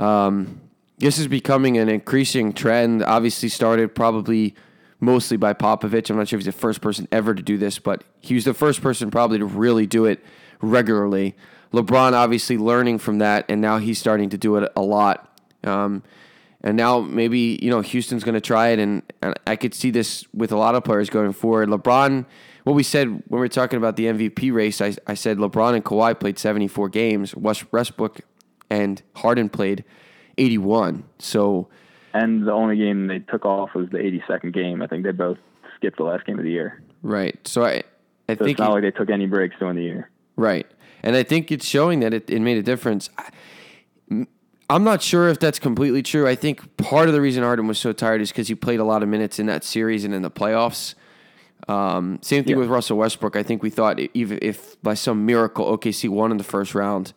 Um, 0.00 0.60
this 0.98 1.18
is 1.18 1.28
becoming 1.28 1.78
an 1.78 1.88
increasing 1.88 2.52
trend. 2.52 3.04
Obviously, 3.04 3.48
started 3.48 3.94
probably 3.94 4.56
mostly 4.98 5.36
by 5.36 5.52
Popovich. 5.52 6.10
I'm 6.10 6.16
not 6.16 6.26
sure 6.26 6.38
if 6.38 6.44
he's 6.44 6.52
the 6.52 6.58
first 6.58 6.80
person 6.80 7.06
ever 7.12 7.32
to 7.32 7.42
do 7.42 7.58
this, 7.58 7.78
but 7.78 8.02
he 8.20 8.34
was 8.34 8.44
the 8.44 8.54
first 8.54 8.80
person 8.80 9.10
probably 9.10 9.38
to 9.38 9.46
really 9.46 9.86
do 9.86 10.04
it 10.04 10.24
regularly. 10.60 11.36
LeBron 11.74 12.12
obviously 12.12 12.56
learning 12.56 12.98
from 12.98 13.18
that, 13.18 13.44
and 13.48 13.60
now 13.60 13.78
he's 13.78 13.98
starting 13.98 14.30
to 14.30 14.38
do 14.38 14.56
it 14.56 14.72
a 14.76 14.82
lot. 14.82 15.40
Um, 15.64 16.02
and 16.62 16.76
now 16.76 17.00
maybe 17.00 17.58
you 17.60 17.70
know 17.70 17.80
Houston's 17.80 18.24
going 18.24 18.34
to 18.34 18.40
try 18.40 18.68
it, 18.68 18.78
and, 18.78 19.02
and 19.20 19.34
I 19.46 19.56
could 19.56 19.74
see 19.74 19.90
this 19.90 20.24
with 20.32 20.52
a 20.52 20.56
lot 20.56 20.74
of 20.74 20.84
players 20.84 21.10
going 21.10 21.32
forward. 21.32 21.68
LeBron, 21.68 22.24
what 22.62 22.74
we 22.74 22.82
said 22.82 23.08
when 23.08 23.22
we 23.28 23.38
were 23.38 23.48
talking 23.48 23.76
about 23.76 23.96
the 23.96 24.06
MVP 24.06 24.52
race, 24.52 24.80
I, 24.80 24.94
I 25.06 25.14
said 25.14 25.38
LeBron 25.38 25.74
and 25.74 25.84
Kawhi 25.84 26.18
played 26.18 26.38
74 26.38 26.88
games. 26.90 27.34
Westbrook 27.34 28.20
and 28.70 29.02
Harden 29.16 29.48
played 29.48 29.84
81. 30.38 31.04
So, 31.18 31.68
and 32.14 32.46
the 32.46 32.52
only 32.52 32.76
game 32.76 33.08
they 33.08 33.18
took 33.18 33.44
off 33.44 33.74
was 33.74 33.90
the 33.90 33.98
82nd 33.98 34.54
game. 34.54 34.80
I 34.80 34.86
think 34.86 35.04
they 35.04 35.12
both 35.12 35.38
skipped 35.76 35.98
the 35.98 36.04
last 36.04 36.24
game 36.24 36.38
of 36.38 36.44
the 36.44 36.50
year. 36.50 36.82
Right. 37.02 37.36
So 37.46 37.64
I, 37.64 37.82
I 38.28 38.36
so 38.36 38.44
think 38.44 38.50
it's 38.50 38.58
not 38.60 38.70
it, 38.70 38.74
like 38.74 38.82
they 38.82 38.90
took 38.92 39.10
any 39.10 39.26
breaks 39.26 39.56
during 39.58 39.76
the 39.76 39.82
year. 39.82 40.10
Right. 40.36 40.66
And 41.04 41.14
I 41.14 41.22
think 41.22 41.52
it's 41.52 41.66
showing 41.66 42.00
that 42.00 42.14
it, 42.14 42.30
it 42.30 42.40
made 42.40 42.56
a 42.56 42.62
difference. 42.62 43.10
I'm 44.70 44.84
not 44.84 45.02
sure 45.02 45.28
if 45.28 45.38
that's 45.38 45.58
completely 45.58 46.02
true. 46.02 46.26
I 46.26 46.34
think 46.34 46.78
part 46.78 47.08
of 47.08 47.14
the 47.14 47.20
reason 47.20 47.42
Harden 47.42 47.66
was 47.66 47.78
so 47.78 47.92
tired 47.92 48.22
is 48.22 48.30
because 48.30 48.48
he 48.48 48.54
played 48.54 48.80
a 48.80 48.84
lot 48.84 49.02
of 49.02 49.08
minutes 49.10 49.38
in 49.38 49.44
that 49.46 49.64
series 49.64 50.06
and 50.06 50.14
in 50.14 50.22
the 50.22 50.30
playoffs. 50.30 50.94
Um, 51.68 52.18
same 52.22 52.42
thing 52.44 52.52
Yeah. 52.52 52.56
with 52.60 52.68
Russell 52.70 52.96
Westbrook. 52.96 53.36
I 53.36 53.42
think 53.42 53.62
we 53.62 53.68
thought 53.68 54.00
even 54.14 54.38
if 54.40 54.80
by 54.82 54.94
some 54.94 55.26
miracle 55.26 55.66
OKC 55.76 56.08
won 56.08 56.30
in 56.30 56.38
the 56.38 56.44
first 56.44 56.74
round, 56.74 57.12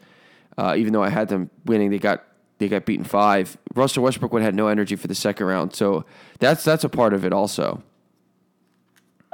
uh, 0.58 0.76
even 0.78 0.92
though 0.92 1.04
I 1.04 1.10
had 1.10 1.30
them 1.30 1.50
winning, 1.66 1.90
they 1.90 2.00
got 2.00 2.24
they 2.60 2.68
got 2.68 2.86
beaten 2.86 3.06
five. 3.06 3.56
Russell 3.76 4.04
Westbrook 4.04 4.34
would 4.34 4.42
have 4.42 4.48
had 4.48 4.56
no 4.56 4.68
energy 4.68 4.96
for 4.96 5.08
the 5.08 5.16
second 5.16 5.46
round, 5.46 5.74
so 5.76 6.04
that's 6.40 6.64
that's 6.66 6.84
a 6.84 6.90
part 6.90 7.14
of 7.14 7.24
it 7.24 7.32
also. 7.32 7.84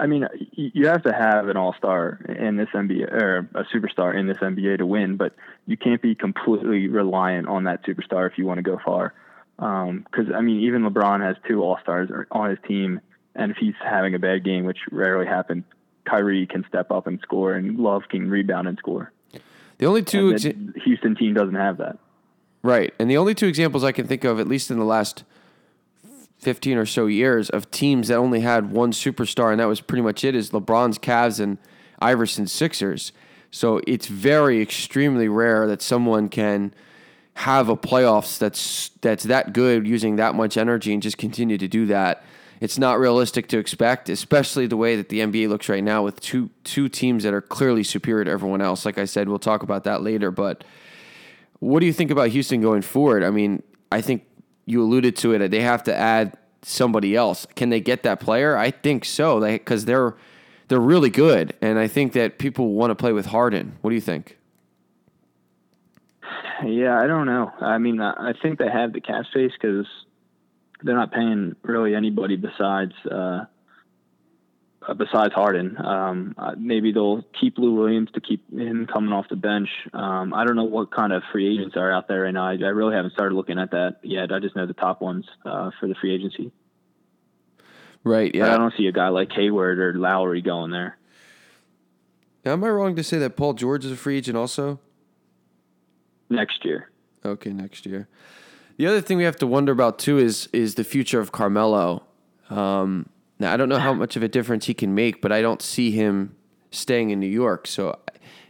I 0.04 0.06
mean, 0.06 0.28
you 0.52 0.88
have 0.88 1.04
to 1.04 1.14
have 1.14 1.48
an 1.48 1.56
all 1.56 1.74
star 1.78 2.20
in 2.28 2.58
this 2.58 2.68
NBA 2.74 3.10
or 3.10 3.48
a 3.56 3.64
superstar 3.74 4.14
in 4.14 4.28
this 4.28 4.36
NBA 4.36 4.80
to 4.80 4.86
win, 4.86 5.16
but 5.16 5.34
you 5.66 5.78
can't 5.78 6.02
be 6.02 6.14
completely 6.14 6.90
reliant 6.90 7.48
on 7.48 7.64
that 7.64 7.86
superstar 7.86 8.30
if 8.30 8.38
you 8.38 8.46
want 8.46 8.58
to 8.58 8.64
go 8.64 8.78
far. 8.84 9.14
Um, 9.60 10.06
because 10.06 10.26
I 10.36 10.42
mean, 10.42 10.60
even 10.60 10.82
LeBron 10.82 11.26
has 11.26 11.38
two 11.48 11.64
all 11.64 11.78
stars 11.82 12.10
on 12.32 12.50
his 12.50 12.60
team, 12.68 13.00
and 13.34 13.50
if 13.50 13.56
he's 13.56 13.76
having 13.82 14.14
a 14.14 14.20
bad 14.20 14.44
game, 14.44 14.66
which 14.66 14.80
rarely 14.92 15.26
happens, 15.26 15.64
Kyrie 16.04 16.48
can 16.48 16.66
step 16.68 16.92
up 16.92 17.08
and 17.08 17.22
score, 17.22 17.54
and 17.54 17.80
Love 17.80 18.02
can 18.10 18.30
rebound 18.30 18.68
and 18.68 18.78
score. 18.78 19.14
The 19.78 19.86
only 19.86 20.04
two 20.04 20.32
And 20.32 20.38
exa- 20.38 20.74
the 20.74 20.82
Houston 20.82 21.16
team 21.16 21.34
doesn't 21.34 21.56
have 21.56 21.78
that. 21.78 21.98
Right. 22.62 22.94
And 23.00 23.10
the 23.10 23.16
only 23.16 23.36
two 23.36 23.48
examples 23.48 23.86
I 23.86 23.94
can 23.94 24.06
think 24.06 24.26
of, 24.26 24.38
at 24.38 24.50
least 24.50 24.70
in 24.70 24.80
the 24.80 24.86
last 24.86 25.24
15 26.44 26.78
or 26.78 26.86
so 26.86 27.08
years, 27.08 27.50
of 27.50 27.72
teams 27.72 28.10
that 28.10 28.16
only 28.16 28.42
had 28.42 28.72
one 28.72 28.92
superstar, 28.92 29.52
and 29.52 29.60
that 29.60 29.66
was 29.66 29.82
pretty 29.82 30.02
much 30.02 30.24
it, 30.24 30.36
is 30.36 30.52
LeBron's 30.52 31.00
Cavs 31.00 31.40
and 31.40 31.58
Iverson's 32.02 32.52
Sixers. 32.52 33.12
So 33.52 33.82
it's 33.88 34.08
very 34.08 34.62
extremely 34.62 35.28
rare 35.28 35.68
that 35.68 35.82
someone 35.82 36.28
can 36.28 36.74
have 37.36 37.70
a 37.70 37.76
playoffs 37.76 38.38
that's 38.38 38.90
that's 39.02 39.24
that 39.24 39.54
good 39.54 39.88
using 39.88 40.18
that 40.18 40.36
much 40.36 40.58
energy 40.58 40.94
and 40.94 41.02
just 41.02 41.18
continue 41.18 41.58
to 41.58 41.68
do 41.68 41.86
that. 41.88 42.24
It's 42.62 42.78
not 42.78 43.00
realistic 43.00 43.48
to 43.50 43.58
expect, 43.58 44.08
especially 44.08 44.68
the 44.68 44.78
way 44.78 44.96
that 44.96 45.10
the 45.10 45.20
NBA 45.20 45.50
looks 45.50 45.68
right 45.68 45.84
now 45.84 46.04
with 46.04 46.20
two 46.20 46.50
two 46.64 46.90
teams 46.90 47.24
that 47.24 47.34
are 47.34 47.42
clearly 47.42 47.84
superior 47.84 48.26
to 48.26 48.32
everyone 48.32 48.62
else. 48.62 48.86
Like 48.86 48.98
I 48.98 49.06
said, 49.06 49.30
we'll 49.30 49.40
talk 49.40 49.64
about 49.64 49.84
that 49.84 50.02
later, 50.02 50.32
but 50.32 50.64
what 51.60 51.80
do 51.80 51.86
you 51.86 51.94
think 51.94 52.12
about 52.12 52.30
Houston 52.30 52.62
going 52.62 52.82
forward? 52.82 53.24
I 53.24 53.32
mean, 53.32 53.64
I 53.92 54.02
think 54.02 54.26
you 54.66 54.82
alluded 54.82 55.16
to 55.18 55.34
it. 55.34 55.50
They 55.50 55.62
have 55.62 55.84
to 55.84 55.96
add 55.96 56.38
somebody 56.62 57.16
else. 57.16 57.46
Can 57.56 57.70
they 57.70 57.80
get 57.80 58.04
that 58.04 58.20
player? 58.20 58.58
I 58.58 58.72
think 58.72 59.06
so. 59.06 59.40
Because 59.42 59.86
they're 59.86 60.16
they're 60.70 60.80
really 60.80 61.10
good, 61.10 61.54
and 61.62 61.78
I 61.78 61.88
think 61.88 62.14
that 62.14 62.40
people 62.40 62.74
want 62.74 62.92
to 62.92 62.96
play 62.96 63.12
with 63.12 63.28
Harden. 63.28 63.78
What 63.82 63.90
do 63.92 63.96
you 63.96 64.02
think? 64.02 64.38
Yeah, 66.66 66.98
I 66.98 67.08
don't 67.08 67.26
know. 67.26 67.52
I 67.60 67.78
mean, 67.78 68.00
I 68.00 68.34
think 68.42 68.60
they 68.60 68.70
have 68.70 68.94
the 68.94 69.02
cap 69.02 69.26
space 69.26 69.52
because 69.52 69.86
they're 70.82 70.96
not 70.96 71.12
paying 71.12 71.56
really 71.64 71.96
anybody 71.96 72.38
besides 72.38 72.94
uh, 73.10 73.46
besides 74.98 75.34
Harden. 75.34 75.78
Um, 75.84 76.36
uh, 76.38 76.56
maybe 76.58 76.92
they'll 76.92 77.24
keep 77.40 77.58
Lou 77.58 77.74
Williams 77.76 78.10
to 78.14 78.22
keep 78.22 78.50
him 78.52 78.88
coming 78.92 79.14
off 79.14 79.26
the 79.30 79.36
bench. 79.36 79.70
Um, 79.94 80.34
I 80.34 80.46
don't 80.46 80.56
know 80.56 80.64
what 80.64 80.92
kind 80.92 81.14
of 81.14 81.24
free 81.32 81.54
agents 81.54 81.76
are 81.78 81.92
out 81.92 82.08
there 82.08 82.22
right 82.22 82.34
now. 82.34 82.46
I, 82.48 82.54
I 82.54 82.70
really 82.70 82.96
haven't 82.96 83.14
started 83.14 83.36
looking 83.36 83.60
at 83.60 83.72
that 83.72 83.98
yet. 84.04 84.32
I 84.32 84.40
just 84.40 84.56
know 84.56 84.66
the 84.66 84.74
top 84.74 85.02
ones 85.02 85.26
uh, 85.46 85.72
for 85.80 85.88
the 85.88 85.96
free 85.96 86.14
agency. 86.14 86.52
Right. 88.04 88.32
But 88.34 88.50
I 88.50 88.58
don't 88.58 88.74
see 88.78 88.88
a 88.88 88.92
guy 88.92 89.10
like 89.10 89.32
Hayward 89.32 89.80
or 89.80 89.94
Lowry 89.94 90.42
going 90.42 90.72
there. 90.72 90.98
Now, 92.44 92.54
Am 92.54 92.64
I 92.64 92.70
wrong 92.70 92.96
to 92.98 93.04
say 93.04 93.18
that 93.20 93.38
Paul 93.38 93.54
George 93.54 93.86
is 93.86 93.92
a 93.92 93.96
free 93.96 94.18
agent 94.18 94.38
also? 94.38 94.80
next 96.30 96.66
year. 96.66 96.90
Okay, 97.24 97.52
next 97.52 97.86
year. 97.86 98.08
The 98.78 98.88
other 98.88 99.02
thing 99.02 99.18
we 99.18 99.24
have 99.24 99.38
to 99.38 99.48
wonder 99.48 99.72
about 99.72 100.00
too 100.00 100.18
is 100.18 100.50
is 100.52 100.76
the 100.76 100.84
future 100.84 101.20
of 101.20 101.32
Carmelo. 101.32 102.04
Um, 102.50 103.08
now 103.44 103.54
I 103.54 103.58
don't 103.58 103.70
know 103.70 103.78
how 103.78 103.94
much 103.94 104.16
of 104.16 104.24
a 104.24 104.28
difference 104.28 104.66
he 104.66 104.74
can 104.74 104.96
make, 104.96 105.22
but 105.22 105.32
I 105.32 105.42
don't 105.42 105.62
see 105.62 105.92
him 105.92 106.36
staying 106.72 107.12
in 107.12 107.20
New 107.20 107.28
York. 107.28 107.68
So 107.68 108.00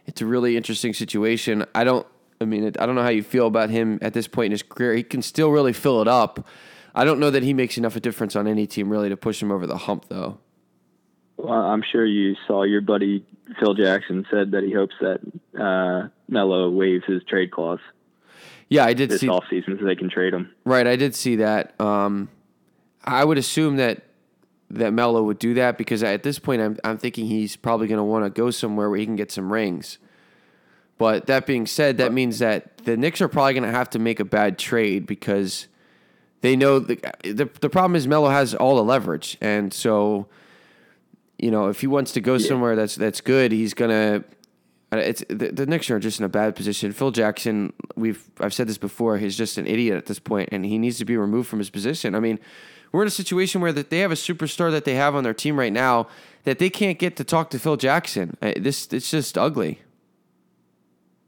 it's 0.05 0.21
a 0.21 0.25
really 0.25 0.55
interesting 0.55 0.93
situation. 0.93 1.65
I 1.75 1.83
don't. 1.83 2.07
I 2.39 2.45
mean, 2.45 2.65
I 2.79 2.85
don't 2.85 2.95
know 2.95 3.03
how 3.03 3.09
you 3.09 3.23
feel 3.23 3.47
about 3.47 3.69
him 3.69 3.99
at 4.01 4.13
this 4.13 4.27
point 4.27 4.47
in 4.47 4.51
his 4.51 4.63
career. 4.63 4.93
He 4.95 5.03
can 5.03 5.21
still 5.21 5.49
really 5.49 5.73
fill 5.73 6.01
it 6.01 6.07
up. 6.07 6.45
I 6.93 7.05
don't 7.05 7.19
know 7.19 7.31
that 7.31 7.41
he 7.41 7.53
makes 7.53 7.77
enough 7.77 7.93
of 7.93 7.97
a 7.97 7.99
difference 8.01 8.35
on 8.35 8.47
any 8.47 8.67
team 8.67 8.89
really 8.89 9.09
to 9.09 9.17
push 9.17 9.41
him 9.41 9.51
over 9.51 9.65
the 9.65 9.77
hump, 9.77 10.05
though. 10.09 10.39
Well, 11.37 11.53
I'm 11.53 11.83
sure 11.89 12.05
you 12.05 12.35
saw 12.47 12.63
your 12.63 12.81
buddy 12.81 13.25
Phil 13.59 13.73
Jackson 13.73 14.25
said 14.29 14.51
that 14.51 14.63
he 14.63 14.71
hopes 14.71 14.95
that 15.01 15.19
uh, 15.59 16.09
Melo 16.27 16.69
waives 16.69 17.03
his 17.05 17.23
trade 17.23 17.51
clause 17.51 17.79
Yeah, 18.69 18.85
I 18.85 18.93
did 18.93 19.09
this 19.09 19.21
see. 19.21 19.27
offseason 19.27 19.79
so 19.79 19.85
they 19.85 19.95
can 19.95 20.09
trade 20.09 20.33
him. 20.33 20.53
Right, 20.65 20.85
I 20.85 20.95
did 20.95 21.15
see 21.15 21.37
that. 21.37 21.79
Um, 21.81 22.29
I 23.03 23.23
would 23.25 23.37
assume 23.37 23.77
that 23.77 24.03
that 24.75 24.93
Melo 24.93 25.23
would 25.23 25.39
do 25.39 25.53
that 25.55 25.77
because 25.77 26.03
at 26.03 26.23
this 26.23 26.39
point, 26.39 26.61
I'm 26.61 26.77
I'm 26.83 26.97
thinking 26.97 27.25
he's 27.27 27.55
probably 27.55 27.87
going 27.87 27.97
to 27.97 28.03
want 28.03 28.25
to 28.25 28.29
go 28.29 28.51
somewhere 28.51 28.89
where 28.89 28.99
he 28.99 29.05
can 29.05 29.15
get 29.15 29.31
some 29.31 29.51
rings. 29.51 29.97
But 30.97 31.25
that 31.25 31.45
being 31.45 31.65
said, 31.65 31.97
that 31.97 32.13
means 32.13 32.39
that 32.39 32.77
the 32.79 32.95
Knicks 32.95 33.19
are 33.21 33.27
probably 33.27 33.53
going 33.53 33.63
to 33.63 33.71
have 33.71 33.89
to 33.91 33.99
make 33.99 34.19
a 34.19 34.25
bad 34.25 34.57
trade 34.57 35.05
because 35.05 35.67
they 36.41 36.55
know 36.55 36.79
the 36.79 36.95
the, 37.23 37.49
the 37.61 37.69
problem 37.69 37.95
is 37.95 38.07
Melo 38.07 38.29
has 38.29 38.53
all 38.53 38.75
the 38.75 38.83
leverage, 38.83 39.37
and 39.41 39.73
so 39.73 40.27
you 41.37 41.51
know 41.51 41.67
if 41.67 41.81
he 41.81 41.87
wants 41.87 42.11
to 42.13 42.21
go 42.21 42.37
somewhere 42.37 42.75
that's 42.75 42.95
that's 42.95 43.21
good, 43.21 43.51
he's 43.51 43.73
gonna. 43.73 44.17
uh, 44.17 44.19
It's 44.99 45.23
the, 45.29 45.51
the 45.51 45.65
Knicks 45.65 45.89
are 45.89 45.99
just 45.99 46.19
in 46.19 46.25
a 46.25 46.29
bad 46.29 46.55
position. 46.55 46.91
Phil 46.91 47.11
Jackson, 47.11 47.73
we've 47.95 48.29
I've 48.39 48.53
said 48.53 48.67
this 48.67 48.77
before, 48.77 49.17
he's 49.17 49.37
just 49.37 49.57
an 49.57 49.67
idiot 49.67 49.97
at 49.97 50.05
this 50.05 50.19
point, 50.19 50.49
and 50.51 50.65
he 50.65 50.77
needs 50.77 50.97
to 50.99 51.05
be 51.05 51.17
removed 51.17 51.47
from 51.47 51.59
his 51.59 51.69
position. 51.69 52.15
I 52.15 52.19
mean, 52.19 52.39
we're 52.91 53.01
in 53.01 53.07
a 53.07 53.11
situation 53.11 53.61
where 53.61 53.73
that 53.73 53.89
they 53.89 53.99
have 53.99 54.11
a 54.11 54.15
superstar 54.15 54.71
that 54.71 54.85
they 54.85 54.95
have 54.95 55.15
on 55.15 55.23
their 55.23 55.33
team 55.33 55.57
right 55.57 55.73
now 55.73 56.07
that 56.43 56.59
they 56.59 56.69
can't 56.69 56.99
get 56.99 57.15
to 57.17 57.23
talk 57.23 57.49
to 57.51 57.59
Phil 57.59 57.77
Jackson. 57.77 58.37
This 58.41 58.87
it's 58.91 59.09
just 59.09 59.37
ugly. 59.37 59.81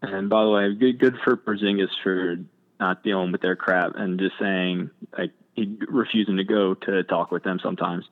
And 0.01 0.30
by 0.30 0.43
the 0.43 0.49
way, 0.49 0.73
good 0.75 0.99
good 0.99 1.17
for 1.23 1.36
Porzingis 1.36 1.89
for 2.04 2.38
not 2.80 3.04
dealing 3.04 3.32
with 3.32 3.41
their 3.41 3.56
crap 3.56 3.95
and 3.95 4.19
just 4.19 4.36
saying 4.39 4.91
like 5.17 5.32
he 5.56 5.78
refusing 5.88 6.38
to 6.38 6.43
go 6.43 6.73
to 6.73 7.04
talk 7.04 7.32
with 7.32 7.43
them 7.43 7.60
sometimes. 7.63 8.06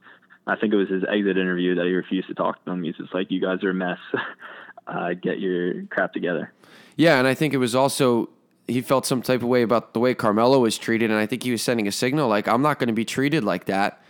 I 0.46 0.56
think 0.56 0.74
it 0.74 0.78
was 0.78 0.90
his 0.90 1.04
exit 1.08 1.38
interview 1.38 1.76
that 1.76 1.86
he 1.86 1.94
refused 1.94 2.28
to 2.28 2.34
talk 2.34 2.64
to 2.64 2.72
them. 2.72 2.84
He's 2.84 2.98
just 2.98 3.14
like, 3.14 3.32
"You 3.32 3.40
guys 3.40 3.64
are 3.64 3.70
a 3.70 3.74
mess. 3.74 4.00
uh, 4.88 5.14
get 5.14 5.40
your 5.40 5.84
crap 5.86 6.14
together." 6.14 6.52
Yeah, 6.96 7.18
and 7.20 7.28
I 7.28 7.34
think 7.34 7.54
it 7.54 7.58
was 7.58 7.76
also 7.76 8.30
he 8.68 8.82
felt 8.82 9.06
some 9.06 9.22
type 9.22 9.42
of 9.42 9.48
way 9.48 9.62
about 9.62 9.94
the 9.94 10.00
way 10.00 10.14
Carmelo 10.14 10.60
was 10.60 10.78
treated, 10.78 11.12
and 11.12 11.20
I 11.20 11.26
think 11.26 11.44
he 11.44 11.52
was 11.52 11.62
sending 11.62 11.88
a 11.88 11.92
signal 11.92 12.30
like 12.30 12.48
I'm 12.48 12.62
not 12.62 12.80
going 12.80 12.88
to 12.88 12.94
be 12.94 13.06
treated 13.06 13.44
like 13.44 13.66
that, 13.66 14.02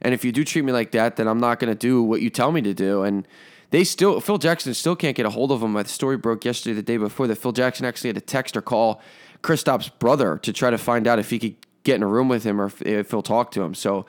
and 0.00 0.14
if 0.14 0.24
you 0.24 0.32
do 0.32 0.44
treat 0.44 0.64
me 0.64 0.72
like 0.72 0.92
that, 0.92 1.16
then 1.16 1.28
I'm 1.28 1.40
not 1.40 1.58
going 1.58 1.72
to 1.72 1.78
do 1.78 2.02
what 2.02 2.22
you 2.22 2.30
tell 2.30 2.52
me 2.52 2.62
to 2.62 2.74
do. 2.74 3.02
And 3.02 3.26
they 3.70 3.84
still 3.84 4.20
Phil 4.20 4.38
Jackson 4.38 4.72
still 4.74 4.96
can't 4.96 5.16
get 5.16 5.26
a 5.26 5.30
hold 5.30 5.52
of 5.52 5.62
him. 5.62 5.74
The 5.74 5.84
story 5.84 6.16
broke 6.16 6.44
yesterday, 6.44 6.74
the 6.74 6.82
day 6.82 6.96
before, 6.96 7.26
that 7.26 7.36
Phil 7.36 7.52
Jackson 7.52 7.84
actually 7.84 8.08
had 8.08 8.16
to 8.16 8.22
text 8.22 8.56
or 8.56 8.62
call 8.62 9.02
Kristaps' 9.42 9.90
brother 9.98 10.38
to 10.38 10.52
try 10.52 10.70
to 10.70 10.78
find 10.78 11.06
out 11.06 11.18
if 11.18 11.30
he 11.30 11.38
could 11.38 11.56
get 11.84 11.96
in 11.96 12.02
a 12.02 12.06
room 12.06 12.28
with 12.28 12.44
him 12.44 12.60
or 12.60 12.66
if, 12.66 12.82
if 12.82 13.10
he'll 13.10 13.22
talk 13.22 13.50
to 13.52 13.62
him. 13.62 13.74
So, 13.74 14.06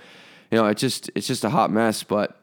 you 0.51 0.57
know, 0.57 0.65
it's 0.67 0.81
just 0.81 1.09
it's 1.15 1.27
just 1.27 1.43
a 1.43 1.49
hot 1.49 1.71
mess, 1.71 2.03
but. 2.03 2.35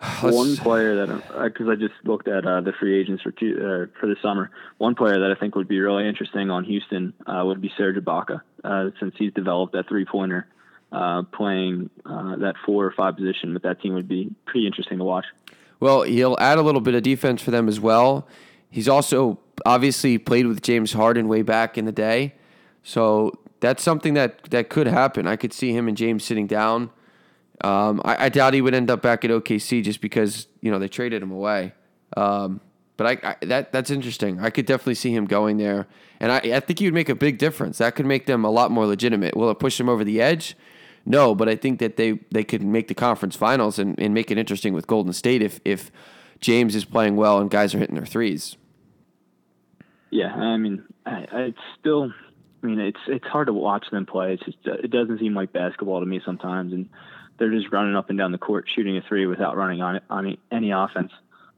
one 0.20 0.56
player 0.56 1.06
that 1.06 1.42
because 1.42 1.68
I 1.68 1.74
just 1.74 1.94
looked 2.04 2.28
at 2.28 2.46
uh, 2.46 2.60
the 2.60 2.72
free 2.72 3.00
agents 3.00 3.22
for 3.22 3.32
two, 3.32 3.56
uh, 3.56 3.98
for 3.98 4.06
the 4.06 4.14
summer. 4.22 4.50
One 4.78 4.94
player 4.94 5.18
that 5.18 5.30
I 5.30 5.34
think 5.38 5.56
would 5.56 5.66
be 5.66 5.80
really 5.80 6.06
interesting 6.06 6.50
on 6.50 6.64
Houston 6.64 7.12
uh, 7.26 7.42
would 7.44 7.60
be 7.60 7.72
Serge 7.76 7.96
Ibaka, 7.96 8.40
uh, 8.62 8.90
since 9.00 9.14
he's 9.18 9.32
developed 9.32 9.72
that 9.72 9.88
three 9.88 10.04
pointer, 10.04 10.46
uh, 10.92 11.22
playing 11.22 11.90
uh, 12.06 12.36
that 12.36 12.54
four 12.64 12.86
or 12.86 12.92
five 12.92 13.16
position 13.16 13.52
with 13.54 13.64
that 13.64 13.82
team 13.82 13.94
would 13.94 14.06
be 14.06 14.30
pretty 14.46 14.66
interesting 14.68 14.98
to 14.98 15.04
watch. 15.04 15.24
Well, 15.80 16.02
he'll 16.02 16.36
add 16.38 16.58
a 16.58 16.62
little 16.62 16.80
bit 16.80 16.94
of 16.94 17.02
defense 17.02 17.42
for 17.42 17.50
them 17.50 17.68
as 17.68 17.80
well. 17.80 18.28
He's 18.70 18.88
also 18.88 19.38
obviously 19.66 20.16
played 20.18 20.46
with 20.46 20.62
James 20.62 20.92
Harden 20.92 21.26
way 21.26 21.42
back 21.42 21.76
in 21.76 21.86
the 21.86 21.92
day. 21.92 22.34
So 22.84 23.32
that's 23.60 23.82
something 23.82 24.14
that, 24.14 24.44
that 24.50 24.68
could 24.70 24.86
happen. 24.86 25.26
I 25.26 25.36
could 25.36 25.52
see 25.52 25.72
him 25.72 25.88
and 25.88 25.96
James 25.96 26.24
sitting 26.24 26.46
down. 26.46 26.90
Um, 27.62 28.00
I, 28.04 28.26
I 28.26 28.28
doubt 28.28 28.54
he 28.54 28.60
would 28.60 28.74
end 28.74 28.90
up 28.90 29.02
back 29.02 29.24
at 29.24 29.30
OKC 29.30 29.82
just 29.82 30.00
because, 30.00 30.46
you 30.60 30.70
know, 30.70 30.78
they 30.78 30.88
traded 30.88 31.22
him 31.22 31.30
away. 31.30 31.72
Um, 32.16 32.60
but 32.96 33.06
I, 33.06 33.30
I 33.30 33.46
that 33.46 33.72
that's 33.72 33.90
interesting. 33.90 34.40
I 34.40 34.50
could 34.50 34.66
definitely 34.66 34.94
see 34.94 35.14
him 35.14 35.26
going 35.26 35.56
there. 35.56 35.86
And 36.20 36.32
I, 36.32 36.38
I 36.38 36.60
think 36.60 36.80
he 36.80 36.86
would 36.86 36.94
make 36.94 37.08
a 37.08 37.14
big 37.14 37.38
difference. 37.38 37.78
That 37.78 37.94
could 37.94 38.06
make 38.06 38.26
them 38.26 38.44
a 38.44 38.50
lot 38.50 38.70
more 38.70 38.86
legitimate. 38.86 39.36
Will 39.36 39.50
it 39.50 39.58
push 39.58 39.78
them 39.78 39.88
over 39.88 40.04
the 40.04 40.20
edge? 40.20 40.56
No, 41.06 41.34
but 41.34 41.48
I 41.48 41.56
think 41.56 41.78
that 41.78 41.96
they, 41.96 42.18
they 42.30 42.44
could 42.44 42.62
make 42.62 42.88
the 42.88 42.94
conference 42.94 43.34
finals 43.34 43.78
and, 43.78 43.98
and 43.98 44.12
make 44.12 44.30
it 44.30 44.36
interesting 44.36 44.74
with 44.74 44.86
Golden 44.86 45.12
State 45.12 45.42
if 45.42 45.60
if 45.64 45.90
James 46.40 46.74
is 46.74 46.84
playing 46.84 47.16
well 47.16 47.38
and 47.38 47.50
guys 47.50 47.74
are 47.74 47.78
hitting 47.78 47.94
their 47.96 48.06
threes. 48.06 48.56
Yeah, 50.10 50.34
I 50.34 50.56
mean, 50.56 50.84
I, 51.06 51.26
it's 51.32 51.58
still, 51.78 52.10
I 52.62 52.66
mean, 52.66 52.78
it's 52.78 53.00
it's 53.06 53.26
hard 53.26 53.46
to 53.46 53.52
watch 53.52 53.86
them 53.90 54.06
play. 54.06 54.34
It's 54.34 54.44
just 54.44 54.58
it 54.66 54.90
doesn't 54.90 55.18
seem 55.20 55.34
like 55.34 55.52
basketball 55.52 56.00
to 56.00 56.06
me 56.06 56.20
sometimes, 56.24 56.72
and 56.72 56.88
they're 57.38 57.50
just 57.50 57.72
running 57.72 57.96
up 57.96 58.10
and 58.10 58.18
down 58.18 58.32
the 58.32 58.38
court 58.38 58.66
shooting 58.74 58.96
a 58.96 59.02
three 59.02 59.26
without 59.26 59.56
running 59.56 59.80
on 59.80 60.00
on 60.10 60.36
any 60.50 60.70
offense. 60.70 61.12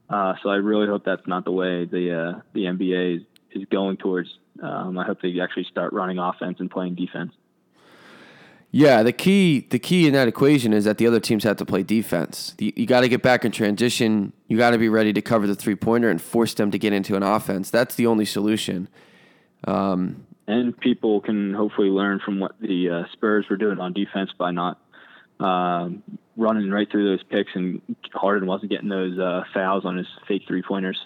Uh, 0.09 0.33
so 0.43 0.49
I 0.49 0.55
really 0.55 0.87
hope 0.87 1.05
that's 1.05 1.25
not 1.25 1.45
the 1.45 1.51
way 1.51 1.85
the 1.85 2.35
uh, 2.35 2.41
the 2.53 2.65
NBA 2.65 3.17
is, 3.17 3.21
is 3.51 3.65
going 3.71 3.97
towards. 3.97 4.29
Um, 4.61 4.97
I 4.97 5.05
hope 5.05 5.21
they 5.21 5.39
actually 5.39 5.65
start 5.65 5.93
running 5.93 6.19
offense 6.19 6.59
and 6.59 6.69
playing 6.69 6.95
defense. 6.95 7.33
Yeah, 8.73 9.03
the 9.03 9.11
key 9.11 9.67
the 9.69 9.79
key 9.79 10.07
in 10.07 10.13
that 10.13 10.27
equation 10.27 10.73
is 10.73 10.85
that 10.85 10.97
the 10.97 11.07
other 11.07 11.19
teams 11.19 11.43
have 11.43 11.57
to 11.57 11.65
play 11.65 11.83
defense. 11.83 12.55
You, 12.57 12.71
you 12.75 12.85
got 12.85 13.01
to 13.01 13.09
get 13.09 13.21
back 13.21 13.43
in 13.43 13.51
transition. 13.51 14.33
You 14.47 14.57
got 14.57 14.71
to 14.71 14.77
be 14.77 14.89
ready 14.89 15.13
to 15.13 15.21
cover 15.21 15.47
the 15.47 15.55
three 15.55 15.75
pointer 15.75 16.09
and 16.09 16.21
force 16.21 16.53
them 16.53 16.71
to 16.71 16.79
get 16.79 16.93
into 16.93 17.15
an 17.15 17.23
offense. 17.23 17.69
That's 17.69 17.95
the 17.95 18.07
only 18.07 18.25
solution. 18.25 18.87
Um, 19.65 20.25
and 20.47 20.77
people 20.77 21.21
can 21.21 21.53
hopefully 21.53 21.89
learn 21.89 22.19
from 22.23 22.39
what 22.39 22.59
the 22.59 22.89
uh, 22.89 23.03
Spurs 23.13 23.45
were 23.49 23.57
doing 23.57 23.79
on 23.79 23.93
defense 23.93 24.31
by 24.37 24.51
not 24.51 24.80
um, 25.41 26.03
running 26.37 26.69
right 26.69 26.89
through 26.89 27.09
those 27.09 27.23
picks, 27.23 27.51
and 27.55 27.81
Harden 28.13 28.47
wasn't 28.47 28.71
getting 28.71 28.89
those 28.89 29.17
uh, 29.19 29.43
fouls 29.53 29.85
on 29.85 29.97
his 29.97 30.07
fake 30.27 30.43
three 30.47 30.61
pointers. 30.61 30.99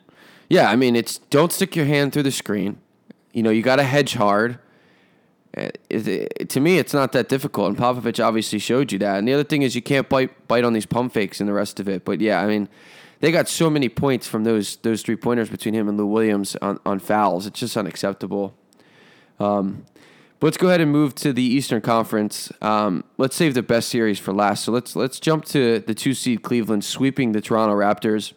Yeah, 0.49 0.69
I 0.69 0.75
mean, 0.75 0.95
it's 0.95 1.17
don't 1.29 1.51
stick 1.51 1.75
your 1.75 1.85
hand 1.85 2.13
through 2.13 2.23
the 2.23 2.31
screen. 2.31 2.77
You 3.33 3.43
know, 3.43 3.49
you 3.49 3.61
got 3.61 3.77
to 3.77 3.83
hedge 3.83 4.13
hard. 4.13 4.59
Uh, 5.57 5.69
it- 5.89 6.07
it- 6.07 6.49
to 6.49 6.59
me, 6.59 6.77
it's 6.77 6.93
not 6.93 7.11
that 7.13 7.29
difficult, 7.29 7.69
and 7.69 7.77
Popovich 7.77 8.23
obviously 8.23 8.59
showed 8.59 8.91
you 8.91 8.99
that. 8.99 9.17
And 9.17 9.27
the 9.27 9.33
other 9.33 9.43
thing 9.43 9.61
is, 9.61 9.73
you 9.75 9.81
can't 9.81 10.07
bite 10.09 10.47
bite 10.47 10.63
on 10.63 10.73
these 10.73 10.85
pump 10.85 11.13
fakes 11.13 11.39
and 11.39 11.47
the 11.49 11.53
rest 11.53 11.79
of 11.79 11.87
it. 11.89 12.05
But 12.05 12.21
yeah, 12.21 12.41
I 12.41 12.45
mean, 12.47 12.67
they 13.21 13.31
got 13.31 13.47
so 13.47 13.69
many 13.69 13.89
points 13.89 14.27
from 14.27 14.43
those 14.43 14.75
those 14.77 15.01
three 15.01 15.15
pointers 15.15 15.49
between 15.49 15.73
him 15.73 15.87
and 15.89 15.97
Lou 15.97 16.05
Williams 16.05 16.55
on, 16.61 16.79
on 16.85 16.99
fouls. 16.99 17.47
It's 17.47 17.59
just 17.59 17.75
unacceptable. 17.77 18.53
Um, 19.39 19.85
but 20.39 20.47
let's 20.47 20.57
go 20.57 20.67
ahead 20.67 20.81
and 20.81 20.91
move 20.91 21.15
to 21.15 21.31
the 21.31 21.43
Eastern 21.43 21.81
Conference. 21.81 22.51
Um, 22.61 23.03
let's 23.17 23.35
save 23.35 23.53
the 23.53 23.63
best 23.63 23.89
series 23.89 24.19
for 24.19 24.33
last. 24.33 24.65
So 24.65 24.71
let's 24.71 24.95
let's 24.95 25.19
jump 25.19 25.45
to 25.45 25.79
the 25.79 25.93
two 25.93 26.13
seed 26.13 26.41
Cleveland 26.41 26.83
sweeping 26.83 27.31
the 27.31 27.41
Toronto 27.41 27.75
Raptors. 27.75 28.33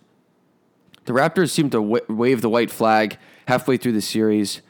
The 1.07 1.13
Raptors 1.13 1.51
seemed 1.51 1.73
to 1.73 1.83
wa 1.83 1.99
wave 2.09 2.41
the 2.41 2.49
white 2.49 2.71
flag 2.71 3.19
halfway 3.47 3.77
through 3.79 3.93
the 3.93 4.03
series, 4.03 4.63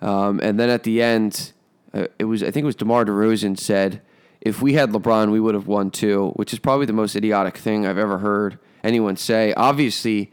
um, 0.00 0.40
and 0.42 0.60
then 0.60 0.70
at 0.70 0.84
the 0.84 1.02
end, 1.02 1.52
uh, 1.92 2.06
it 2.18 2.24
was 2.24 2.42
I 2.42 2.50
think 2.50 2.64
it 2.64 2.66
was 2.66 2.76
DeMar 2.76 3.04
DeRozan 3.04 3.58
said, 3.58 4.00
"If 4.40 4.62
we 4.62 4.74
had 4.74 4.90
LeBron, 4.90 5.32
we 5.32 5.40
would 5.40 5.54
have 5.54 5.66
won 5.66 5.90
too," 5.90 6.30
which 6.36 6.52
is 6.52 6.58
probably 6.58 6.86
the 6.86 6.92
most 6.92 7.16
idiotic 7.16 7.56
thing 7.56 7.84
I've 7.84 7.98
ever 7.98 8.18
heard 8.18 8.58
anyone 8.84 9.16
say. 9.16 9.52
Obviously, 9.54 10.30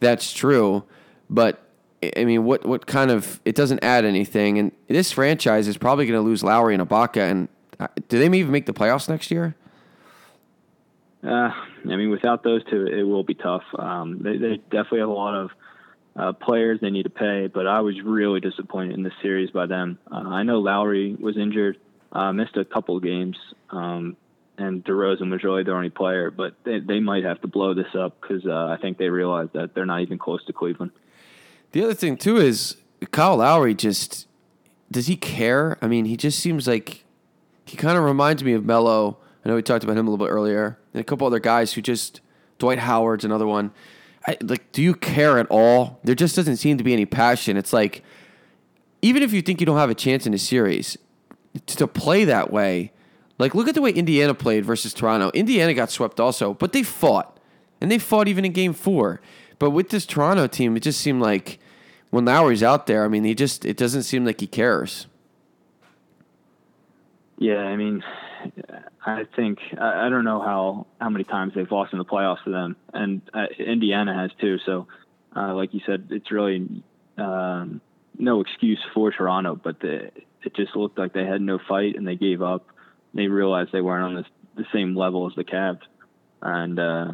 that's 0.00 0.32
true, 0.32 0.84
but 1.30 1.67
I- 2.02 2.24
mean, 2.24 2.44
what 2.44 2.66
what 2.66 2.86
kind 2.86 3.10
of 3.10 3.40
it 3.44 3.54
doesn't 3.54 3.82
add 3.82 4.04
anything, 4.04 4.58
and 4.58 4.72
this 4.88 5.12
franchise 5.12 5.68
is 5.68 5.76
probably 5.76 6.06
going 6.06 6.18
to 6.18 6.26
lose 6.26 6.42
Lowry 6.42 6.74
and 6.74 6.86
Ibaka, 6.86 7.30
and 7.30 7.48
uh, 7.80 7.88
do 8.08 8.18
they 8.18 8.26
even 8.38 8.52
make 8.52 8.66
the 8.66 8.72
playoffs 8.72 9.08
next 9.08 9.30
year? 9.30 9.54
Uh, 11.24 11.50
I 11.50 11.96
mean, 11.96 12.10
without 12.10 12.44
those 12.44 12.62
two, 12.64 12.86
it 12.86 13.02
will 13.02 13.24
be 13.24 13.34
tough. 13.34 13.64
Um, 13.76 14.22
they, 14.22 14.36
they 14.36 14.56
definitely 14.70 15.00
have 15.00 15.08
a 15.08 15.12
lot 15.12 15.34
of 15.34 15.50
uh, 16.16 16.32
players 16.32 16.80
they 16.80 16.90
need 16.90 17.04
to 17.04 17.10
pay, 17.10 17.48
but 17.48 17.66
I 17.66 17.80
was 17.80 18.00
really 18.02 18.40
disappointed 18.40 18.94
in 18.94 19.02
this 19.02 19.12
series 19.22 19.50
by 19.50 19.66
them. 19.66 19.98
Uh, 20.10 20.16
I 20.28 20.42
know 20.42 20.60
Lowry 20.60 21.14
was 21.14 21.36
injured, 21.36 21.78
uh, 22.12 22.32
missed 22.32 22.56
a 22.56 22.64
couple 22.64 22.96
of 22.96 23.02
games, 23.02 23.36
um, 23.70 24.16
and 24.58 24.84
DeRozan 24.84 25.30
was 25.30 25.44
really 25.44 25.62
their 25.62 25.76
only 25.76 25.90
player, 25.90 26.30
but 26.30 26.54
they, 26.64 26.80
they 26.80 27.00
might 27.00 27.24
have 27.24 27.40
to 27.42 27.48
blow 27.48 27.74
this 27.74 27.94
up 27.96 28.20
because 28.20 28.44
uh, 28.46 28.66
I 28.66 28.78
think 28.80 28.98
they 28.98 29.08
realize 29.08 29.48
that 29.54 29.74
they're 29.74 29.86
not 29.86 30.00
even 30.00 30.18
close 30.18 30.44
to 30.46 30.52
Cleveland. 30.52 30.92
The 31.72 31.82
other 31.82 31.94
thing 31.94 32.16
too 32.16 32.36
is 32.38 32.76
Kyle 33.10 33.36
Lowry 33.36 33.74
just 33.74 34.26
does 34.90 35.06
he 35.06 35.16
care? 35.16 35.76
I 35.82 35.88
mean, 35.88 36.06
he 36.06 36.16
just 36.16 36.38
seems 36.38 36.66
like 36.66 37.04
he 37.66 37.76
kind 37.76 37.98
of 37.98 38.04
reminds 38.04 38.42
me 38.42 38.54
of 38.54 38.64
Melo. 38.64 39.18
I 39.44 39.48
know 39.48 39.54
we 39.54 39.62
talked 39.62 39.84
about 39.84 39.96
him 39.96 40.06
a 40.06 40.10
little 40.10 40.24
bit 40.24 40.32
earlier, 40.32 40.78
and 40.92 41.00
a 41.00 41.04
couple 41.04 41.26
other 41.26 41.38
guys 41.38 41.74
who 41.74 41.82
just 41.82 42.20
Dwight 42.58 42.78
Howard's 42.78 43.24
another 43.24 43.46
one. 43.46 43.70
I, 44.26 44.36
like, 44.42 44.72
do 44.72 44.82
you 44.82 44.94
care 44.94 45.38
at 45.38 45.46
all? 45.48 46.00
There 46.04 46.14
just 46.14 46.36
doesn't 46.36 46.56
seem 46.56 46.78
to 46.78 46.84
be 46.84 46.92
any 46.92 47.06
passion. 47.06 47.56
It's 47.56 47.72
like 47.72 48.02
even 49.02 49.22
if 49.22 49.32
you 49.32 49.42
think 49.42 49.60
you 49.60 49.66
don't 49.66 49.76
have 49.76 49.90
a 49.90 49.94
chance 49.94 50.26
in 50.26 50.34
a 50.34 50.38
series, 50.38 50.96
to 51.66 51.86
play 51.86 52.24
that 52.24 52.52
way, 52.52 52.92
like 53.38 53.54
look 53.54 53.68
at 53.68 53.74
the 53.74 53.82
way 53.82 53.90
Indiana 53.90 54.34
played 54.34 54.64
versus 54.64 54.92
Toronto. 54.92 55.30
Indiana 55.34 55.74
got 55.74 55.90
swept 55.90 56.20
also, 56.20 56.54
but 56.54 56.72
they 56.72 56.82
fought, 56.82 57.38
and 57.80 57.90
they 57.90 57.98
fought 57.98 58.28
even 58.28 58.44
in 58.44 58.52
Game 58.52 58.72
Four. 58.72 59.20
But 59.58 59.70
with 59.70 59.90
this 59.90 60.06
Toronto 60.06 60.46
team, 60.46 60.76
it 60.76 60.80
just 60.80 61.00
seemed 61.00 61.20
like 61.20 61.58
when 62.10 62.24
Lowry's 62.24 62.62
out 62.62 62.86
there, 62.86 63.04
I 63.04 63.08
mean, 63.08 63.24
he 63.24 63.34
just 63.34 63.64
it 63.64 63.76
doesn't 63.76 64.04
seem 64.04 64.24
like 64.24 64.40
he 64.40 64.46
cares. 64.46 65.06
Yeah, 67.38 67.58
I 67.58 67.76
mean, 67.76 68.02
I 69.04 69.24
think 69.36 69.58
I, 69.80 70.06
I 70.06 70.08
don't 70.08 70.24
know 70.24 70.40
how 70.40 70.86
how 71.00 71.08
many 71.08 71.24
times 71.24 71.52
they've 71.54 71.70
lost 71.70 71.92
in 71.92 71.98
the 71.98 72.04
playoffs 72.04 72.42
to 72.44 72.50
them, 72.50 72.76
and 72.92 73.22
uh, 73.34 73.46
Indiana 73.58 74.14
has 74.14 74.30
too. 74.40 74.58
So, 74.64 74.86
uh, 75.36 75.54
like 75.54 75.74
you 75.74 75.80
said, 75.86 76.08
it's 76.10 76.30
really 76.30 76.82
um, 77.16 77.80
no 78.18 78.40
excuse 78.40 78.80
for 78.94 79.10
Toronto, 79.10 79.56
but 79.56 79.80
the, 79.80 80.10
it 80.42 80.54
just 80.54 80.76
looked 80.76 80.98
like 80.98 81.12
they 81.12 81.26
had 81.26 81.40
no 81.40 81.58
fight 81.68 81.96
and 81.96 82.06
they 82.06 82.16
gave 82.16 82.42
up. 82.42 82.66
They 83.14 83.26
realized 83.26 83.70
they 83.72 83.80
weren't 83.80 84.04
on 84.04 84.14
the, 84.14 84.24
the 84.62 84.66
same 84.72 84.96
level 84.96 85.26
as 85.26 85.34
the 85.34 85.44
Cavs, 85.44 85.80
and 86.42 86.78
uh, 86.78 87.12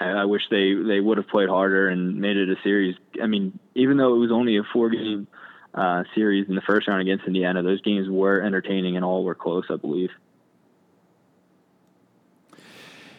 I, 0.00 0.24
wish 0.24 0.42
they 0.50 0.74
they 0.74 1.00
would 1.00 1.18
have 1.18 1.28
played 1.28 1.48
harder 1.48 1.88
and 1.88 2.20
made 2.20 2.36
it 2.36 2.48
a 2.48 2.56
series. 2.62 2.96
I 3.22 3.26
mean, 3.26 3.58
even 3.74 3.96
though 3.96 4.14
it 4.14 4.18
was 4.18 4.30
only 4.30 4.56
a 4.56 4.62
four 4.72 4.90
game 4.90 5.26
uh, 5.74 6.04
series 6.14 6.48
in 6.48 6.54
the 6.54 6.60
first 6.62 6.88
round 6.88 7.00
against 7.00 7.26
Indiana, 7.26 7.62
those 7.62 7.80
games 7.82 8.08
were 8.08 8.40
entertaining 8.40 8.96
and 8.96 9.04
all 9.04 9.24
were 9.24 9.34
close, 9.34 9.64
I 9.70 9.76
believe. 9.76 10.10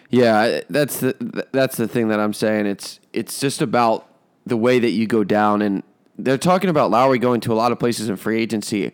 Yeah, 0.10 0.62
that's 0.70 1.00
the 1.00 1.48
that's 1.52 1.78
the 1.78 1.88
thing 1.88 2.08
that 2.08 2.20
I'm 2.20 2.34
saying. 2.34 2.66
It's 2.66 3.00
it's 3.14 3.40
just 3.40 3.62
about 3.62 4.08
the 4.46 4.58
way 4.58 4.80
that 4.80 4.90
you 4.90 5.06
go 5.06 5.24
down, 5.24 5.62
and 5.62 5.84
they're 6.18 6.38
talking 6.38 6.70
about 6.70 6.90
Lowry 6.90 7.20
going 7.20 7.42
to 7.42 7.54
a 7.54 7.56
lot 7.56 7.72
of 7.72 7.80
places 7.80 8.10
in 8.10 8.16
free 8.16 8.42
agency. 8.42 8.92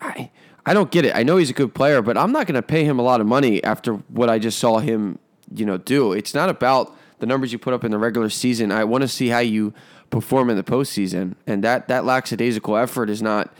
I 0.00 0.30
I 0.66 0.74
don't 0.74 0.90
get 0.90 1.06
it. 1.06 1.16
I 1.16 1.22
know 1.22 1.38
he's 1.38 1.48
a 1.48 1.54
good 1.54 1.74
player, 1.74 2.02
but 2.02 2.18
I'm 2.18 2.30
not 2.30 2.46
going 2.46 2.56
to 2.56 2.62
pay 2.62 2.84
him 2.84 2.98
a 2.98 3.02
lot 3.02 3.22
of 3.22 3.26
money 3.26 3.64
after 3.64 3.94
what 3.94 4.28
I 4.28 4.38
just 4.38 4.58
saw 4.58 4.80
him, 4.80 5.18
you 5.54 5.64
know, 5.64 5.78
do. 5.78 6.12
It's 6.12 6.34
not 6.34 6.48
about 6.48 6.96
the 7.18 7.26
numbers 7.26 7.52
you 7.52 7.58
put 7.58 7.74
up 7.74 7.84
in 7.84 7.90
the 7.90 7.98
regular 7.98 8.30
season. 8.30 8.70
I 8.70 8.84
want 8.84 9.02
to 9.02 9.08
see 9.08 9.28
how 9.28 9.40
you 9.40 9.74
perform 10.10 10.50
in 10.50 10.56
the 10.56 10.62
postseason, 10.62 11.34
and 11.46 11.62
that 11.64 11.88
that 11.88 12.04
lackadaisical 12.04 12.76
effort 12.76 13.10
is 13.10 13.22
not 13.22 13.52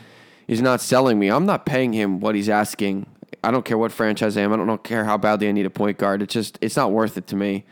is 0.47 0.61
not 0.61 0.81
selling 0.81 1.19
me. 1.19 1.29
I'm 1.29 1.45
not 1.45 1.65
paying 1.65 1.93
him 1.93 2.19
what 2.19 2.35
he's 2.35 2.49
asking. 2.49 3.05
I 3.43 3.51
don't 3.51 3.63
care 3.63 3.77
what 3.77 3.91
franchise 3.91 4.35
I 4.35 4.41
am. 4.41 4.51
I 4.51 4.57
don't 4.57 4.83
care 4.83 5.05
how 5.05 5.17
badly 5.17 5.47
I 5.47 5.51
need 5.51 5.65
a 5.65 5.69
point 5.69 5.97
guard. 5.97 6.21
It's 6.21 6.33
just 6.33 6.57
it's 6.61 6.75
not 6.75 6.91
worth 6.91 7.17
it 7.17 7.27
to 7.27 7.35
me. 7.35 7.65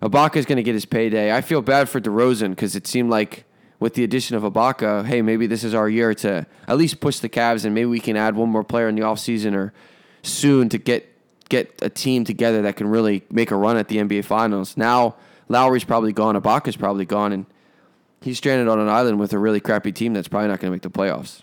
Ibaka 0.00 0.36
is 0.36 0.46
going 0.46 0.56
to 0.56 0.62
get 0.62 0.74
his 0.74 0.84
payday. 0.84 1.32
I 1.32 1.40
feel 1.40 1.62
bad 1.62 1.88
for 1.88 2.00
DeRozan 2.00 2.50
because 2.50 2.74
it 2.74 2.86
seemed 2.86 3.10
like 3.10 3.44
with 3.78 3.94
the 3.94 4.04
addition 4.04 4.36
of 4.36 4.42
Ibaka, 4.42 5.04
hey, 5.04 5.22
maybe 5.22 5.46
this 5.46 5.62
is 5.62 5.74
our 5.74 5.88
year 5.88 6.14
to 6.14 6.46
at 6.66 6.76
least 6.76 7.00
push 7.00 7.18
the 7.18 7.28
Cavs 7.28 7.64
and 7.64 7.74
maybe 7.74 7.86
we 7.86 8.00
can 8.00 8.16
add 8.16 8.34
one 8.34 8.48
more 8.48 8.64
player 8.64 8.88
in 8.88 8.96
the 8.96 9.02
offseason 9.02 9.54
or 9.54 9.72
soon 10.22 10.68
to 10.68 10.78
get 10.78 11.11
get 11.52 11.78
a 11.82 11.90
team 11.90 12.24
together 12.24 12.62
that 12.62 12.76
can 12.76 12.88
really 12.88 13.22
make 13.30 13.50
a 13.50 13.56
run 13.56 13.76
at 13.76 13.88
the 13.88 13.98
NBA 13.98 14.24
Finals. 14.24 14.74
Now 14.74 15.16
Lowry's 15.50 15.84
probably 15.84 16.12
gone, 16.12 16.34
Ibaka's 16.34 16.76
probably 16.76 17.04
gone, 17.04 17.30
and 17.30 17.44
he's 18.22 18.38
stranded 18.38 18.68
on 18.68 18.80
an 18.80 18.88
island 18.88 19.20
with 19.20 19.34
a 19.34 19.38
really 19.38 19.60
crappy 19.60 19.92
team 19.92 20.14
that's 20.14 20.28
probably 20.28 20.48
not 20.48 20.60
going 20.60 20.70
to 20.70 20.74
make 20.74 20.82
the 20.82 20.90
playoffs. 20.90 21.42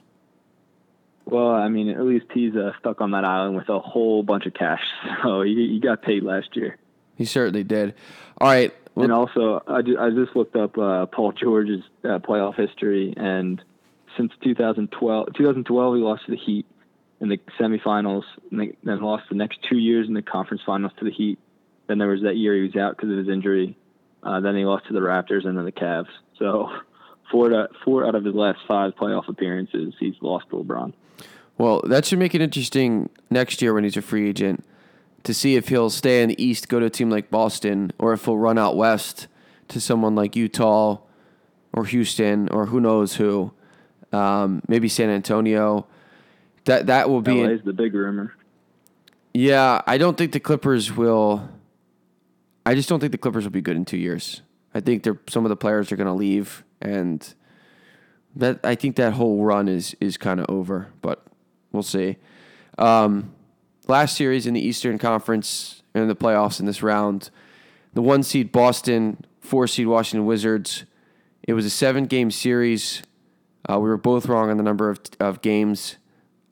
Well, 1.26 1.52
I 1.52 1.70
mean, 1.70 1.90
at 1.90 2.02
least 2.02 2.26
he's 2.34 2.56
uh, 2.56 2.72
stuck 2.80 3.02
on 3.02 3.12
that 3.12 3.24
island 3.24 3.56
with 3.56 3.70
a 3.70 3.78
whole 3.78 4.24
bunch 4.24 4.48
of 4.48 4.56
cash. 4.56 4.82
So 5.24 5.44
he, 5.44 5.54
he 5.74 5.80
got 5.80 6.02
paid 6.02 6.24
last 6.24 6.56
year. 6.56 6.78
He 7.16 7.26
certainly 7.26 7.64
did. 7.64 7.94
All 8.40 8.48
right. 8.48 8.74
Well, 8.96 9.04
and 9.04 9.14
also, 9.14 9.62
I, 9.68 9.84
ju- 9.84 10.00
I 10.00 10.10
just 10.10 10.36
looked 10.36 10.56
up 10.56 10.76
uh, 10.76 11.06
Paul 11.06 11.34
George's 11.34 11.84
uh, 12.04 12.18
playoff 12.18 12.56
history, 12.56 13.14
and 13.16 13.62
since 14.18 14.32
2012, 14.44 15.34
2012 15.34 15.96
he 15.96 16.02
lost 16.02 16.26
to 16.26 16.32
the 16.32 16.38
Heat 16.38 16.66
in 17.22 17.30
the 17.30 17.40
semifinals, 17.60 18.24
and 18.52 18.76
then 18.84 19.02
lost 19.02 19.24
the 19.30 19.36
next 19.36 19.60
two 19.70 19.78
years 19.78 20.08
in 20.08 20.14
the 20.14 20.22
conference 20.22 20.62
finals 20.66 20.92
to 21.00 21.06
the 21.06 21.12
Heat. 21.12 21.40
Then 21.88 21.98
there 21.98 22.08
was 22.08 22.22
that 22.22 22.38
year 22.38 22.56
he 22.56 22.62
was 22.62 22.76
out 22.76 22.96
because 22.96 23.12
of 23.12 23.18
his 23.18 23.28
injury. 23.28 23.78
Uh, 24.24 24.40
then 24.40 24.56
he 24.56 24.66
lost 24.66 24.88
to 24.88 24.94
the 24.94 25.00
Raptors 25.00 25.46
and 25.46 25.58
then 25.58 25.66
the 25.66 25.72
Cavs. 25.72 26.10
So 26.38 26.70
four, 27.32 27.50
to, 27.50 27.68
four 27.84 28.06
out 28.06 28.16
of 28.16 28.24
his 28.24 28.36
last 28.36 28.60
five 28.68 28.94
playoff 28.96 29.28
appearances, 29.28 29.94
he's 30.00 30.16
lost 30.22 30.50
to 30.50 30.58
LeBron. 30.58 30.94
Well, 31.58 31.82
that 31.88 32.06
should 32.06 32.20
make 32.20 32.34
it 32.34 32.42
interesting 32.42 33.10
next 33.30 33.62
year 33.62 33.74
when 33.74 33.84
he's 33.84 33.98
a 33.98 34.02
free 34.02 34.30
agent 34.30 34.64
to 35.24 35.34
see 35.34 35.56
if 35.56 35.68
he'll 35.68 35.90
stay 35.90 36.24
in 36.24 36.30
the 36.30 36.42
East, 36.42 36.70
go 36.70 36.80
to 36.80 36.86
a 36.86 36.90
team 36.90 37.10
like 37.10 37.30
Boston, 37.30 37.92
or 38.00 38.14
if 38.14 38.26
he'll 38.26 38.38
run 38.38 38.58
out 38.58 38.78
west 38.78 39.28
to 39.68 39.82
someone 39.82 40.16
like 40.16 40.36
Utah 40.36 41.00
or 41.74 41.86
Houston 41.86 42.48
or 42.50 42.68
who 42.68 42.80
knows 42.80 43.16
who, 43.16 43.52
um, 44.14 44.62
maybe 44.68 44.88
San 44.88 45.10
Antonio. 45.10 45.86
That 46.70 46.86
that 46.86 47.10
will 47.10 47.22
be 47.22 47.44
LA's 47.44 47.62
the 47.64 47.74
big 47.74 47.96
rumor. 47.96 48.36
Yeah, 49.34 49.82
I 49.88 49.98
don't 49.98 50.18
think 50.18 50.34
the 50.34 50.40
Clippers 50.40 50.96
will. 50.96 51.50
I 52.64 52.76
just 52.76 52.88
don't 52.88 53.00
think 53.00 53.12
the 53.12 53.18
Clippers 53.18 53.44
will 53.44 53.52
be 53.52 53.62
good 53.62 53.76
in 53.76 53.86
two 53.86 53.98
years. 53.98 54.42
I 54.76 54.80
think 54.80 55.02
they're 55.02 55.20
some 55.28 55.46
of 55.46 55.50
the 55.50 55.56
players 55.56 55.92
are 55.92 55.96
going 55.96 56.08
to 56.08 56.14
leave, 56.14 56.64
and 56.80 57.34
that 58.36 58.60
I 58.64 58.76
think 58.76 58.98
that 58.98 59.14
whole 59.14 59.44
run 59.44 59.68
is 59.68 59.96
is 60.00 60.18
kind 60.18 60.40
of 60.40 60.46
over. 60.48 60.94
But 61.02 61.26
we'll 61.72 61.82
see. 61.82 62.18
Um, 62.78 63.34
last 63.88 64.16
series 64.16 64.46
in 64.46 64.54
the 64.54 64.62
Eastern 64.62 65.00
Conference 65.00 65.82
in 65.96 66.08
the 66.08 66.16
playoffs 66.16 66.60
in 66.60 66.68
this 66.68 66.84
round, 66.84 67.32
the 67.94 68.02
one 68.04 68.22
seed 68.22 68.52
Boston, 68.52 69.26
four 69.40 69.66
seed 69.66 69.88
Washington 69.88 70.28
Wizards. 70.28 70.86
It 71.42 71.54
was 71.54 71.66
a 71.66 71.72
seven 71.72 72.06
game 72.06 72.30
series. 72.30 73.02
Uh, 73.68 73.80
we 73.80 73.90
were 73.90 73.98
both 73.98 74.28
wrong 74.28 74.52
on 74.52 74.58
the 74.58 74.64
number 74.64 74.90
of, 74.90 75.00
of 75.20 75.42
games, 75.42 75.98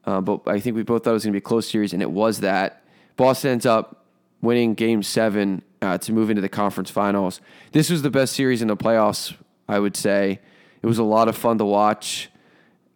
uh, 0.08 0.22
but 0.22 0.42
I 0.48 0.60
think 0.60 0.76
we 0.76 0.84
both 0.84 1.04
thought 1.04 1.12
it 1.12 1.14
was 1.14 1.26
going 1.26 1.34
to 1.34 1.40
be 1.40 1.44
a 1.44 1.48
close 1.48 1.70
series, 1.70 1.94
and 1.94 2.02
it 2.02 2.10
was 2.10 2.40
that. 2.40 2.82
Boston 3.18 3.52
ends 3.52 3.66
up 3.66 4.06
winning 4.42 4.74
game 4.74 5.04
seven 5.04 5.62
uh, 5.82 5.98
to 5.98 6.14
move 6.14 6.30
into 6.30 6.42
the 6.42 6.50
conference 6.50 6.90
finals. 6.90 7.42
This 7.74 7.90
was 7.90 8.02
the 8.02 8.10
best 8.10 8.34
series 8.34 8.62
in 8.62 8.70
the 8.70 8.78
playoffs, 8.78 9.36
I 9.68 9.80
would 9.80 9.98
say. 9.98 10.40
It 10.82 10.88
was 10.88 10.98
a 10.98 11.04
lot 11.04 11.28
of 11.28 11.36
fun 11.36 11.58
to 11.58 11.66
watch. 11.66 12.30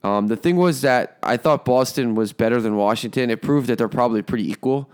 Um, 0.04 0.28
the 0.28 0.38
thing 0.38 0.56
was 0.56 0.82
that 0.82 1.18
I 1.22 1.36
thought 1.36 1.66
Boston 1.66 2.16
was 2.16 2.32
better 2.32 2.62
than 2.62 2.78
Washington. 2.78 3.30
It 3.30 3.42
proved 3.42 3.68
that 3.68 3.78
they're 3.78 3.90
probably 3.90 4.22
pretty 4.22 4.50
equal. 4.50 4.90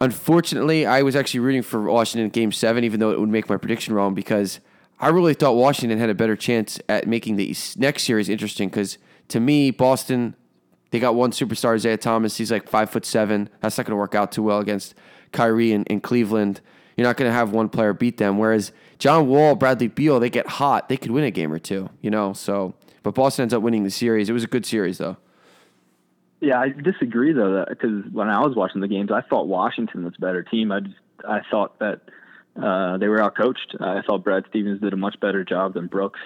Unfortunately, 0.00 0.84
I 0.84 1.02
was 1.02 1.14
actually 1.14 1.40
rooting 1.40 1.62
for 1.62 1.82
Washington 1.82 2.24
in 2.24 2.30
game 2.30 2.52
seven, 2.52 2.82
even 2.82 2.98
though 2.98 3.12
it 3.12 3.20
would 3.20 3.28
make 3.28 3.48
my 3.48 3.56
prediction 3.56 3.94
wrong, 3.94 4.14
because 4.14 4.58
I 4.98 5.08
really 5.08 5.34
thought 5.34 5.52
Washington 5.52 5.98
had 5.98 6.10
a 6.10 6.14
better 6.14 6.36
chance 6.36 6.80
at 6.88 7.06
making 7.06 7.36
the 7.36 7.54
next 7.76 8.02
series 8.02 8.28
interesting. 8.28 8.68
Because 8.68 8.98
to 9.28 9.38
me, 9.38 9.70
Boston, 9.70 10.34
they 10.90 10.98
got 10.98 11.14
one 11.14 11.30
superstar, 11.30 11.74
Isaiah 11.74 11.96
Thomas. 11.96 12.36
He's 12.36 12.50
like 12.50 12.68
five 12.68 12.90
foot 12.90 13.04
seven. 13.04 13.48
That's 13.60 13.78
not 13.78 13.86
going 13.86 13.92
to 13.92 13.96
work 13.96 14.14
out 14.14 14.32
too 14.32 14.42
well 14.42 14.58
against 14.58 14.94
Kyrie 15.32 15.72
in 15.72 16.00
Cleveland. 16.00 16.60
You're 16.96 17.06
not 17.06 17.16
going 17.16 17.30
to 17.30 17.34
have 17.34 17.52
one 17.52 17.68
player 17.68 17.92
beat 17.92 18.18
them. 18.18 18.38
Whereas 18.38 18.72
John 18.98 19.28
Wall, 19.28 19.54
Bradley 19.54 19.88
Beal, 19.88 20.20
they 20.20 20.28
get 20.28 20.46
hot. 20.46 20.88
They 20.88 20.96
could 20.96 21.12
win 21.12 21.24
a 21.24 21.30
game 21.30 21.52
or 21.52 21.58
two, 21.58 21.88
you 22.02 22.10
know? 22.10 22.32
So 22.32 22.74
but 23.02 23.14
Boston 23.14 23.44
ends 23.44 23.54
up 23.54 23.62
winning 23.62 23.84
the 23.84 23.90
series. 23.90 24.28
It 24.28 24.32
was 24.32 24.44
a 24.44 24.48
good 24.48 24.66
series, 24.66 24.98
though. 24.98 25.16
Yeah, 26.40 26.58
I 26.58 26.70
disagree 26.70 27.34
though, 27.34 27.66
because 27.68 28.04
when 28.12 28.28
I 28.28 28.40
was 28.40 28.56
watching 28.56 28.80
the 28.80 28.88
games, 28.88 29.10
I 29.12 29.20
thought 29.20 29.46
Washington 29.46 30.04
was 30.04 30.14
a 30.16 30.20
better 30.20 30.42
team. 30.42 30.72
I 30.72 30.80
just, 30.80 30.96
I 31.28 31.40
thought 31.50 31.78
that 31.80 32.00
uh, 32.56 32.96
they 32.96 33.08
were 33.08 33.18
outcoached. 33.18 33.78
I 33.78 34.00
thought 34.00 34.24
Brad 34.24 34.44
Stevens 34.48 34.80
did 34.80 34.94
a 34.94 34.96
much 34.96 35.20
better 35.20 35.44
job 35.44 35.74
than 35.74 35.86
Brooks. 35.86 36.20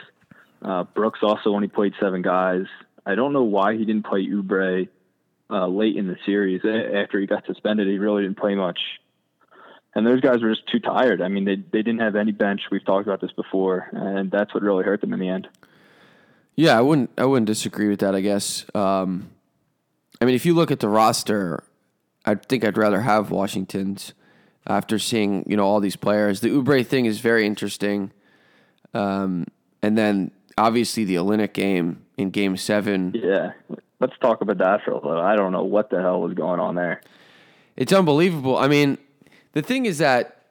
Uh, 0.63 0.85
Brooks 0.85 1.19
also 1.23 1.51
only 1.51 1.67
played 1.67 1.95
seven 2.01 2.23
guys. 2.23 2.67
I 3.07 3.15
don't 3.15 3.33
know 3.33 3.43
why 3.43 3.77
he 3.77 3.85
didn't 3.85 4.07
play 4.07 4.27
Oubre 4.27 4.89
uh, 5.51 5.67
late 5.67 5.97
in 5.97 6.07
the 6.07 6.17
series. 6.25 6.63
After 6.65 7.21
he 7.21 7.27
got 7.27 7.47
suspended, 7.47 7.87
he 7.87 7.99
really 7.99 8.23
didn't 8.23 8.39
play 8.39 8.55
much. 8.55 8.79
And 9.95 10.07
those 10.07 10.21
guys 10.21 10.43
were 10.43 10.51
just 10.51 10.67
too 10.69 10.81
tired. 10.81 11.23
I 11.23 11.29
mean, 11.29 11.45
they 11.45 11.57
they 11.57 11.83
didn't 11.83 12.01
have 12.01 12.17
any 12.17 12.33
bench. 12.33 12.63
We've 12.71 12.85
talked 12.85 13.07
about 13.07 13.21
this 13.21 13.31
before, 13.33 13.89
and 13.93 14.31
that's 14.31 14.53
what 14.53 14.63
really 14.63 14.85
hurt 14.85 15.01
them 15.01 15.13
in 15.13 15.21
the 15.21 15.29
end. 15.29 15.47
Yeah, 16.57 16.77
I 16.77 16.81
wouldn't. 16.81 17.11
I 17.17 17.25
wouldn't 17.27 17.47
disagree 17.47 17.89
with 17.89 18.01
that. 18.01 18.15
I 18.15 18.21
guess. 18.21 18.67
Um, 18.75 19.31
I 20.21 20.25
mean, 20.25 20.35
if 20.35 20.47
you 20.47 20.55
look 20.55 20.73
at 20.73 20.81
the 20.81 20.89
roster, 20.89 21.63
I 22.25 22.35
think 22.35 22.65
I'd 22.65 22.77
rather 22.77 23.03
have 23.03 23.31
Washington's 23.31 24.15
after 24.67 24.99
seeing 24.99 25.45
you 25.47 25.57
know 25.57 25.65
all 25.65 25.79
these 25.79 25.97
players. 25.97 26.41
The 26.41 26.49
Oubre 26.49 26.85
thing 26.85 27.07
is 27.07 27.21
very 27.21 27.47
interesting, 27.47 28.11
um, 28.95 29.47
and 29.81 29.97
then 29.97 30.33
obviously 30.59 31.05
the 31.05 31.17
Olynyk 31.17 31.53
game 31.53 32.04
in 32.17 32.31
Game 32.31 32.57
Seven. 32.57 33.13
Yeah, 33.15 33.53
let's 34.01 34.17
talk 34.21 34.41
about 34.41 34.59
that 34.59 34.83
for 34.85 34.93
a 34.93 34.95
little. 34.95 35.23
I 35.23 35.37
don't 35.37 35.53
know 35.53 35.65
what 35.65 35.91
the 35.91 36.01
hell 36.01 36.21
was 36.21 36.35
going 36.35 36.61
on 36.61 36.75
there. 36.75 37.01
It's 37.77 37.93
unbelievable. 37.93 38.57
I 38.57 38.69
mean, 38.69 38.99
the 39.53 39.63
thing 39.63 39.87
is 39.87 39.99
that 39.99 40.43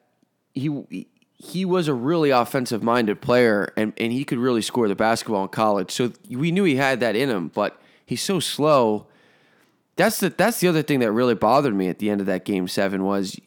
he 0.53 1.07
he 1.43 1.65
was 1.65 1.87
a 1.87 1.93
really 1.93 2.29
offensive 2.29 2.81
minded 2.81 3.19
player 3.19 3.73
and, 3.75 3.91
and 3.97 4.13
he 4.13 4.23
could 4.23 4.37
really 4.37 4.61
score 4.61 4.87
the 4.87 4.95
basketball 4.95 5.43
in 5.43 5.49
college. 5.49 5.91
So 5.91 6.13
we 6.29 6.51
knew 6.51 6.63
he 6.63 6.77
had 6.77 7.01
that 7.01 7.17
in 7.17 7.29
him, 7.29 7.49
but 7.49 7.81
he's 8.05 8.21
so 8.21 8.39
slow. 8.39 9.07
That's 9.97 10.19
the 10.19 10.29
that's 10.29 10.61
the 10.61 10.69
other 10.69 10.81
thing 10.81 10.99
that 10.99 11.11
really 11.11 11.35
bothered 11.35 11.75
me 11.75 11.89
at 11.89 11.99
the 11.99 12.09
end 12.09 12.21
of 12.21 12.27
that 12.27 12.45
game 12.45 12.67
seven 12.67 13.03
was 13.03 13.39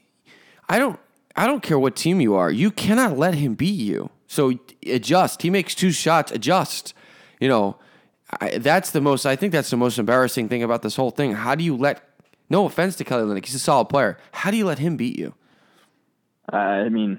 I 0.69 0.79
don't 0.79 1.01
I 1.35 1.47
don't 1.47 1.63
care 1.63 1.79
what 1.79 1.97
team 1.97 2.21
you 2.21 2.35
are. 2.35 2.51
You 2.51 2.71
cannot 2.71 3.17
let 3.17 3.35
him 3.35 3.55
beat 3.55 3.81
you. 3.81 4.11
So 4.27 4.59
adjust. 4.87 5.43
He 5.43 5.51
makes 5.51 5.75
two 5.75 5.91
shots, 5.91 6.33
adjust. 6.33 6.93
You 7.41 7.49
know, 7.49 7.77
I, 8.41 8.59
that's 8.59 8.91
the 8.91 9.01
most. 9.01 9.27
I 9.27 9.37
think 9.37 9.53
that's 9.53 9.71
the 9.71 9.77
most 9.77 9.99
embarrassing 9.99 10.49
thing 10.49 10.63
about 10.63 10.83
this 10.83 10.97
whole 10.97 11.11
thing. 11.11 11.33
How 11.33 11.55
do 11.55 11.65
you 11.65 11.77
let? 11.77 12.03
No 12.49 12.67
offense 12.67 12.97
to 12.97 13.05
Kelly 13.05 13.25
Olynyk, 13.25 13.45
he's 13.45 13.57
a 13.57 13.61
solid 13.61 13.89
player. 13.89 14.19
How 14.33 14.51
do 14.51 14.57
you 14.57 14.65
let 14.65 14.79
him 14.79 14.97
beat 14.97 15.19
you? 15.19 15.35
I 16.49 16.89
mean, 16.89 17.19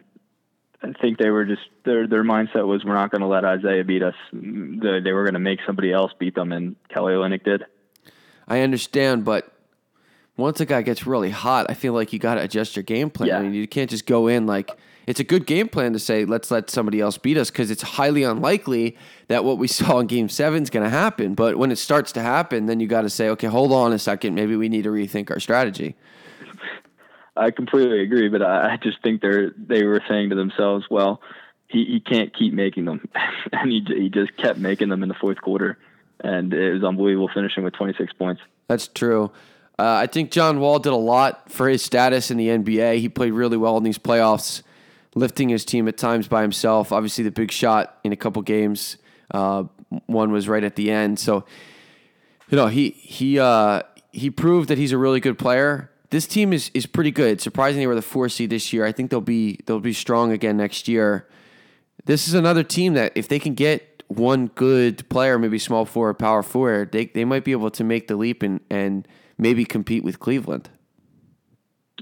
I 0.81 0.93
think 1.01 1.17
they 1.17 1.29
were 1.29 1.45
just 1.45 1.63
their 1.83 2.07
their 2.07 2.23
mindset 2.23 2.65
was 2.67 2.83
we're 2.85 2.93
not 2.93 3.11
going 3.11 3.21
to 3.21 3.27
let 3.27 3.43
Isaiah 3.43 3.83
beat 3.83 4.03
us. 4.03 4.15
They, 4.31 4.99
they 5.01 5.11
were 5.11 5.23
going 5.23 5.33
to 5.33 5.39
make 5.39 5.59
somebody 5.65 5.91
else 5.91 6.11
beat 6.17 6.35
them, 6.35 6.51
and 6.51 6.75
Kelly 6.89 7.13
Olynyk 7.13 7.43
did. 7.43 7.65
I 8.47 8.61
understand, 8.61 9.25
but 9.25 9.51
once 10.37 10.61
a 10.61 10.65
guy 10.65 10.81
gets 10.81 11.05
really 11.05 11.31
hot, 11.31 11.65
I 11.69 11.73
feel 11.73 11.93
like 11.93 12.13
you 12.13 12.19
got 12.19 12.35
to 12.35 12.41
adjust 12.41 12.75
your 12.75 12.83
game 12.83 13.09
plan. 13.09 13.29
Yeah. 13.29 13.39
I 13.39 13.41
mean, 13.41 13.53
you 13.53 13.67
can't 13.67 13.89
just 13.89 14.05
go 14.05 14.27
in 14.27 14.45
like 14.45 14.71
it's 15.07 15.21
a 15.21 15.23
good 15.23 15.47
game 15.47 15.69
plan 15.69 15.93
to 15.93 15.99
say 15.99 16.25
let's 16.25 16.51
let 16.51 16.69
somebody 16.69 16.99
else 16.99 17.17
beat 17.17 17.37
us 17.37 17.49
because 17.49 17.71
it's 17.71 17.81
highly 17.81 18.23
unlikely 18.23 18.97
that 19.29 19.43
what 19.43 19.57
we 19.57 19.67
saw 19.79 19.99
in 19.99 20.07
Game 20.07 20.29
Seven 20.29 20.61
is 20.61 20.69
going 20.69 20.83
to 20.83 20.89
happen. 20.89 21.33
But 21.33 21.55
when 21.55 21.71
it 21.71 21.77
starts 21.77 22.11
to 22.11 22.21
happen, 22.21 22.67
then 22.67 22.79
you 22.79 22.87
got 22.87 23.01
to 23.01 23.09
say, 23.09 23.29
okay, 23.29 23.47
hold 23.47 23.71
on 23.71 23.93
a 23.93 23.99
second, 23.99 24.35
maybe 24.35 24.55
we 24.55 24.69
need 24.69 24.83
to 24.83 24.89
rethink 24.89 25.31
our 25.31 25.39
strategy. 25.39 25.95
I 27.35 27.51
completely 27.51 28.01
agree, 28.01 28.29
but 28.29 28.41
I, 28.41 28.77
just 28.81 29.01
think 29.03 29.21
they're 29.21 29.51
they 29.51 29.83
were 29.83 30.01
saying 30.09 30.31
to 30.31 30.35
themselves, 30.35 30.85
well, 30.89 31.21
he, 31.67 31.85
he 31.85 31.99
can't 31.99 32.33
keep 32.35 32.53
making 32.53 32.85
them, 32.85 33.07
and 33.51 33.71
he 33.71 33.83
he 33.87 34.09
just 34.09 34.35
kept 34.37 34.57
making 34.57 34.89
them 34.89 35.03
in 35.03 35.09
the 35.09 35.15
fourth 35.15 35.39
quarter, 35.39 35.77
and 36.19 36.53
it 36.53 36.73
was 36.73 36.83
unbelievable 36.83 37.29
finishing 37.31 37.63
with 37.63 37.73
26 37.75 38.11
points. 38.13 38.41
That's 38.67 38.87
true. 38.87 39.31
Uh, 39.79 40.01
I 40.01 40.07
think 40.07 40.31
John 40.31 40.59
Wall 40.59 40.79
did 40.79 40.91
a 40.91 40.95
lot 40.95 41.51
for 41.51 41.69
his 41.69 41.83
status 41.83 42.31
in 42.31 42.37
the 42.37 42.47
NBA. 42.47 42.97
He 42.97 43.09
played 43.09 43.33
really 43.33 43.57
well 43.57 43.77
in 43.77 43.83
these 43.83 43.99
playoffs, 43.99 44.63
lifting 45.17 45.49
his 45.49 45.65
team 45.65 45.87
at 45.87 45.97
times 45.97 46.27
by 46.27 46.41
himself. 46.41 46.91
Obviously, 46.91 47.23
the 47.23 47.31
big 47.31 47.51
shot 47.51 47.97
in 48.03 48.13
a 48.13 48.15
couple 48.15 48.41
games. 48.41 48.97
Uh, 49.31 49.63
one 50.05 50.31
was 50.31 50.47
right 50.47 50.63
at 50.63 50.75
the 50.75 50.91
end. 50.91 51.19
So, 51.19 51.45
you 52.49 52.55
know, 52.55 52.67
he 52.67 52.91
he 52.91 53.39
uh, 53.39 53.81
he 54.11 54.29
proved 54.29 54.69
that 54.69 54.77
he's 54.77 54.91
a 54.91 54.97
really 54.97 55.19
good 55.19 55.37
player. 55.37 55.91
This 56.11 56.27
team 56.27 56.53
is 56.53 56.71
is 56.73 56.85
pretty 56.85 57.11
good. 57.11 57.41
Surprisingly, 57.41 57.87
were 57.87 57.95
the 57.95 58.01
four 58.01 58.29
seed 58.29 58.49
this 58.49 58.71
year. 58.71 58.85
I 58.85 58.91
think 58.91 59.09
they'll 59.09 59.21
be 59.21 59.59
they'll 59.65 59.79
be 59.79 59.93
strong 59.93 60.31
again 60.31 60.57
next 60.57 60.87
year. 60.87 61.27
This 62.05 62.27
is 62.27 62.33
another 62.33 62.63
team 62.63 62.93
that 62.93 63.11
if 63.15 63.27
they 63.27 63.39
can 63.39 63.53
get 63.53 64.03
one 64.07 64.47
good 64.47 65.07
player, 65.09 65.37
maybe 65.37 65.59
small 65.59 65.83
forward, 65.83 66.15
power 66.15 66.43
forward, 66.43 66.91
they 66.91 67.07
they 67.07 67.25
might 67.25 67.43
be 67.43 67.51
able 67.51 67.71
to 67.71 67.83
make 67.83 68.07
the 68.07 68.15
leap 68.15 68.43
and 68.43 68.61
and 68.69 69.07
maybe 69.37 69.65
compete 69.65 70.03
with 70.03 70.19
Cleveland. 70.19 70.69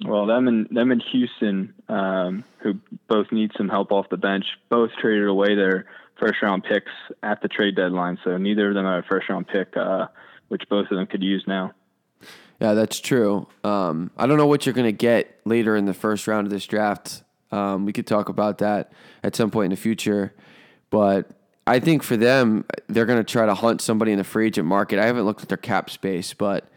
Well, 0.04 0.26
them 0.26 0.48
and 0.48 0.68
them 0.70 0.92
and 0.92 1.02
Houston, 1.12 1.74
um, 1.88 2.44
who 2.60 2.80
both 3.08 3.32
need 3.32 3.52
some 3.58 3.70
help 3.70 3.92
off 3.92 4.10
the 4.10 4.18
bench, 4.18 4.46
both 4.70 4.92
traded 5.00 5.28
away 5.28 5.56
their 5.56 5.86
first 6.20 6.42
round 6.42 6.64
picks 6.64 6.92
at 7.24 7.42
the 7.42 7.48
trade 7.48 7.76
deadline. 7.76 8.18
So 8.24 8.38
neither 8.38 8.70
of 8.70 8.76
them 8.76 8.86
have 8.86 9.06
a 9.06 9.08
first 9.08 9.30
round 9.30 9.48
pick, 9.48 9.76
uh, 9.78 10.08
which 10.50 10.64
both 10.70 10.92
of 10.92 10.98
them 10.98 11.08
could 11.08 11.24
use 11.24 11.44
now. 11.48 11.74
Yeah, 12.60 12.74
that's 12.74 13.00
true. 13.00 13.48
Um, 13.64 14.12
I 14.18 14.28
don't 14.28 14.38
know 14.38 14.48
what 14.48 14.66
you're 14.66 14.74
going 14.74 14.86
to 14.86 14.92
get 14.92 15.40
later 15.46 15.76
in 15.76 15.86
the 15.86 15.94
first 15.94 16.28
round 16.28 16.48
of 16.48 16.52
this 16.52 16.66
draft. 16.66 17.24
Um, 17.52 17.86
we 17.86 17.94
could 17.94 18.08
talk 18.08 18.30
about 18.30 18.60
that 18.60 18.92
at 19.24 19.36
some 19.36 19.52
point 19.52 19.66
in 19.66 19.72
the 19.72 19.78
future, 19.78 20.34
but 20.90 21.30
I 21.68 21.80
think 21.80 22.04
for 22.04 22.18
them, 22.18 22.66
they're 22.88 23.06
going 23.06 23.20
to 23.20 23.24
try 23.24 23.46
to 23.46 23.54
hunt 23.54 23.82
somebody 23.82 24.12
in 24.12 24.18
the 24.18 24.24
free 24.24 24.48
agent 24.48 24.68
market. 24.68 25.00
I 25.00 25.06
haven't 25.06 25.26
looked 25.26 25.42
at 25.42 25.50
their 25.50 25.58
cap 25.58 25.90
space, 25.90 26.34
but 26.34 26.68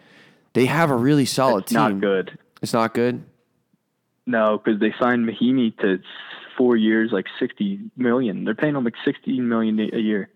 they 0.55 0.67
have 0.67 0.91
a 0.91 0.97
really 0.97 1.27
solid 1.27 1.67
team. 1.67 1.77
not 1.77 2.01
good. 2.01 2.39
It's 2.63 2.73
not 2.73 2.95
good. 2.95 3.25
No, 4.27 4.59
because 4.63 4.81
they 4.81 4.93
signed 5.01 5.27
Mahinmi 5.29 5.77
to 5.79 5.99
four 6.57 6.77
years, 6.77 7.11
like 7.13 7.27
60 7.39 7.81
million. 7.97 8.45
They're 8.45 8.55
paying 8.55 8.77
him 8.77 8.85
like 8.85 8.95
16 9.05 9.49
million 9.49 9.79
a 9.81 9.99
year. 9.99 10.29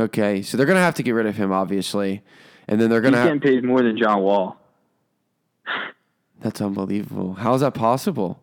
Okay, 0.00 0.42
so 0.42 0.56
they're 0.56 0.66
going 0.66 0.76
to 0.76 0.82
have 0.82 0.94
to 0.96 1.02
get 1.02 1.12
rid 1.12 1.26
of 1.26 1.36
him, 1.36 1.50
obviously, 1.52 2.22
and 2.68 2.80
then 2.80 2.90
they're 2.90 3.00
going 3.00 3.14
He's 3.14 3.22
to. 3.22 3.26
getting 3.26 3.40
paid 3.40 3.64
more 3.64 3.82
than 3.82 3.96
John 3.98 4.22
Wall. 4.22 4.56
That's 6.40 6.60
unbelievable. 6.60 7.34
How 7.34 7.54
is 7.54 7.60
that 7.62 7.74
possible? 7.74 8.42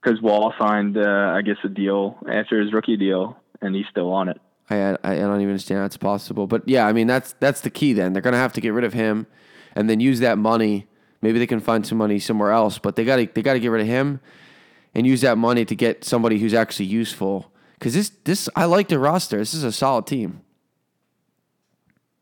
because 0.00 0.22
Wall 0.22 0.54
signed, 0.58 0.96
uh, 0.96 1.32
I 1.36 1.42
guess, 1.42 1.56
a 1.64 1.68
deal 1.68 2.18
after 2.30 2.60
his 2.60 2.72
rookie 2.72 2.96
deal, 2.96 3.36
and 3.60 3.74
he's 3.74 3.86
still 3.90 4.12
on 4.12 4.28
it. 4.28 4.40
I 4.70 4.90
I 5.02 5.16
don't 5.16 5.40
even 5.40 5.50
understand 5.50 5.80
how 5.80 5.86
it's 5.86 5.96
possible. 5.96 6.46
But 6.46 6.68
yeah, 6.68 6.86
I 6.86 6.92
mean 6.92 7.06
that's 7.06 7.34
that's 7.40 7.62
the 7.62 7.70
key. 7.70 7.92
Then 7.94 8.12
they're 8.12 8.22
gonna 8.22 8.36
have 8.36 8.52
to 8.54 8.60
get 8.60 8.72
rid 8.72 8.84
of 8.84 8.92
him, 8.92 9.26
and 9.74 9.88
then 9.88 9.98
use 10.00 10.20
that 10.20 10.38
money. 10.38 10.86
Maybe 11.20 11.38
they 11.38 11.46
can 11.46 11.60
find 11.60 11.86
some 11.86 11.98
money 11.98 12.18
somewhere 12.18 12.52
else, 12.52 12.78
but 12.78 12.96
they 12.96 13.04
got 13.04 13.16
to 13.16 13.28
they 13.32 13.42
got 13.42 13.54
to 13.54 13.60
get 13.60 13.68
rid 13.68 13.82
of 13.82 13.88
him, 13.88 14.20
and 14.94 15.06
use 15.06 15.20
that 15.22 15.38
money 15.38 15.64
to 15.64 15.74
get 15.74 16.04
somebody 16.04 16.38
who's 16.38 16.54
actually 16.54 16.86
useful. 16.86 17.52
Because 17.74 17.94
this 17.94 18.10
this 18.24 18.48
I 18.54 18.64
like 18.64 18.88
the 18.88 18.98
roster. 18.98 19.38
This 19.38 19.54
is 19.54 19.64
a 19.64 19.72
solid 19.72 20.06
team. 20.06 20.42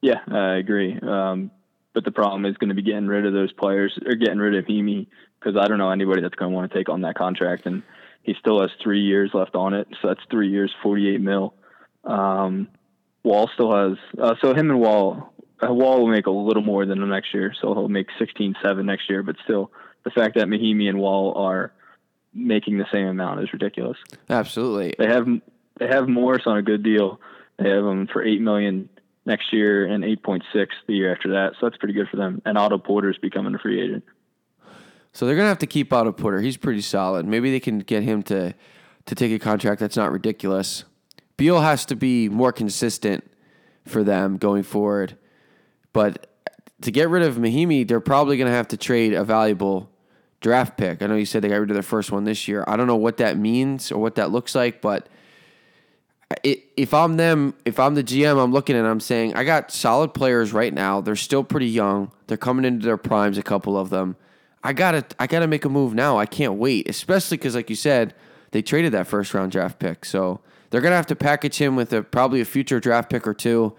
Yeah, 0.02 0.20
I 0.30 0.56
agree. 0.56 0.98
Um, 1.00 1.50
but 1.94 2.04
the 2.04 2.10
problem 2.10 2.44
is 2.44 2.56
going 2.58 2.68
to 2.68 2.74
be 2.74 2.82
getting 2.82 3.06
rid 3.06 3.26
of 3.26 3.32
those 3.32 3.52
players 3.52 3.98
or 4.06 4.14
getting 4.14 4.38
rid 4.38 4.54
of 4.54 4.66
Hemi 4.66 5.08
because 5.38 5.56
I 5.58 5.66
don't 5.66 5.78
know 5.78 5.90
anybody 5.90 6.20
that's 6.20 6.34
going 6.34 6.50
to 6.50 6.54
want 6.54 6.70
to 6.70 6.78
take 6.78 6.88
on 6.88 7.00
that 7.02 7.16
contract, 7.16 7.66
and 7.66 7.82
he 8.22 8.34
still 8.38 8.60
has 8.60 8.70
three 8.82 9.00
years 9.00 9.30
left 9.34 9.54
on 9.54 9.74
it. 9.74 9.88
So 10.00 10.08
that's 10.08 10.20
three 10.30 10.50
years, 10.50 10.72
forty-eight 10.82 11.20
mil. 11.20 11.54
Um, 12.04 12.68
Wall 13.24 13.50
still 13.54 13.74
has 13.74 13.98
uh, 14.20 14.34
so 14.40 14.54
him 14.54 14.70
and 14.70 14.80
Wall. 14.80 15.32
Uh, 15.62 15.72
Wall 15.72 16.00
will 16.00 16.08
make 16.08 16.26
a 16.26 16.30
little 16.30 16.62
more 16.62 16.84
than 16.84 17.02
him 17.02 17.08
next 17.08 17.32
year, 17.32 17.54
so 17.60 17.72
he'll 17.74 17.88
make 17.88 18.08
sixteen 18.18 18.54
seven 18.62 18.86
next 18.86 19.08
year. 19.08 19.22
But 19.22 19.36
still, 19.44 19.72
the 20.04 20.10
fact 20.10 20.36
that 20.36 20.46
Mahinmi 20.46 20.88
and 20.88 20.98
Wall 20.98 21.32
are 21.36 21.72
making 22.34 22.76
the 22.76 22.86
same 22.92 23.06
amount 23.06 23.42
is 23.42 23.52
ridiculous. 23.52 23.96
Absolutely. 24.28 24.94
They 24.98 25.06
have 25.06 25.26
they 25.78 25.86
have 25.86 26.08
Morris 26.08 26.42
on 26.46 26.58
a 26.58 26.62
good 26.62 26.82
deal. 26.82 27.20
They 27.58 27.70
have 27.70 27.84
him 27.84 28.06
for 28.06 28.22
eight 28.22 28.40
million 28.40 28.90
next 29.24 29.52
year 29.52 29.86
and 29.86 30.04
eight 30.04 30.22
point 30.22 30.44
six 30.52 30.74
the 30.86 30.94
year 30.94 31.12
after 31.12 31.30
that. 31.30 31.54
So 31.58 31.66
that's 31.66 31.78
pretty 31.78 31.94
good 31.94 32.08
for 32.08 32.18
them. 32.18 32.42
And 32.44 32.58
Otto 32.58 32.78
Porter's 32.78 33.18
becoming 33.18 33.54
a 33.54 33.58
free 33.58 33.80
agent. 33.80 34.04
So 35.12 35.24
they're 35.24 35.36
gonna 35.36 35.48
have 35.48 35.58
to 35.60 35.66
keep 35.66 35.90
Otto 35.92 36.12
Porter. 36.12 36.42
He's 36.42 36.58
pretty 36.58 36.82
solid. 36.82 37.26
Maybe 37.26 37.50
they 37.50 37.60
can 37.60 37.78
get 37.78 38.02
him 38.02 38.22
to 38.24 38.54
to 39.06 39.14
take 39.14 39.32
a 39.32 39.38
contract 39.38 39.80
that's 39.80 39.96
not 39.96 40.12
ridiculous. 40.12 40.84
Beal 41.38 41.60
has 41.60 41.86
to 41.86 41.96
be 41.96 42.28
more 42.28 42.52
consistent 42.52 43.24
for 43.86 44.04
them 44.04 44.36
going 44.36 44.62
forward. 44.62 45.16
But 45.96 46.26
to 46.82 46.90
get 46.90 47.08
rid 47.08 47.22
of 47.22 47.36
Mahinmi, 47.36 47.88
they're 47.88 48.00
probably 48.00 48.36
gonna 48.36 48.50
have 48.50 48.68
to 48.68 48.76
trade 48.76 49.14
a 49.14 49.24
valuable 49.24 49.90
draft 50.42 50.76
pick. 50.76 51.00
I 51.00 51.06
know 51.06 51.14
you 51.14 51.24
said 51.24 51.40
they 51.40 51.48
got 51.48 51.56
rid 51.56 51.70
of 51.70 51.74
their 51.74 51.82
first 51.82 52.12
one 52.12 52.24
this 52.24 52.46
year. 52.46 52.64
I 52.68 52.76
don't 52.76 52.86
know 52.86 52.96
what 52.96 53.16
that 53.16 53.38
means 53.38 53.90
or 53.90 53.98
what 53.98 54.16
that 54.16 54.30
looks 54.30 54.54
like, 54.54 54.82
but 54.82 55.08
it, 56.44 56.64
if 56.76 56.92
I'm 56.92 57.16
them, 57.16 57.54
if 57.64 57.80
I'm 57.80 57.94
the 57.94 58.04
GM, 58.04 58.38
I'm 58.38 58.52
looking 58.52 58.76
and 58.76 58.86
I'm 58.86 59.00
saying 59.00 59.36
I 59.36 59.44
got 59.44 59.70
solid 59.70 60.12
players 60.12 60.52
right 60.52 60.74
now. 60.74 61.00
They're 61.00 61.16
still 61.16 61.42
pretty 61.42 61.68
young. 61.68 62.12
They're 62.26 62.36
coming 62.36 62.66
into 62.66 62.84
their 62.84 62.98
primes, 62.98 63.38
a 63.38 63.42
couple 63.42 63.78
of 63.78 63.88
them. 63.88 64.16
I 64.62 64.74
gotta, 64.74 65.02
I 65.18 65.26
gotta 65.26 65.46
make 65.46 65.64
a 65.64 65.70
move 65.70 65.94
now. 65.94 66.18
I 66.18 66.26
can't 66.26 66.56
wait, 66.56 66.90
especially 66.90 67.38
because, 67.38 67.54
like 67.54 67.70
you 67.70 67.76
said, 67.76 68.12
they 68.50 68.60
traded 68.60 68.92
that 68.92 69.06
first 69.06 69.32
round 69.32 69.50
draft 69.50 69.78
pick, 69.78 70.04
so 70.04 70.42
they're 70.68 70.82
gonna 70.82 70.94
have 70.94 71.06
to 71.06 71.16
package 71.16 71.56
him 71.56 71.74
with 71.74 71.90
a 71.94 72.02
probably 72.02 72.42
a 72.42 72.44
future 72.44 72.80
draft 72.80 73.08
pick 73.08 73.26
or 73.26 73.32
two, 73.32 73.74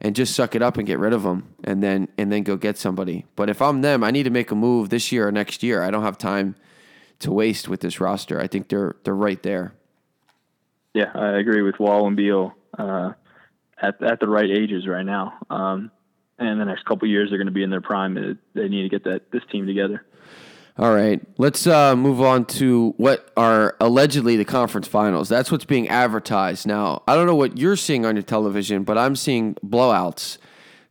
and 0.00 0.14
just 0.14 0.34
suck 0.34 0.54
it 0.54 0.62
up 0.62 0.76
and 0.76 0.86
get 0.86 0.98
rid 0.98 1.12
of 1.12 1.22
them 1.22 1.54
and 1.64 1.82
then 1.82 2.08
and 2.18 2.30
then 2.32 2.42
go 2.42 2.56
get 2.56 2.76
somebody. 2.78 3.24
But 3.36 3.48
if 3.50 3.60
I'm 3.62 3.80
them, 3.82 4.04
I 4.04 4.10
need 4.10 4.24
to 4.24 4.30
make 4.30 4.50
a 4.50 4.54
move 4.54 4.88
this 4.90 5.10
year 5.12 5.28
or 5.28 5.32
next 5.32 5.62
year. 5.62 5.82
I 5.82 5.90
don't 5.90 6.02
have 6.02 6.18
time 6.18 6.54
to 7.20 7.32
waste 7.32 7.68
with 7.68 7.80
this 7.80 8.00
roster. 8.00 8.40
I 8.40 8.46
think 8.46 8.68
they're 8.68 8.96
they're 9.04 9.14
right 9.14 9.42
there. 9.42 9.72
Yeah, 10.94 11.10
I 11.14 11.38
agree 11.38 11.62
with 11.62 11.78
Wall 11.78 12.06
and 12.06 12.16
Beal 12.16 12.54
uh, 12.78 13.12
at 13.80 14.02
at 14.02 14.20
the 14.20 14.28
right 14.28 14.50
ages 14.50 14.86
right 14.86 15.04
now. 15.04 15.34
Um, 15.50 15.90
and 16.38 16.60
the 16.60 16.64
next 16.66 16.84
couple 16.84 17.08
years, 17.08 17.30
they're 17.30 17.38
going 17.38 17.46
to 17.46 17.52
be 17.52 17.62
in 17.62 17.70
their 17.70 17.80
prime. 17.80 18.14
They- 18.14 18.36
They 18.62 18.68
need 18.68 18.82
to 18.82 18.88
get 18.90 19.04
that 19.04 19.30
this 19.30 19.42
team 19.50 19.66
together. 19.66 20.04
All 20.78 20.94
right, 20.94 21.22
let's 21.38 21.66
uh, 21.66 21.96
move 21.96 22.20
on 22.20 22.44
to 22.46 22.92
what 22.98 23.30
are 23.34 23.74
allegedly 23.80 24.36
the 24.36 24.44
conference 24.44 24.86
finals. 24.86 25.26
That's 25.26 25.50
what's 25.50 25.64
being 25.64 25.88
advertised 25.88 26.66
now. 26.66 27.02
I 27.08 27.14
don't 27.14 27.26
know 27.26 27.34
what 27.34 27.56
you're 27.56 27.76
seeing 27.76 28.04
on 28.04 28.14
your 28.14 28.22
television, 28.22 28.84
but 28.84 28.98
I'm 28.98 29.16
seeing 29.16 29.54
blowouts. 29.66 30.36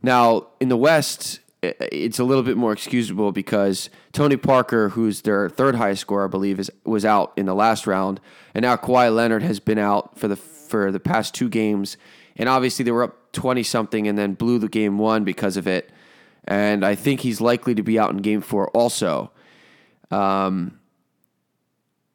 Now 0.01 0.47
in 0.59 0.69
the 0.69 0.77
West, 0.77 1.39
it's 1.61 2.17
a 2.17 2.23
little 2.23 2.41
bit 2.41 2.57
more 2.57 2.73
excusable 2.73 3.31
because 3.31 3.91
Tony 4.11 4.37
Parker, 4.37 4.89
who's 4.89 5.21
their 5.21 5.49
third 5.49 5.75
highest 5.75 6.01
scorer, 6.01 6.25
I 6.25 6.29
believe, 6.29 6.59
is 6.59 6.71
was 6.83 7.05
out 7.05 7.31
in 7.37 7.45
the 7.45 7.53
last 7.53 7.85
round, 7.85 8.19
and 8.55 8.63
now 8.63 8.77
Kawhi 8.77 9.13
Leonard 9.13 9.43
has 9.43 9.59
been 9.59 9.77
out 9.77 10.17
for 10.17 10.27
the 10.27 10.35
for 10.35 10.91
the 10.91 10.99
past 10.99 11.35
two 11.35 11.47
games, 11.47 11.95
and 12.35 12.49
obviously 12.49 12.83
they 12.83 12.91
were 12.91 13.03
up 13.03 13.31
twenty 13.33 13.61
something 13.61 14.07
and 14.07 14.17
then 14.17 14.33
blew 14.33 14.57
the 14.57 14.67
game 14.67 14.97
one 14.97 15.23
because 15.23 15.57
of 15.57 15.67
it, 15.67 15.91
and 16.45 16.83
I 16.83 16.95
think 16.95 17.19
he's 17.19 17.39
likely 17.39 17.75
to 17.75 17.83
be 17.83 17.99
out 17.99 18.09
in 18.09 18.17
game 18.17 18.41
four 18.41 18.69
also. 18.69 19.29
Um, 20.11 20.79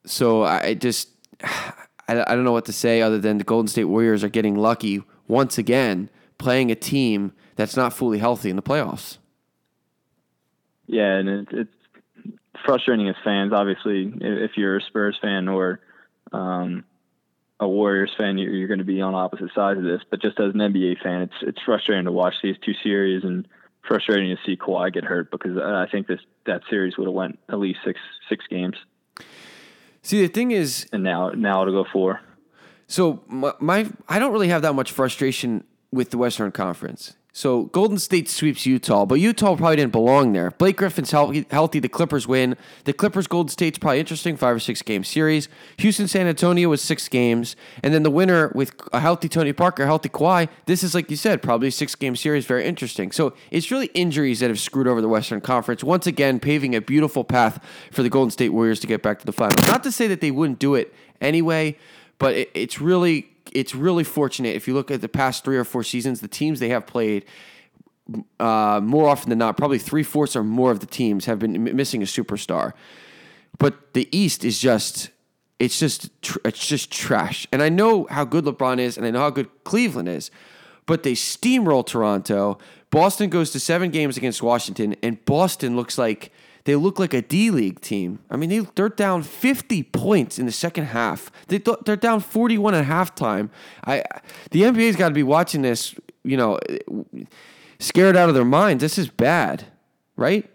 so 0.04 0.42
I 0.42 0.74
just 0.74 1.08
I, 1.42 2.24
I 2.26 2.34
don't 2.34 2.44
know 2.44 2.52
what 2.52 2.66
to 2.66 2.72
say 2.72 3.02
other 3.02 3.18
than 3.18 3.38
the 3.38 3.44
Golden 3.44 3.68
State 3.68 3.84
Warriors 3.84 4.24
are 4.24 4.28
getting 4.28 4.56
lucky 4.56 5.02
once 5.28 5.58
again 5.58 6.10
playing 6.38 6.70
a 6.70 6.74
team 6.74 7.32
that's 7.56 7.76
not 7.76 7.92
fully 7.92 8.18
healthy 8.18 8.50
in 8.50 8.56
the 8.56 8.62
playoffs. 8.62 9.18
Yeah, 10.86 11.16
and 11.16 11.28
it, 11.28 11.48
it's 11.52 11.74
frustrating 12.64 13.08
as 13.08 13.14
fans. 13.22 13.52
Obviously, 13.52 14.12
if 14.20 14.52
you're 14.56 14.78
a 14.78 14.82
Spurs 14.82 15.16
fan 15.22 15.46
or 15.46 15.80
um, 16.32 16.84
a 17.60 17.68
Warriors 17.68 18.10
fan, 18.18 18.38
you're, 18.38 18.52
you're 18.52 18.68
going 18.68 18.78
to 18.78 18.84
be 18.84 19.00
on 19.00 19.14
opposite 19.14 19.50
sides 19.54 19.78
of 19.78 19.84
this. 19.84 20.00
But 20.10 20.20
just 20.20 20.40
as 20.40 20.54
an 20.54 20.60
NBA 20.60 21.02
fan, 21.02 21.22
it's 21.22 21.34
it's 21.42 21.60
frustrating 21.64 22.06
to 22.06 22.12
watch 22.12 22.34
these 22.42 22.56
two 22.64 22.74
series 22.82 23.22
and 23.22 23.46
frustrating 23.86 24.34
to 24.34 24.42
see 24.44 24.56
Kawhi 24.56 24.92
get 24.92 25.04
hurt 25.04 25.30
because 25.30 25.56
uh, 25.56 25.84
I 25.86 25.90
think 25.90 26.06
this 26.06 26.20
that 26.46 26.62
series 26.68 26.96
would 26.96 27.06
have 27.06 27.14
went 27.14 27.38
at 27.48 27.58
least 27.58 27.80
six 27.84 27.98
six 28.28 28.44
games. 28.48 28.76
See, 30.02 30.22
the 30.22 30.28
thing 30.28 30.50
is, 30.50 30.86
and 30.92 31.02
now 31.02 31.30
now 31.30 31.62
it'll 31.62 31.82
go 31.82 31.88
four. 31.92 32.20
So 32.86 33.22
my, 33.26 33.52
my 33.60 33.88
I 34.08 34.18
don't 34.18 34.32
really 34.32 34.48
have 34.48 34.62
that 34.62 34.74
much 34.74 34.92
frustration 34.92 35.64
with 35.92 36.10
the 36.10 36.18
Western 36.18 36.52
Conference. 36.52 37.16
So 37.32 37.64
Golden 37.64 37.98
State 37.98 38.28
sweeps 38.28 38.66
Utah, 38.66 39.06
but 39.06 39.16
Utah 39.16 39.54
probably 39.54 39.76
didn't 39.76 39.92
belong 39.92 40.32
there. 40.32 40.50
Blake 40.50 40.76
Griffin's 40.76 41.12
healthy. 41.12 41.80
The 41.80 41.88
Clippers 41.88 42.26
win. 42.26 42.56
The 42.84 42.92
Clippers 42.92 43.26
Golden 43.26 43.48
State's 43.48 43.78
probably 43.78 44.00
interesting, 44.00 44.36
five 44.36 44.56
or 44.56 44.58
six 44.58 44.82
game 44.82 45.04
series. 45.04 45.48
Houston 45.78 46.08
San 46.08 46.26
Antonio 46.26 46.68
was 46.68 46.82
six 46.82 47.08
games, 47.08 47.54
and 47.82 47.94
then 47.94 48.02
the 48.02 48.10
winner 48.10 48.50
with 48.54 48.72
a 48.92 49.00
healthy 49.00 49.28
Tony 49.28 49.52
Parker, 49.52 49.86
healthy 49.86 50.08
Kawhi. 50.08 50.48
This 50.66 50.82
is 50.82 50.94
like 50.94 51.10
you 51.10 51.16
said, 51.16 51.40
probably 51.42 51.68
a 51.68 51.72
six 51.72 51.94
game 51.94 52.16
series, 52.16 52.46
very 52.46 52.64
interesting. 52.64 53.12
So 53.12 53.34
it's 53.50 53.70
really 53.70 53.86
injuries 53.94 54.40
that 54.40 54.50
have 54.50 54.60
screwed 54.60 54.88
over 54.88 55.00
the 55.00 55.08
Western 55.08 55.40
Conference 55.40 55.84
once 55.84 56.06
again, 56.06 56.40
paving 56.40 56.74
a 56.74 56.80
beautiful 56.80 57.22
path 57.22 57.64
for 57.92 58.02
the 58.02 58.10
Golden 58.10 58.30
State 58.30 58.50
Warriors 58.50 58.80
to 58.80 58.86
get 58.86 59.02
back 59.02 59.20
to 59.20 59.26
the 59.26 59.32
finals. 59.32 59.66
Not 59.68 59.84
to 59.84 59.92
say 59.92 60.08
that 60.08 60.20
they 60.20 60.32
wouldn't 60.32 60.58
do 60.58 60.74
it 60.74 60.92
anyway, 61.20 61.76
but 62.18 62.34
it, 62.34 62.50
it's 62.54 62.80
really 62.80 63.30
it's 63.52 63.74
really 63.74 64.04
fortunate 64.04 64.54
if 64.54 64.66
you 64.68 64.74
look 64.74 64.90
at 64.90 65.00
the 65.00 65.08
past 65.08 65.44
three 65.44 65.56
or 65.56 65.64
four 65.64 65.82
seasons, 65.82 66.20
the 66.20 66.28
teams 66.28 66.60
they 66.60 66.68
have 66.70 66.86
played. 66.86 67.24
Uh, 68.40 68.80
more 68.82 69.08
often 69.08 69.28
than 69.28 69.38
not, 69.38 69.56
probably 69.56 69.78
three 69.78 70.02
fourths 70.02 70.34
or 70.34 70.42
more 70.42 70.72
of 70.72 70.80
the 70.80 70.86
teams 70.86 71.26
have 71.26 71.38
been 71.38 71.62
missing 71.76 72.02
a 72.02 72.06
superstar. 72.06 72.72
But 73.58 73.94
the 73.94 74.08
East 74.10 74.44
is 74.44 74.58
just, 74.58 75.10
it's 75.60 75.78
just, 75.78 76.10
tr- 76.22 76.38
it's 76.44 76.66
just 76.66 76.90
trash. 76.90 77.46
And 77.52 77.62
I 77.62 77.68
know 77.68 78.06
how 78.10 78.24
good 78.24 78.44
LeBron 78.44 78.80
is, 78.80 78.96
and 78.96 79.06
I 79.06 79.10
know 79.10 79.20
how 79.20 79.30
good 79.30 79.48
Cleveland 79.62 80.08
is, 80.08 80.30
but 80.86 81.04
they 81.04 81.12
steamroll 81.12 81.86
Toronto. 81.86 82.58
Boston 82.90 83.30
goes 83.30 83.50
to 83.52 83.60
seven 83.60 83.90
games 83.90 84.16
against 84.16 84.42
Washington, 84.42 84.96
and 85.02 85.24
Boston 85.24 85.76
looks 85.76 85.96
like 85.96 86.32
they 86.64 86.76
look 86.76 86.98
like 86.98 87.14
a 87.14 87.22
D 87.22 87.50
League 87.50 87.80
team. 87.80 88.20
I 88.30 88.36
mean, 88.36 88.50
they, 88.50 88.60
they're 88.74 88.88
down 88.88 89.22
50 89.22 89.82
points 89.84 90.38
in 90.38 90.46
the 90.46 90.52
second 90.52 90.86
half. 90.86 91.30
They, 91.48 91.62
they're 91.84 91.96
down 91.96 92.20
41 92.20 92.74
at 92.74 92.86
halftime. 92.86 93.50
I, 93.84 94.04
the 94.50 94.62
NBA's 94.62 94.96
got 94.96 95.08
to 95.08 95.14
be 95.14 95.22
watching 95.22 95.62
this, 95.62 95.94
you 96.24 96.36
know, 96.36 96.58
scared 97.78 98.16
out 98.16 98.28
of 98.28 98.34
their 98.34 98.44
minds. 98.44 98.82
This 98.82 98.98
is 98.98 99.08
bad, 99.08 99.64
right? 100.16 100.48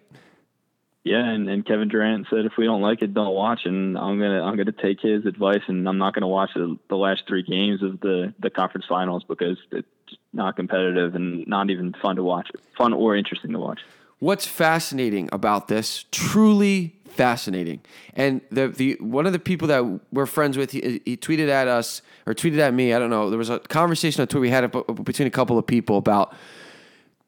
Yeah, 1.06 1.24
and, 1.24 1.48
and 1.48 1.64
Kevin 1.64 1.88
Durant 1.88 2.26
said 2.32 2.46
if 2.46 2.54
we 2.58 2.66
don't 2.66 2.82
like 2.82 3.04
it, 3.04 3.14
don't 3.14 3.36
watch. 3.36 3.62
And 3.66 3.96
I'm 3.96 4.18
gonna 4.18 4.42
I'm 4.44 4.58
gonna 4.58 4.72
take 4.72 5.00
his 5.02 5.28
advice, 5.28 5.62
and 5.68 5.88
I'm 5.88 6.00
not 6.00 6.16
gonna 6.16 6.28
watch 6.28 6.50
the, 6.56 6.80
the 6.90 6.96
last 6.96 7.24
three 7.28 7.44
games 7.44 7.84
of 7.84 8.00
the 8.00 8.34
the 8.40 8.50
conference 8.50 8.88
finals 8.90 9.24
because 9.24 9.58
it's 9.72 9.88
not 10.34 10.56
competitive 10.56 11.14
and 11.14 11.46
not 11.48 11.70
even 11.70 11.94
fun 12.02 12.16
to 12.16 12.24
watch, 12.24 12.50
fun 12.76 12.92
or 12.92 13.16
interesting 13.16 13.52
to 13.52 13.60
watch. 13.60 13.82
What's 14.26 14.48
fascinating 14.48 15.30
about 15.32 15.68
this? 15.68 16.06
Truly 16.12 16.96
fascinating. 17.10 17.82
And 18.16 18.42
the 18.50 18.70
the 18.70 18.98
one 19.00 19.28
of 19.28 19.34
the 19.34 19.38
people 19.38 19.68
that 19.68 20.00
we're 20.12 20.26
friends 20.26 20.58
with, 20.58 20.72
he, 20.72 21.00
he 21.06 21.16
tweeted 21.16 21.48
at 21.48 21.68
us 21.68 22.02
or 22.26 22.34
tweeted 22.34 22.58
at 22.58 22.74
me. 22.74 22.92
I 22.92 22.98
don't 22.98 23.12
know. 23.12 23.30
There 23.30 23.38
was 23.38 23.52
a 23.52 23.60
conversation 23.60 24.22
on 24.22 24.28
Twitter 24.28 24.42
we 24.42 24.50
had 24.50 24.72
between 25.04 25.28
a 25.28 25.32
couple 25.32 25.60
of 25.60 25.68
people 25.68 26.00
about 26.00 26.34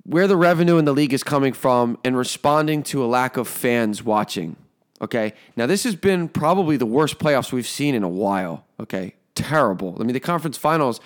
where 0.06 0.26
the 0.26 0.36
revenue 0.36 0.80
in 0.80 0.86
the 0.86 0.92
league 0.92 1.14
is 1.14 1.24
coming 1.24 1.54
from 1.54 2.00
and 2.04 2.18
responding 2.18 2.82
to 2.86 3.06
a 3.06 3.08
lack 3.08 3.38
of 3.38 3.48
fans 3.48 4.02
watching. 4.02 4.56
Okay. 5.00 5.36
Now, 5.56 5.68
this 5.68 5.84
has 5.84 5.96
been 5.96 6.28
probably 6.28 6.78
the 6.78 6.88
worst 6.88 7.20
playoffs 7.20 7.54
we've 7.54 7.68
seen 7.68 7.94
in 7.94 8.02
a 8.02 8.10
while. 8.10 8.66
Okay. 8.80 9.14
Terrible. 9.36 9.96
I 10.00 10.04
mean, 10.04 10.16
the 10.16 10.20
conference 10.20 10.58
finals, 10.58 11.00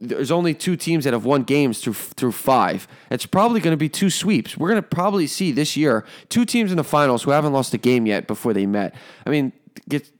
there's 0.00 0.30
only 0.30 0.54
two 0.54 0.76
teams 0.76 1.04
that 1.04 1.12
have 1.12 1.24
won 1.24 1.42
games 1.42 1.80
through 1.80 1.94
through 1.94 2.32
five. 2.32 2.88
It's 3.10 3.26
probably 3.26 3.60
going 3.60 3.72
to 3.72 3.78
be 3.78 3.88
two 3.88 4.10
sweeps. 4.10 4.56
We're 4.56 4.68
going 4.68 4.82
to 4.82 4.88
probably 4.88 5.26
see 5.26 5.52
this 5.52 5.76
year 5.76 6.04
two 6.28 6.44
teams 6.44 6.70
in 6.70 6.76
the 6.76 6.84
finals 6.84 7.22
who 7.22 7.30
haven't 7.30 7.52
lost 7.52 7.74
a 7.74 7.78
game 7.78 8.06
yet 8.06 8.26
before 8.26 8.52
they 8.52 8.66
met. 8.66 8.94
I 9.26 9.30
mean, 9.30 9.52
get, 9.88 10.10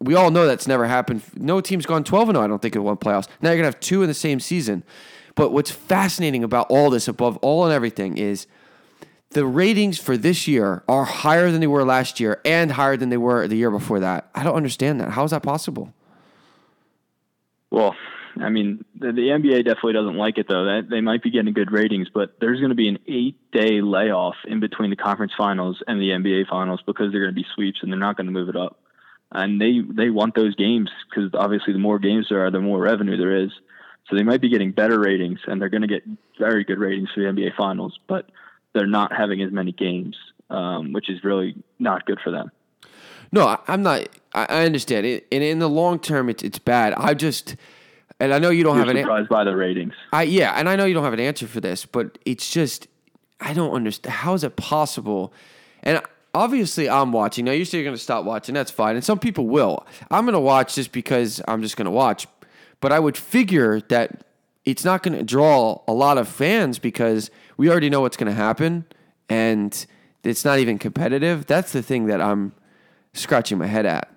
we 0.00 0.14
all 0.14 0.30
know 0.30 0.46
that's 0.46 0.66
never 0.66 0.86
happened. 0.86 1.22
No 1.36 1.60
team's 1.60 1.86
gone 1.86 2.04
12 2.04 2.30
and 2.30 2.36
0, 2.36 2.44
I 2.44 2.48
don't 2.48 2.60
think, 2.60 2.76
in 2.76 2.82
one 2.82 2.96
playoffs. 2.96 3.28
Now 3.40 3.50
you're 3.50 3.58
going 3.58 3.70
to 3.70 3.76
have 3.76 3.80
two 3.80 4.02
in 4.02 4.08
the 4.08 4.14
same 4.14 4.40
season. 4.40 4.84
But 5.34 5.52
what's 5.52 5.70
fascinating 5.70 6.44
about 6.44 6.66
all 6.68 6.90
this, 6.90 7.08
above 7.08 7.38
all 7.38 7.64
and 7.64 7.72
everything, 7.72 8.18
is 8.18 8.46
the 9.30 9.46
ratings 9.46 9.98
for 9.98 10.16
this 10.16 10.46
year 10.46 10.82
are 10.88 11.04
higher 11.04 11.50
than 11.50 11.60
they 11.60 11.66
were 11.66 11.84
last 11.84 12.20
year 12.20 12.40
and 12.44 12.72
higher 12.72 12.96
than 12.96 13.08
they 13.08 13.16
were 13.16 13.48
the 13.48 13.56
year 13.56 13.70
before 13.70 14.00
that. 14.00 14.28
I 14.34 14.44
don't 14.44 14.54
understand 14.54 15.00
that. 15.00 15.10
How 15.10 15.24
is 15.24 15.30
that 15.30 15.42
possible? 15.42 15.94
Well, 17.70 17.96
I 18.40 18.48
mean, 18.48 18.84
the, 18.98 19.12
the 19.12 19.28
NBA 19.28 19.64
definitely 19.64 19.92
doesn't 19.94 20.16
like 20.16 20.38
it 20.38 20.46
though. 20.48 20.82
They 20.88 21.00
might 21.00 21.22
be 21.22 21.30
getting 21.30 21.52
good 21.52 21.70
ratings, 21.70 22.08
but 22.12 22.36
there's 22.40 22.60
going 22.60 22.70
to 22.70 22.76
be 22.76 22.88
an 22.88 22.98
eight-day 23.06 23.82
layoff 23.82 24.36
in 24.46 24.60
between 24.60 24.90
the 24.90 24.96
conference 24.96 25.32
finals 25.36 25.82
and 25.86 26.00
the 26.00 26.10
NBA 26.10 26.48
finals 26.48 26.80
because 26.86 27.12
they're 27.12 27.22
going 27.22 27.34
to 27.34 27.40
be 27.40 27.46
sweeps 27.54 27.80
and 27.82 27.92
they're 27.92 27.98
not 27.98 28.16
going 28.16 28.26
to 28.26 28.32
move 28.32 28.48
it 28.48 28.56
up. 28.56 28.78
And 29.30 29.60
they 29.60 29.80
they 29.80 30.10
want 30.10 30.34
those 30.34 30.54
games 30.54 30.90
because 31.08 31.30
obviously 31.34 31.72
the 31.72 31.78
more 31.78 31.98
games 31.98 32.26
there 32.28 32.44
are, 32.44 32.50
the 32.50 32.60
more 32.60 32.80
revenue 32.80 33.16
there 33.16 33.36
is. 33.36 33.50
So 34.08 34.16
they 34.16 34.24
might 34.24 34.40
be 34.40 34.50
getting 34.50 34.72
better 34.72 34.98
ratings, 34.98 35.38
and 35.46 35.60
they're 35.60 35.68
going 35.68 35.82
to 35.82 35.88
get 35.88 36.02
very 36.38 36.64
good 36.64 36.78
ratings 36.78 37.08
for 37.14 37.20
the 37.20 37.26
NBA 37.26 37.56
Finals, 37.56 37.98
but 38.08 38.30
they're 38.74 38.86
not 38.86 39.12
having 39.12 39.40
as 39.42 39.52
many 39.52 39.72
games, 39.72 40.16
um, 40.50 40.92
which 40.92 41.08
is 41.08 41.22
really 41.24 41.54
not 41.78 42.04
good 42.04 42.18
for 42.22 42.30
them. 42.30 42.50
No, 43.30 43.58
I'm 43.66 43.82
not. 43.82 44.08
I 44.34 44.64
understand 44.64 45.06
it, 45.06 45.26
and 45.32 45.42
in 45.42 45.58
the 45.58 45.68
long 45.68 45.98
term, 45.98 46.28
it's 46.28 46.42
it's 46.42 46.58
bad. 46.58 46.92
I 46.94 47.14
just, 47.14 47.56
and 48.22 48.32
I 48.32 48.38
know 48.38 48.50
you 48.50 48.62
don't 48.62 48.76
You're 48.76 48.86
have 48.86 48.94
an 48.94 49.02
surprised 49.02 49.28
by 49.28 49.42
the 49.42 49.56
ratings. 49.56 49.94
I 50.12 50.22
yeah, 50.22 50.52
and 50.52 50.68
I 50.68 50.76
know 50.76 50.84
you 50.84 50.94
don't 50.94 51.02
have 51.02 51.12
an 51.12 51.20
answer 51.20 51.48
for 51.48 51.60
this, 51.60 51.84
but 51.84 52.18
it's 52.24 52.50
just 52.50 52.86
I 53.40 53.52
don't 53.52 53.72
understand. 53.72 54.14
How 54.14 54.34
is 54.34 54.44
it 54.44 54.54
possible? 54.54 55.32
And 55.82 56.00
obviously, 56.32 56.88
I'm 56.88 57.10
watching 57.10 57.44
now. 57.44 57.50
You 57.50 57.64
say 57.64 57.78
you're 57.78 57.84
going 57.84 57.96
to 57.96 58.02
stop 58.02 58.24
watching. 58.24 58.54
That's 58.54 58.70
fine, 58.70 58.94
and 58.94 59.04
some 59.04 59.18
people 59.18 59.48
will. 59.48 59.84
I'm 60.08 60.24
going 60.24 60.34
to 60.34 60.40
watch 60.40 60.76
just 60.76 60.92
because 60.92 61.42
I'm 61.48 61.62
just 61.62 61.76
going 61.76 61.86
to 61.86 61.90
watch. 61.90 62.28
But 62.80 62.92
I 62.92 63.00
would 63.00 63.16
figure 63.16 63.80
that 63.88 64.24
it's 64.64 64.84
not 64.84 65.02
going 65.02 65.18
to 65.18 65.24
draw 65.24 65.82
a 65.88 65.92
lot 65.92 66.16
of 66.16 66.28
fans 66.28 66.78
because 66.78 67.28
we 67.56 67.68
already 67.68 67.90
know 67.90 68.00
what's 68.00 68.16
going 68.16 68.30
to 68.30 68.36
happen 68.36 68.86
and 69.28 69.86
it's 70.22 70.44
not 70.44 70.58
even 70.58 70.78
competitive. 70.78 71.46
That's 71.46 71.72
the 71.72 71.82
thing 71.82 72.06
that 72.06 72.20
I'm 72.20 72.52
scratching 73.12 73.58
my 73.58 73.66
head 73.66 73.86
at. 73.86 74.11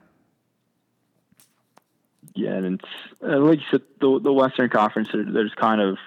Yeah, 2.36 2.52
and 2.52 2.80
it's 2.80 2.92
uh, 3.24 3.40
like 3.40 3.60
you 3.60 3.66
said, 3.72 3.82
the, 4.02 4.20
the 4.22 4.34
Western 4.34 4.70
Conference. 4.70 5.10
There's 5.14 5.54
kind 5.56 5.80
of 5.80 5.98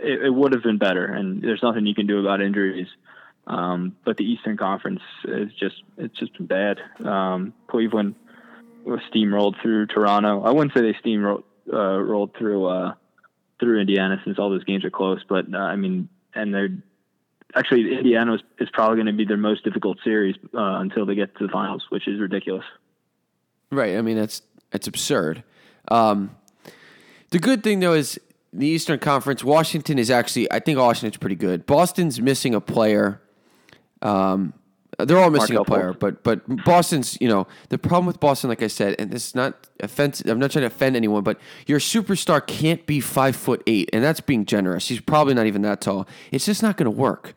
it, 0.00 0.24
it, 0.24 0.30
would 0.30 0.52
have 0.52 0.62
been 0.62 0.78
better, 0.78 1.04
and 1.04 1.42
there's 1.42 1.62
nothing 1.62 1.86
you 1.86 1.94
can 1.94 2.06
do 2.06 2.18
about 2.18 2.40
injuries. 2.40 2.88
Um, 3.46 3.94
but 4.04 4.16
the 4.16 4.24
Eastern 4.24 4.56
Conference 4.56 5.02
is 5.24 5.52
just 5.52 5.82
it's 5.98 6.18
just 6.18 6.32
been 6.36 6.46
bad. 6.46 6.78
Um, 7.04 7.52
Cleveland 7.68 8.14
was 8.84 9.00
steamrolled 9.12 9.60
through 9.60 9.86
Toronto. 9.86 10.42
I 10.42 10.50
wouldn't 10.50 10.72
say 10.74 10.80
they 10.80 10.94
steamrolled 10.94 11.44
uh, 11.70 12.00
rolled 12.00 12.34
through 12.36 12.66
uh, 12.66 12.94
through 13.60 13.80
Indiana 13.80 14.20
since 14.24 14.38
all 14.38 14.48
those 14.48 14.64
games 14.64 14.82
are 14.82 14.90
close. 14.90 15.20
But 15.28 15.52
uh, 15.52 15.58
I 15.58 15.76
mean, 15.76 16.08
and 16.34 16.54
they're 16.54 16.70
actually 17.54 17.98
Indiana 17.98 18.34
is, 18.34 18.40
is 18.58 18.68
probably 18.72 18.96
going 18.96 19.06
to 19.06 19.12
be 19.12 19.26
their 19.26 19.36
most 19.36 19.62
difficult 19.62 19.98
series 20.02 20.36
uh, 20.54 20.80
until 20.80 21.04
they 21.04 21.14
get 21.14 21.36
to 21.36 21.46
the 21.46 21.52
finals, 21.52 21.84
which 21.90 22.08
is 22.08 22.18
ridiculous. 22.18 22.64
Right. 23.70 23.96
I 23.96 24.00
mean, 24.00 24.16
that's 24.16 24.40
that's 24.70 24.86
absurd. 24.86 25.44
Um, 25.88 26.36
the 27.30 27.38
good 27.38 27.62
thing 27.62 27.80
though 27.80 27.94
is 27.94 28.20
the 28.52 28.66
Eastern 28.66 28.98
Conference. 28.98 29.44
Washington 29.44 29.98
is 29.98 30.10
actually, 30.10 30.50
I 30.50 30.60
think 30.60 30.78
Washington's 30.78 31.18
pretty 31.18 31.36
good. 31.36 31.66
Boston's 31.66 32.20
missing 32.20 32.54
a 32.54 32.60
player. 32.60 33.20
Um, 34.02 34.54
they're 34.98 35.18
all 35.18 35.30
missing 35.30 35.56
a 35.56 35.64
player, 35.64 35.92
but 35.92 36.22
but 36.22 36.64
Boston's 36.64 37.18
you 37.20 37.28
know 37.28 37.46
the 37.68 37.76
problem 37.76 38.06
with 38.06 38.18
Boston, 38.18 38.48
like 38.48 38.62
I 38.62 38.66
said, 38.68 38.94
and 38.98 39.10
this 39.10 39.28
is 39.28 39.34
not 39.34 39.68
offensive. 39.80 40.26
I'm 40.26 40.38
not 40.38 40.52
trying 40.52 40.62
to 40.62 40.68
offend 40.68 40.96
anyone, 40.96 41.22
but 41.22 41.38
your 41.66 41.78
superstar 41.78 42.46
can't 42.46 42.86
be 42.86 43.00
five 43.00 43.36
foot 43.36 43.62
eight, 43.66 43.90
and 43.92 44.02
that's 44.02 44.20
being 44.20 44.46
generous. 44.46 44.88
He's 44.88 45.00
probably 45.00 45.34
not 45.34 45.46
even 45.46 45.60
that 45.62 45.82
tall. 45.82 46.08
It's 46.30 46.46
just 46.46 46.62
not 46.62 46.78
going 46.78 46.86
to 46.86 46.90
work. 46.90 47.34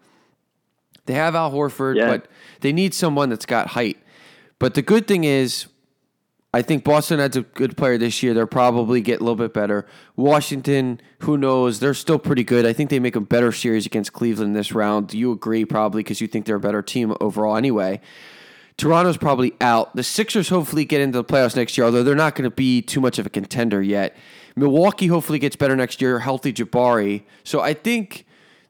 They 1.06 1.16
have 1.16 1.36
Al 1.36 1.52
Horford, 1.52 1.97
yeah. 1.97 2.08
but 2.08 2.28
they 2.62 2.72
need 2.72 2.93
someone 2.93 3.30
that's 3.30 3.45
got 3.45 3.68
height. 3.70 3.97
But 4.58 4.76
the 4.76 4.82
good 4.82 5.08
thing 5.08 5.26
is, 5.26 5.66
I 6.52 6.64
think 6.64 6.84
Boston 6.84 7.20
has 7.20 7.36
a 7.36 7.41
good 7.41 7.78
player 7.78 8.00
this 8.00 8.24
year. 8.24 8.34
They'll 8.34 8.47
probably 8.47 9.02
get 9.02 9.22
a 9.22 9.24
little 9.24 9.36
bit 9.36 9.54
better. 9.54 9.86
Washington, 10.16 11.00
who 11.20 11.38
knows? 11.38 11.80
They're 11.80 11.93
still 11.93 12.18
pretty 12.18 12.43
good. 12.43 12.66
I 12.66 12.74
think 12.74 12.89
they 12.89 13.00
make 13.00 13.16
a 13.16 13.22
better 13.22 13.52
series 13.52 13.86
against 13.86 14.14
Cleveland 14.14 14.56
this 14.56 14.72
round. 14.72 15.14
You 15.14 15.32
agree? 15.32 15.64
Probably 15.64 16.02
because 16.02 16.22
you 16.22 16.28
think 16.28 16.45
they're 16.45 16.56
a 16.56 16.60
better 16.60 16.82
team 16.82 17.16
overall 17.22 17.56
anyway. 17.56 18.02
Toronto's 18.78 19.18
probably 19.18 19.54
out. 19.62 19.95
The 19.95 20.04
Sixers 20.04 20.50
hopefully 20.50 20.86
get 20.86 21.02
into 21.02 21.18
the 21.20 21.24
playoffs 21.24 21.56
next 21.56 21.78
year, 21.78 21.86
although 21.86 22.02
they're 22.02 22.16
not 22.16 22.34
going 22.34 22.50
to 22.50 22.56
be 22.56 22.82
too 22.82 23.02
much 23.02 23.20
of 23.20 23.28
a 23.28 23.30
contender 23.30 23.82
yet. 23.82 24.16
Milwaukee 24.56 25.08
hopefully 25.08 25.38
gets 25.38 25.56
better 25.56 25.76
next 25.76 26.02
year, 26.02 26.20
healthy 26.20 26.52
Jabari. 26.52 27.24
So 27.43 27.62
I 27.62 27.74
think 27.74 28.26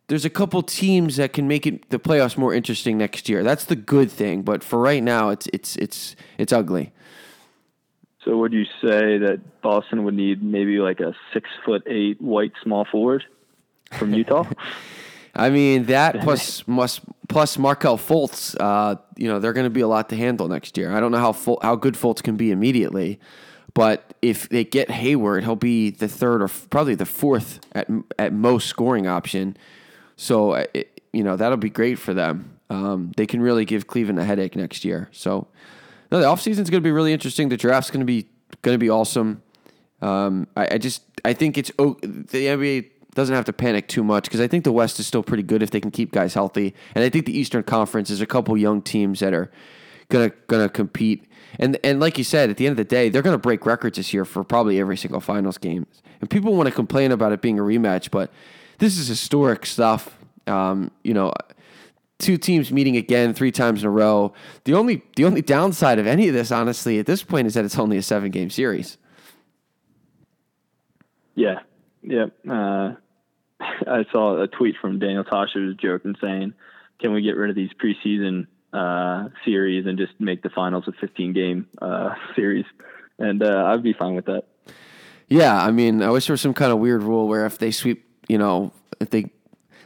there's 0.07 0.25
a 0.25 0.29
couple 0.29 0.61
teams 0.63 1.15
that 1.15 1.31
can 1.31 1.47
make 1.47 1.65
it 1.65 1.89
the 1.91 1.99
playoffs 1.99 2.37
more 2.37 2.53
interesting 2.53 2.97
next 2.97 3.29
year. 3.29 3.43
That's 3.43 3.63
the 3.63 3.75
good 3.75 4.11
thing. 4.11 4.41
But 4.41 4.63
for 4.63 4.79
right 4.79 5.01
now, 5.01 5.29
it's 5.29 5.47
it's 5.53 5.75
it's 5.77 6.15
it's 6.37 6.51
ugly. 6.51 6.91
So 8.29 8.37
would 8.37 8.53
you 8.53 8.65
say 8.65 9.17
that 9.17 9.39
Boston 9.63 10.03
would 10.03 10.13
need 10.13 10.43
maybe 10.43 10.77
like 10.77 10.99
a 10.99 11.15
six 11.33 11.49
foot 11.65 11.81
eight 11.87 12.21
white 12.21 12.51
small 12.61 12.85
forward 12.85 13.23
from 13.93 14.13
Utah? 14.13 14.45
I 15.35 15.49
mean 15.49 15.85
that 15.85 16.19
plus 16.21 16.61
plus 16.61 17.01
plus 17.27 17.57
Markelle 17.57 17.97
Fultz. 17.97 18.55
Uh, 18.59 18.97
you 19.17 19.27
know 19.27 19.39
they're 19.39 19.53
going 19.53 19.65
to 19.65 19.71
be 19.71 19.81
a 19.81 19.87
lot 19.87 20.09
to 20.09 20.15
handle 20.15 20.47
next 20.47 20.77
year. 20.77 20.95
I 20.95 20.99
don't 20.99 21.11
know 21.11 21.17
how 21.17 21.31
Ful- 21.31 21.57
how 21.63 21.75
good 21.75 21.95
Fultz 21.95 22.21
can 22.21 22.37
be 22.37 22.51
immediately, 22.51 23.19
but 23.73 24.13
if 24.21 24.47
they 24.47 24.63
get 24.63 24.91
Hayward, 24.91 25.43
he'll 25.43 25.55
be 25.55 25.89
the 25.89 26.07
third 26.07 26.43
or 26.43 26.49
f- 26.49 26.67
probably 26.69 26.93
the 26.93 27.07
fourth 27.07 27.61
at 27.71 27.89
at 28.19 28.31
most 28.31 28.67
scoring 28.67 29.07
option. 29.07 29.57
So 30.17 30.51
uh, 30.51 30.65
it, 30.75 31.01
you 31.13 31.23
know 31.23 31.35
that'll 31.35 31.57
be 31.57 31.71
great 31.71 31.97
for 31.97 32.13
them. 32.13 32.59
Um, 32.69 33.11
they 33.17 33.25
can 33.25 33.41
really 33.41 33.65
give 33.65 33.87
Cleveland 33.87 34.19
a 34.19 34.23
headache 34.23 34.55
next 34.55 34.85
year. 34.85 35.09
So 35.11 35.47
no, 36.11 36.19
the 36.19 36.25
offseason 36.25 36.59
is 36.59 36.69
going 36.69 36.81
to 36.81 36.87
be 36.87 36.91
really 36.91 37.13
interesting. 37.13 37.49
The 37.49 37.57
draft's 37.57 37.91
going 37.91 38.01
to 38.01 38.05
be 38.05 38.27
going 38.61 38.75
to 38.75 38.79
be 38.79 38.89
awesome. 38.89 39.41
Um, 40.01 40.47
I, 40.55 40.75
I 40.75 40.77
just 40.77 41.03
I 41.25 41.33
think 41.33 41.57
it's 41.57 41.71
oh, 41.79 41.97
the 42.01 42.45
NBA 42.47 42.91
doesn't 43.15 43.35
have 43.35 43.45
to 43.45 43.53
panic 43.53 43.87
too 43.87 44.03
much 44.03 44.25
because 44.25 44.39
I 44.39 44.47
think 44.47 44.63
the 44.63 44.71
West 44.71 44.99
is 44.99 45.07
still 45.07 45.23
pretty 45.23 45.43
good 45.43 45.61
if 45.61 45.71
they 45.71 45.81
can 45.81 45.91
keep 45.91 46.11
guys 46.11 46.33
healthy, 46.33 46.73
and 46.95 47.03
I 47.03 47.09
think 47.09 47.25
the 47.25 47.37
Eastern 47.37 47.63
Conference 47.63 48.09
is 48.09 48.21
a 48.21 48.25
couple 48.25 48.55
young 48.57 48.81
teams 48.81 49.19
that 49.19 49.33
are 49.33 49.51
gonna 50.09 50.31
gonna 50.47 50.69
compete. 50.69 51.25
And 51.57 51.77
and 51.83 51.99
like 51.99 52.17
you 52.17 52.23
said, 52.23 52.49
at 52.49 52.57
the 52.57 52.65
end 52.65 52.73
of 52.73 52.77
the 52.77 52.83
day, 52.83 53.09
they're 53.09 53.21
gonna 53.21 53.37
break 53.37 53.65
records 53.65 53.97
this 53.97 54.13
year 54.13 54.25
for 54.25 54.43
probably 54.43 54.79
every 54.79 54.97
single 54.97 55.19
finals 55.19 55.57
game. 55.57 55.85
And 56.21 56.29
people 56.29 56.55
want 56.55 56.67
to 56.67 56.75
complain 56.75 57.11
about 57.11 57.31
it 57.31 57.41
being 57.41 57.59
a 57.59 57.63
rematch, 57.63 58.11
but 58.11 58.31
this 58.79 58.97
is 58.97 59.07
historic 59.07 59.65
stuff. 59.65 60.17
Um, 60.47 60.91
you 61.03 61.13
know, 61.13 61.31
two 62.19 62.37
teams 62.37 62.71
meeting 62.71 62.95
again 62.97 63.33
three 63.33 63.51
times 63.51 63.81
in 63.81 63.87
a 63.87 63.91
row. 63.91 64.33
The 64.65 64.73
only 64.75 65.03
the 65.15 65.25
only 65.25 65.41
downside 65.41 65.99
of 65.99 66.05
any 66.05 66.27
of 66.27 66.33
this, 66.33 66.51
honestly, 66.51 66.99
at 66.99 67.05
this 67.05 67.23
point, 67.23 67.47
is 67.47 67.55
that 67.55 67.65
it's 67.65 67.77
only 67.79 67.97
a 67.97 68.03
seven 68.03 68.29
game 68.29 68.49
series. 68.49 68.97
Yeah, 71.35 71.59
yeah. 72.03 72.25
Uh, 72.47 72.95
I 73.59 74.05
saw 74.11 74.41
a 74.41 74.47
tweet 74.47 74.75
from 74.79 74.99
Daniel 74.99 75.23
Tosh 75.23 75.49
who 75.53 75.67
was 75.67 75.75
joking 75.75 76.15
saying, 76.21 76.53
"Can 76.99 77.13
we 77.13 77.21
get 77.21 77.35
rid 77.35 77.49
of 77.49 77.55
these 77.55 77.71
preseason 77.81 78.47
uh, 78.73 79.29
series 79.45 79.85
and 79.85 79.97
just 79.97 80.13
make 80.19 80.43
the 80.43 80.49
finals 80.49 80.83
a 80.87 80.91
15 80.91 81.33
game 81.33 81.67
uh, 81.81 82.13
series?" 82.35 82.65
And 83.17 83.41
uh, 83.41 83.65
I'd 83.65 83.83
be 83.83 83.93
fine 83.93 84.15
with 84.15 84.25
that. 84.25 84.43
Yeah, 85.29 85.61
I 85.61 85.71
mean, 85.71 86.01
I 86.01 86.09
wish 86.09 86.27
there 86.27 86.33
was 86.33 86.41
some 86.41 86.53
kind 86.53 86.71
of 86.71 86.79
weird 86.79 87.03
rule 87.03 87.27
where 87.27 87.45
if 87.45 87.59
they 87.59 87.71
sweep, 87.71 88.05
you 88.27 88.37
know, 88.37 88.71
if 88.99 89.11
they, 89.11 89.31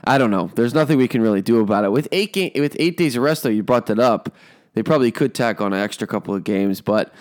I 0.06 0.18
don't 0.18 0.32
know. 0.32 0.51
There's 0.56 0.74
nothing 0.74 0.97
we 0.97 1.08
can 1.08 1.22
really 1.22 1.41
do 1.41 1.60
about 1.60 1.86
it. 1.86 1.91
With 1.91 2.08
eight 2.12 2.34
game, 2.34 2.51
with 2.56 2.76
eight 2.80 2.97
days 2.97 3.16
of 3.16 3.24
rest, 3.24 3.43
though, 3.43 3.49
you 3.49 3.64
brought 3.64 3.86
that 3.88 3.99
up. 3.99 4.34
They 4.74 4.84
probably 4.84 5.12
could 5.12 5.34
tack 5.34 5.62
on 5.62 5.72
an 5.72 5.80
extra 5.80 6.08
couple 6.08 6.34
of 6.34 6.43
games, 6.43 6.82
but 6.82 7.14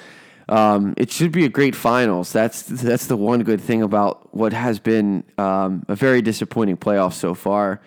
um, 0.49 0.95
it 0.97 1.11
should 1.11 1.33
be 1.33 1.45
a 1.45 1.49
great 1.49 1.77
finals. 1.77 2.33
That's 2.33 2.63
that's 2.63 3.07
the 3.07 3.17
one 3.17 3.43
good 3.43 3.61
thing 3.61 3.83
about 3.83 4.35
what 4.35 4.53
has 4.53 4.79
been 4.79 5.25
um, 5.39 5.85
a 5.89 5.95
very 5.95 6.23
disappointing 6.23 6.77
playoff 6.77 7.13
so 7.13 7.35
far. 7.35 7.81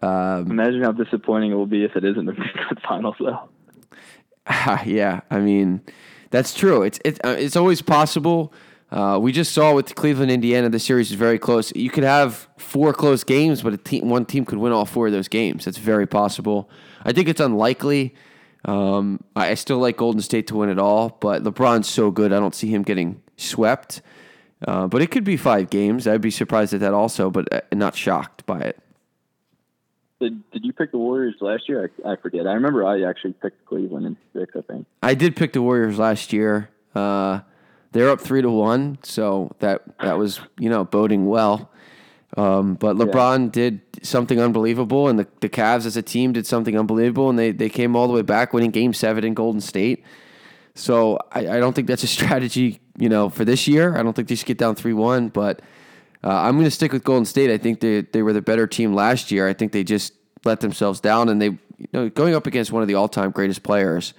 Um, 0.00 0.50
Imagine 0.50 0.82
how 0.82 0.92
disappointing 0.92 1.52
it 1.52 1.54
will 1.54 1.66
be 1.66 1.84
if 1.84 1.94
it 1.94 2.04
isn't 2.04 2.28
a 2.28 2.32
good 2.68 2.80
finals, 2.86 3.16
though. 3.20 3.48
yeah, 4.84 5.20
I 5.30 5.38
mean, 5.38 5.82
that's 6.30 6.54
true. 6.54 6.82
It's 6.82 6.98
it's 7.04 7.20
uh, 7.24 7.36
it's 7.38 7.56
always 7.56 7.82
possible. 7.82 8.52
Uh, 8.92 9.18
we 9.18 9.32
just 9.32 9.52
saw 9.52 9.74
with 9.74 9.94
Cleveland, 9.94 10.30
Indiana, 10.30 10.68
the 10.68 10.78
series 10.78 11.10
is 11.10 11.16
very 11.16 11.38
close. 11.38 11.72
You 11.74 11.88
could 11.88 12.04
have 12.04 12.46
four 12.58 12.92
close 12.92 13.24
games, 13.24 13.62
but 13.62 13.72
a 13.72 13.78
team, 13.78 14.10
one 14.10 14.26
team 14.26 14.44
could 14.44 14.58
win 14.58 14.70
all 14.70 14.84
four 14.84 15.06
of 15.06 15.14
those 15.14 15.28
games. 15.28 15.64
That's 15.64 15.78
very 15.78 16.06
possible. 16.06 16.68
I 17.02 17.12
think 17.14 17.26
it's 17.26 17.40
unlikely. 17.40 18.14
Um, 18.66 19.24
I 19.34 19.54
still 19.54 19.78
like 19.78 19.96
Golden 19.96 20.20
State 20.20 20.46
to 20.48 20.56
win 20.56 20.68
it 20.68 20.78
all, 20.78 21.16
but 21.20 21.42
LeBron's 21.42 21.88
so 21.88 22.10
good, 22.10 22.34
I 22.34 22.38
don't 22.38 22.54
see 22.54 22.68
him 22.68 22.82
getting 22.82 23.22
swept. 23.38 24.02
Uh, 24.68 24.86
but 24.88 25.00
it 25.00 25.10
could 25.10 25.24
be 25.24 25.38
five 25.38 25.70
games. 25.70 26.06
I'd 26.06 26.20
be 26.20 26.30
surprised 26.30 26.74
at 26.74 26.80
that 26.80 26.92
also, 26.92 27.30
but 27.30 27.50
uh, 27.50 27.62
not 27.72 27.96
shocked 27.96 28.44
by 28.44 28.60
it. 28.60 28.78
Did, 30.20 30.48
did 30.52 30.66
you 30.66 30.74
pick 30.74 30.92
the 30.92 30.98
Warriors 30.98 31.36
last 31.40 31.66
year? 31.66 31.90
I, 32.04 32.10
I 32.10 32.16
forget. 32.16 32.46
I 32.46 32.52
remember 32.52 32.86
I 32.86 33.02
actually 33.08 33.32
picked 33.32 33.64
Cleveland 33.64 34.04
in 34.04 34.16
six, 34.38 34.52
I 34.54 34.60
think. 34.60 34.86
I 35.02 35.14
did 35.14 35.34
pick 35.34 35.54
the 35.54 35.62
Warriors 35.62 35.98
last 35.98 36.32
year. 36.34 36.68
Uh, 36.94 37.40
they're 37.92 38.10
up 38.10 38.20
three 38.20 38.42
to 38.42 38.50
one, 38.50 38.98
so 39.02 39.54
that 39.60 39.82
that 40.00 40.18
was 40.18 40.40
you 40.58 40.68
know 40.68 40.84
boding 40.84 41.26
well. 41.26 41.70
Um, 42.36 42.74
but 42.74 42.96
LeBron 42.96 43.44
yeah. 43.44 43.50
did 43.50 43.80
something 44.02 44.40
unbelievable, 44.40 45.08
and 45.08 45.18
the, 45.18 45.26
the 45.40 45.50
Cavs 45.50 45.84
as 45.84 45.96
a 45.98 46.02
team 46.02 46.32
did 46.32 46.46
something 46.46 46.78
unbelievable, 46.78 47.28
and 47.28 47.38
they, 47.38 47.52
they 47.52 47.68
came 47.68 47.94
all 47.94 48.06
the 48.06 48.14
way 48.14 48.22
back, 48.22 48.54
winning 48.54 48.70
Game 48.70 48.94
Seven 48.94 49.22
in 49.22 49.34
Golden 49.34 49.60
State. 49.60 50.02
So 50.74 51.18
I, 51.30 51.40
I 51.40 51.60
don't 51.60 51.74
think 51.74 51.88
that's 51.88 52.02
a 52.02 52.06
strategy, 52.18 52.80
you 52.96 53.10
know, 53.10 53.28
for 53.28 53.44
this 53.44 53.68
year. 53.68 53.96
I 53.96 54.02
don't 54.02 54.14
think 54.14 54.28
they 54.28 54.34
should 54.34 54.46
get 54.46 54.58
down 54.58 54.74
three 54.74 54.94
one, 54.94 55.28
but 55.28 55.60
uh, 56.24 56.30
I'm 56.30 56.54
going 56.54 56.64
to 56.64 56.70
stick 56.70 56.92
with 56.92 57.04
Golden 57.04 57.26
State. 57.26 57.50
I 57.50 57.58
think 57.58 57.80
they 57.80 58.00
they 58.00 58.22
were 58.22 58.32
the 58.32 58.42
better 58.42 58.66
team 58.66 58.94
last 58.94 59.30
year. 59.30 59.46
I 59.46 59.52
think 59.52 59.72
they 59.72 59.84
just 59.84 60.14
let 60.44 60.60
themselves 60.60 61.00
down, 61.00 61.28
and 61.28 61.40
they 61.40 61.48
you 61.48 61.88
know 61.92 62.08
going 62.08 62.34
up 62.34 62.46
against 62.46 62.72
one 62.72 62.80
of 62.80 62.88
the 62.88 62.94
all 62.94 63.08
time 63.08 63.30
greatest 63.30 63.62
players. 63.62 64.14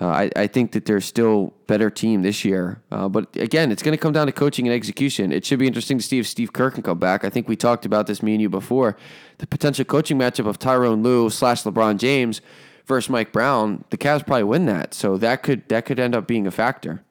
Uh, 0.00 0.06
I, 0.06 0.30
I 0.36 0.46
think 0.46 0.72
that 0.72 0.84
they're 0.84 1.00
still 1.00 1.54
better 1.66 1.88
team 1.88 2.22
this 2.22 2.44
year. 2.44 2.82
Uh, 2.90 3.08
but 3.08 3.34
again, 3.36 3.72
it's 3.72 3.82
going 3.82 3.96
to 3.96 4.00
come 4.00 4.12
down 4.12 4.26
to 4.26 4.32
coaching 4.32 4.66
and 4.66 4.74
execution. 4.74 5.32
It 5.32 5.44
should 5.46 5.58
be 5.58 5.66
interesting 5.66 5.96
to 5.98 6.04
see 6.04 6.18
if 6.18 6.26
Steve 6.26 6.52
Kerr 6.52 6.70
can 6.70 6.82
come 6.82 6.98
back. 6.98 7.24
I 7.24 7.30
think 7.30 7.48
we 7.48 7.56
talked 7.56 7.86
about 7.86 8.06
this, 8.06 8.22
me 8.22 8.32
and 8.34 8.42
you, 8.42 8.50
before. 8.50 8.96
The 9.38 9.46
potential 9.46 9.86
coaching 9.86 10.18
matchup 10.18 10.46
of 10.46 10.58
Tyronn 10.58 11.02
Lue 11.02 11.30
slash 11.30 11.62
LeBron 11.62 11.96
James 11.96 12.42
versus 12.84 13.08
Mike 13.08 13.32
Brown, 13.32 13.84
the 13.90 13.96
Cavs 13.96 14.26
probably 14.26 14.44
win 14.44 14.66
that. 14.66 14.92
So 14.92 15.16
that 15.16 15.42
could 15.42 15.68
that 15.68 15.86
could 15.86 15.98
end 15.98 16.14
up 16.14 16.26
being 16.26 16.46
a 16.46 16.50
factor. 16.50 17.02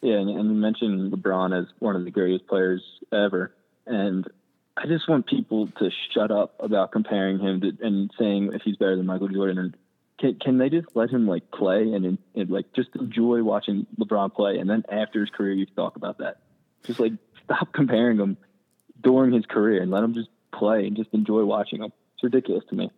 Yeah, 0.00 0.18
and, 0.18 0.30
and 0.30 0.48
you 0.50 0.56
mentioned 0.56 1.12
LeBron 1.12 1.58
as 1.58 1.66
one 1.80 1.96
of 1.96 2.04
the 2.04 2.10
greatest 2.10 2.46
players 2.46 2.82
ever, 3.12 3.52
and 3.86 4.28
I 4.76 4.86
just 4.86 5.08
want 5.08 5.26
people 5.26 5.68
to 5.78 5.90
shut 6.12 6.30
up 6.30 6.54
about 6.60 6.92
comparing 6.92 7.38
him 7.38 7.60
to, 7.62 7.72
and 7.82 8.10
saying 8.18 8.52
if 8.52 8.62
he's 8.62 8.76
better 8.76 8.96
than 8.96 9.06
Michael 9.06 9.28
Jordan 9.28 9.74
can 10.18 10.38
can 10.38 10.58
they 10.58 10.68
just 10.68 10.88
let 10.94 11.10
him 11.10 11.26
like 11.26 11.50
play 11.50 11.92
and, 11.92 12.18
and 12.34 12.50
like 12.50 12.72
just 12.74 12.90
enjoy 12.96 13.42
watching 13.42 13.86
LeBron 13.98 14.34
play, 14.34 14.58
and 14.58 14.68
then 14.68 14.84
after 14.90 15.20
his 15.20 15.30
career, 15.30 15.52
you 15.52 15.66
talk 15.66 15.96
about 15.96 16.18
that. 16.18 16.38
Just 16.84 17.00
like 17.00 17.12
stop 17.44 17.72
comparing 17.74 18.18
him 18.18 18.36
during 19.02 19.32
his 19.32 19.46
career 19.46 19.82
and 19.82 19.90
let 19.90 20.02
him 20.02 20.14
just 20.14 20.28
play 20.52 20.86
and 20.86 20.96
just 20.96 21.10
enjoy 21.12 21.44
watching 21.44 21.82
him. 21.82 21.92
It's 22.14 22.24
ridiculous 22.24 22.64
to 22.70 22.74
me. 22.74 22.90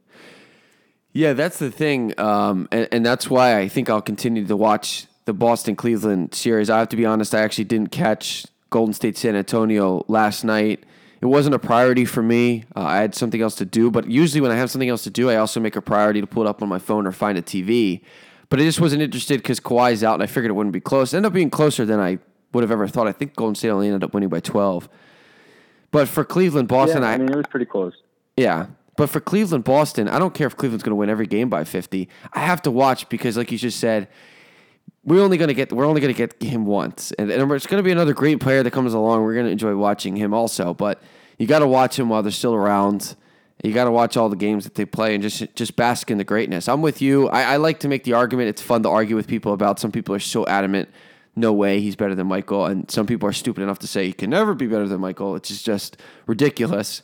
Yeah, 1.13 1.33
that's 1.33 1.59
the 1.59 1.71
thing, 1.71 2.19
um, 2.21 2.69
and, 2.71 2.87
and 2.93 3.05
that's 3.05 3.29
why 3.29 3.59
I 3.59 3.69
think 3.69 3.91
I'll 3.91 4.03
continue 4.03 4.47
to 4.47 4.57
watch 4.57 5.07
the 5.25 5.33
Boston 5.33 5.75
Cleveland 5.75 6.35
series. 6.35 6.71
I 6.71 6.79
have 6.79 6.89
to 6.91 6.97
be 6.97 7.07
honest; 7.07 7.35
I 7.35 7.41
actually 7.41 7.65
didn't 7.65 7.91
catch 7.91 8.47
Golden 8.71 8.93
State 8.93 9.17
San 9.17 9.35
Antonio 9.35 10.05
last 10.07 10.45
night 10.45 10.85
it 11.21 11.27
wasn't 11.27 11.55
a 11.55 11.59
priority 11.59 12.05
for 12.05 12.23
me. 12.23 12.65
Uh, 12.77 12.83
I 12.83 12.99
had 12.99 13.15
something 13.15 13.41
else 13.41 13.55
to 13.57 13.65
do, 13.65 13.91
but 13.91 14.11
usually 14.11 14.41
when 14.41 14.51
I 14.51 14.57
have 14.57 14.71
something 14.71 14.89
else 14.89 15.03
to 15.05 15.11
do, 15.11 15.31
I 15.31 15.37
also 15.37 15.61
make 15.61 15.77
a 15.77 15.83
priority 15.83 16.21
to 16.21 16.27
pull 16.27 16.45
it 16.45 16.49
up 16.49 16.63
on 16.63 16.69
my 16.69 16.79
phone 16.79 17.07
or 17.07 17.13
find 17.13 17.37
a 17.37 17.43
TV. 17.43 18.03
But 18.51 18.61
I 18.61 18.63
just 18.63 18.81
wasn't 18.81 19.03
interested 19.03 19.39
because 19.39 19.61
Kawhi's 19.61 20.03
out, 20.05 20.15
and 20.15 20.23
I 20.23 20.27
figured 20.27 20.51
it 20.51 20.55
wouldn't 20.55 20.73
be 20.73 20.81
close. 20.81 21.13
It 21.13 21.19
ended 21.19 21.29
up 21.31 21.35
being 21.35 21.51
closer 21.51 21.85
than 21.85 22.01
I 22.01 22.19
would 22.53 22.63
have 22.63 22.71
ever 22.71 22.89
thought. 22.89 23.07
I 23.07 23.13
think 23.13 23.35
Golden 23.35 23.55
State 23.55 23.71
only 23.71 23.89
ended 23.89 24.05
up 24.05 24.15
winning 24.15 24.29
by 24.29 24.41
12. 24.41 24.89
But 25.91 26.09
for 26.09 26.25
Cleveland, 26.25 26.69
Boston, 26.69 27.03
yeah, 27.03 27.09
I, 27.09 27.13
I 27.15 27.19
mean, 27.19 27.31
it 27.31 27.37
was 27.37 27.47
pretty 27.47 27.67
close. 27.67 27.95
Yeah. 28.37 28.67
But 28.97 29.11
for 29.11 29.21
Cleveland, 29.21 29.65
Boston, 29.65 30.09
I 30.09 30.19
don't 30.19 30.35
care 30.35 30.47
if 30.47 30.57
Cleveland's 30.57 30.83
going 30.83 30.91
to 30.91 30.97
win 30.97 31.09
every 31.09 31.27
game 31.27 31.49
by 31.49 31.65
50. 31.65 32.09
I 32.33 32.41
have 32.41 32.63
to 32.63 32.71
watch 32.71 33.09
because, 33.09 33.37
like 33.37 33.53
you 33.53 33.59
just 33.59 33.79
said, 33.79 34.09
we're 35.05 35.23
only 35.23 35.39
to 35.39 35.55
get 35.55 35.73
we're 35.73 35.87
only 35.87 36.01
to 36.01 36.13
get 36.13 36.43
him 36.43 36.67
once, 36.67 37.13
and, 37.13 37.31
and 37.31 37.53
it's 37.53 37.67
to 37.67 37.83
be 37.83 37.93
another 37.93 38.15
great 38.15 38.41
player 38.41 38.63
that 38.63 38.71
comes 38.71 38.95
along. 38.95 39.23
We're 39.23 39.35
to 39.43 39.51
enjoy 39.51 39.77
watching 39.77 40.17
him 40.17 40.35
also, 40.35 40.75
but 40.75 41.01
you 41.39 41.47
got 41.47 41.61
to 41.61 41.67
watch 41.67 41.99
him 41.99 42.09
while 42.09 42.23
they're 42.23 42.33
still 42.33 42.55
around. 42.55 43.17
You 43.65 43.73
got 43.73 43.85
to 43.85 43.91
watch 43.91 44.17
all 44.17 44.29
the 44.29 44.37
games 44.37 44.65
that 44.65 44.75
they 44.77 44.85
play 44.85 45.15
and 45.15 45.23
just 45.23 45.55
just 45.55 45.77
bask 45.77 46.11
in 46.11 46.19
the 46.19 46.25
greatness. 46.25 46.69
I'm 46.69 46.83
with 46.83 47.03
you. 47.03 47.29
I, 47.29 47.55
I 47.55 47.57
like 47.57 47.81
to 47.81 47.89
make 47.89 48.05
the 48.05 48.13
argument. 48.13 48.49
It's 48.49 48.63
fun 48.63 48.83
to 48.85 48.89
argue 48.89 49.17
with 49.17 49.27
people 49.27 49.53
about. 49.53 49.81
Some 49.81 49.91
people 49.91 50.15
are 50.15 50.21
so 50.21 50.47
adamant. 50.47 50.89
No 51.35 51.53
way 51.53 51.81
he's 51.81 51.95
better 51.95 52.15
than 52.15 52.27
Michael, 52.27 52.67
and 52.67 52.91
some 52.91 53.07
people 53.07 53.29
are 53.29 53.33
stupid 53.33 53.63
enough 53.63 53.79
to 53.81 53.87
say 53.87 54.07
he 54.07 54.13
can 54.13 54.31
never 54.31 54.55
be 54.55 54.67
better 54.67 54.89
than 54.89 55.01
Michael. 55.01 55.37
It's 55.37 55.63
just 55.63 55.97
ridiculous. 56.27 57.03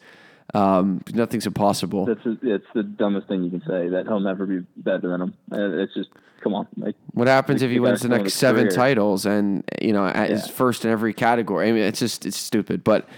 Um, 0.52 1.02
nothing's 1.12 1.46
impossible. 1.46 2.04
That's 2.04 2.24
a, 2.26 2.36
it's 2.42 2.66
the 2.74 2.82
dumbest 2.82 3.28
thing 3.28 3.44
you 3.44 3.50
can 3.50 3.60
say 3.60 3.88
that 3.88 4.06
he'll 4.06 4.20
never 4.20 4.46
be 4.46 4.64
better 4.76 5.08
than 5.08 5.20
him. 5.20 5.34
Uh, 5.50 5.82
it's 5.82 5.94
just 5.94 6.10
come 6.44 6.54
on. 6.54 6.68
Like, 6.76 6.94
what 7.12 7.26
happens 7.26 7.62
if 7.62 7.70
he 7.70 7.80
wins 7.80 8.02
the 8.02 8.08
next 8.08 8.34
seven 8.34 8.66
career. 8.66 8.76
titles 8.76 9.26
and 9.26 9.64
you 9.80 9.92
know 9.92 10.04
yeah. 10.06 10.24
is 10.24 10.46
first 10.46 10.84
in 10.84 10.90
every 10.90 11.14
category? 11.14 11.68
I 11.68 11.72
mean, 11.72 11.82
it's 11.82 11.98
just 11.98 12.24
it's 12.26 12.36
stupid. 12.36 12.84
But 12.84 13.08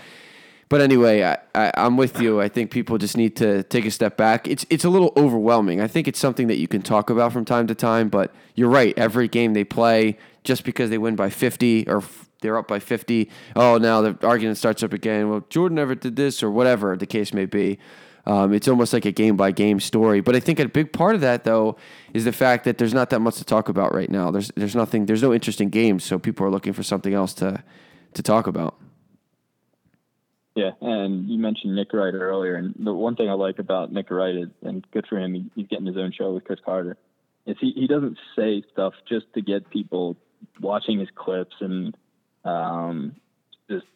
but 0.69 0.81
anyway, 0.81 1.23
I, 1.23 1.39
I, 1.55 1.73
I'm 1.77 1.97
with 1.97 2.21
you. 2.21 2.41
I 2.41 2.49
think 2.49 2.71
people 2.71 2.97
just 2.97 3.17
need 3.17 3.37
to 3.37 3.65
take 3.65 3.85
a 3.85 3.91
step 3.91 4.17
back. 4.17 4.49
It's 4.49 4.65
it's 4.71 4.85
a 4.85 4.89
little 4.89 5.13
overwhelming. 5.17 5.81
I 5.81 5.89
think 5.89 6.09
it's 6.09 6.19
something 6.19 6.47
that 6.47 6.57
you 6.57 6.69
can 6.69 6.81
talk 6.81 7.11
about 7.11 7.33
from 7.33 7.45
time 7.45 7.67
to 7.67 7.75
time. 7.75 8.09
But 8.09 8.33
you're 8.55 8.71
right. 8.71 8.97
Every 8.97 9.29
game 9.29 9.53
they 9.53 9.65
play, 9.65 10.17
just 10.45 10.65
because 10.65 10.89
they 10.89 10.99
win 10.99 11.17
by 11.17 11.29
50 11.29 11.89
or 11.89 12.03
they're 12.43 12.59
up 12.59 12.69
by 12.69 12.79
50, 12.79 13.31
oh, 13.57 13.79
now 13.79 14.03
the 14.03 14.19
argument 14.25 14.59
starts 14.59 14.83
up 14.83 14.93
again. 14.93 15.29
Well, 15.29 15.45
Jordan 15.51 15.75
never 15.75 15.95
did 15.95 16.17
this 16.17 16.43
or 16.43 16.51
whatever 16.51 16.97
the 16.97 17.07
case 17.07 17.35
may 17.35 17.47
be. 17.47 17.79
Um, 18.27 18.53
it's 18.53 18.67
almost 18.67 18.93
like 18.93 19.05
a 19.05 19.13
game 19.13 19.37
by 19.37 19.53
game 19.53 19.79
story. 19.79 20.21
But 20.21 20.35
I 20.35 20.41
think 20.41 20.59
a 20.59 20.69
big 20.69 20.93
part 20.93 21.15
of 21.15 21.21
that 21.21 21.45
though 21.45 21.77
is 22.13 22.25
the 22.25 22.33
fact 22.33 22.65
that 22.65 22.79
there's 22.79 22.95
not 22.95 23.11
that 23.11 23.21
much 23.21 23.37
to 23.37 23.45
talk 23.45 23.69
about 23.69 23.95
right 23.95 24.11
now. 24.11 24.31
There's 24.31 24.51
there's 24.57 24.75
nothing. 24.75 25.07
There's 25.07 25.23
no 25.23 25.33
interesting 25.33 25.69
games, 25.69 26.05
so 26.05 26.19
people 26.19 26.45
are 26.47 26.51
looking 26.51 26.73
for 26.73 26.83
something 26.83 27.15
else 27.15 27.35
to 27.35 27.63
to 28.15 28.23
talk 28.23 28.47
about. 28.47 28.77
Yeah, 30.57 30.71
and 30.81 31.29
you 31.29 31.39
mentioned 31.39 31.77
Nick 31.77 31.93
Wright 31.93 32.15
earlier, 32.15 32.57
and 32.57 32.75
the 32.79 32.95
one 32.95 33.15
thing 33.15 33.29
I 33.29 33.35
like 33.35 33.59
about 33.59 33.93
Nick 33.93 34.11
Wright 34.11 34.35
is, 34.35 34.49
and 34.63 34.85
good 34.91 35.07
for 35.07 35.19
him, 35.19 35.51
he's 35.55 35.67
getting 35.67 35.85
his 35.85 35.99
own 35.99 36.13
show 36.13 36.33
with 36.33 36.45
Cris 36.45 36.61
Carter. 36.65 36.97
Is 37.45 37.57
he 37.61 37.73
he 37.73 37.87
doesn't 37.87 38.19
say 38.35 38.63
stuff 38.73 38.95
just 39.09 39.27
to 39.35 39.43
get 39.43 39.71
people 39.71 40.17
watching 40.61 40.99
his 40.99 41.11
clips 41.15 41.55
and 41.61 41.97
um, 42.45 43.15
just 43.71 43.87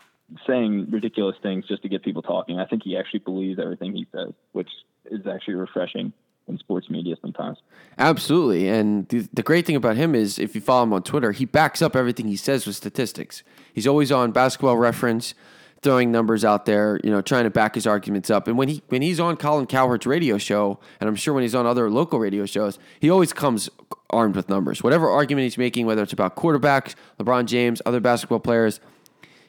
saying 0.47 0.89
ridiculous 0.91 1.37
things 1.43 1.67
just 1.67 1.83
to 1.83 1.89
get 1.89 2.03
people 2.03 2.23
talking. 2.23 2.59
I 2.59 2.67
think 2.67 2.83
he 2.85 2.97
actually 2.97 3.21
believes 3.21 3.59
everything 3.59 3.95
he 3.95 4.07
says, 4.13 4.33
which 4.53 4.69
is 5.11 5.27
actually 5.27 5.55
refreshing 5.55 6.13
in 6.49 6.59
sports 6.59 6.91
media 6.91 7.17
sometimes. 7.21 7.59
Absolutely. 7.99 8.69
And 8.69 9.09
the, 9.09 9.29
the 9.33 9.43
great 9.43 9.67
thing 9.67 9.77
about 9.77 9.97
him 9.97 10.15
is 10.15 10.39
if 10.39 10.55
you 10.55 10.61
follow 10.61 10.83
him 10.85 10.93
on 10.93 11.03
Twitter, 11.03 11.33
he 11.33 11.45
backs 11.45 11.81
up 11.81 11.97
everything 11.97 12.27
he 12.27 12.37
says 12.37 12.67
with 12.67 12.77
statistics. 12.77 13.43
He's 13.73 13.87
always 13.87 14.11
on 14.13 14.33
basketball 14.33 14.77
reference, 14.77 15.35
throwing 15.83 16.11
numbers 16.13 16.45
out 16.45 16.67
there, 16.67 17.01
you 17.03 17.11
know, 17.11 17.23
trying 17.23 17.45
to 17.45 17.51
back 17.51 17.75
his 17.75 17.87
arguments 17.87 18.31
up. 18.31 18.49
And 18.49 18.59
when 18.59 18.69
he 18.69 18.83
when 18.89 19.03
he's 19.03 19.21
on 19.21 19.37
Colin 19.37 19.67
Cowherd's 19.67 20.07
radio 20.07 20.39
show, 20.39 20.79
and 21.01 21.09
I'm 21.09 21.17
sure 21.17 21.33
when 21.33 21.43
he's 21.43 21.55
on 21.55 21.67
other 21.67 21.91
local 21.91 22.19
radio 22.19 22.47
shows, 22.47 22.79
he 23.01 23.09
always 23.09 23.33
comes 23.33 23.71
armed 24.11 24.37
with 24.37 24.49
numbers. 24.49 24.83
Whatever 24.83 25.09
argument 25.09 25.45
he's 25.45 25.59
making, 25.59 25.87
whether 25.87 26.03
it's 26.03 26.13
about 26.13 26.37
quarterbacks, 26.37 26.95
LeBron 27.19 27.47
James, 27.47 27.81
other 27.87 28.01
basketball 28.01 28.41
players, 28.41 28.81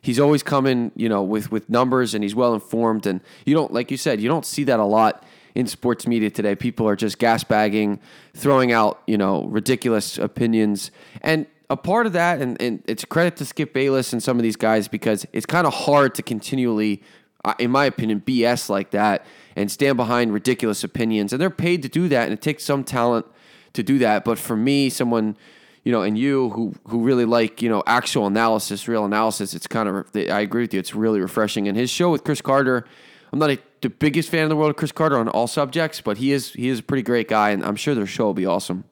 he's 0.01 0.19
always 0.19 0.43
coming, 0.43 0.91
you 0.95 1.07
know, 1.07 1.23
with 1.23 1.51
with 1.51 1.69
numbers 1.69 2.13
and 2.13 2.23
he's 2.23 2.35
well 2.35 2.53
informed. 2.53 3.05
And 3.05 3.21
you 3.45 3.53
don't, 3.53 3.71
like 3.71 3.91
you 3.91 3.97
said, 3.97 4.19
you 4.19 4.27
don't 4.27 4.45
see 4.45 4.63
that 4.65 4.79
a 4.79 4.85
lot 4.85 5.23
in 5.55 5.67
sports 5.67 6.07
media 6.07 6.29
today. 6.29 6.55
People 6.55 6.87
are 6.87 6.95
just 6.95 7.19
gas 7.19 7.43
bagging, 7.43 7.99
throwing 8.33 8.71
out, 8.71 9.01
you 9.07 9.17
know, 9.17 9.45
ridiculous 9.45 10.17
opinions. 10.17 10.91
And 11.21 11.45
a 11.69 11.77
part 11.77 12.05
of 12.05 12.13
that, 12.13 12.41
and, 12.41 12.61
and 12.61 12.83
it's 12.85 13.05
credit 13.05 13.37
to 13.37 13.45
Skip 13.45 13.73
Bayless 13.73 14.11
and 14.11 14.21
some 14.21 14.37
of 14.37 14.43
these 14.43 14.57
guys 14.57 14.87
because 14.87 15.25
it's 15.31 15.45
kind 15.45 15.65
of 15.65 15.73
hard 15.73 16.13
to 16.15 16.21
continually, 16.21 17.01
uh, 17.45 17.53
in 17.59 17.71
my 17.71 17.85
opinion, 17.85 18.21
BS 18.21 18.69
like 18.69 18.91
that 18.91 19.25
and 19.55 19.71
stand 19.71 19.97
behind 19.97 20.33
ridiculous 20.33 20.83
opinions. 20.83 21.31
And 21.31 21.41
they're 21.41 21.49
paid 21.49 21.81
to 21.83 21.89
do 21.89 22.09
that, 22.09 22.25
and 22.25 22.33
it 22.33 22.41
takes 22.41 22.63
some 22.63 22.83
talent 22.83 23.25
to 23.73 23.83
do 23.83 23.99
that. 23.99 24.25
But 24.25 24.37
for 24.37 24.57
me, 24.57 24.89
someone, 24.89 25.37
you 25.83 25.91
know, 25.91 26.03
and 26.03 26.17
you 26.17 26.49
who 26.49 26.73
who 26.87 27.01
really 27.01 27.25
like 27.25 27.61
you 27.61 27.69
know 27.69 27.83
actual 27.87 28.27
analysis, 28.27 28.87
real 28.87 29.05
analysis, 29.05 29.53
it's 29.53 29.67
kind 29.67 29.89
of 29.89 30.05
I 30.15 30.41
agree 30.41 30.63
with 30.63 30.73
you. 30.73 30.79
It's 30.79 30.93
really 30.93 31.19
refreshing. 31.19 31.67
And 31.67 31.77
his 31.77 31.89
show 31.89 32.11
with 32.11 32.23
Cris 32.23 32.41
Carter, 32.41 32.85
I'm 33.33 33.39
not 33.39 33.49
a, 33.49 33.59
the 33.81 33.89
biggest 33.89 34.29
fan 34.29 34.43
in 34.43 34.49
the 34.49 34.55
world 34.55 34.69
of 34.69 34.75
Cris 34.75 34.91
Carter 34.91 35.17
on 35.17 35.27
all 35.29 35.47
subjects, 35.47 36.01
but 36.01 36.17
he 36.17 36.31
is 36.31 36.53
he 36.53 36.69
is 36.69 36.79
a 36.79 36.83
pretty 36.83 37.03
great 37.03 37.27
guy, 37.27 37.49
and 37.51 37.63
I'm 37.63 37.75
sure 37.75 37.95
their 37.95 38.05
show 38.05 38.25
will 38.25 38.33
be 38.33 38.45
awesome. 38.45 38.83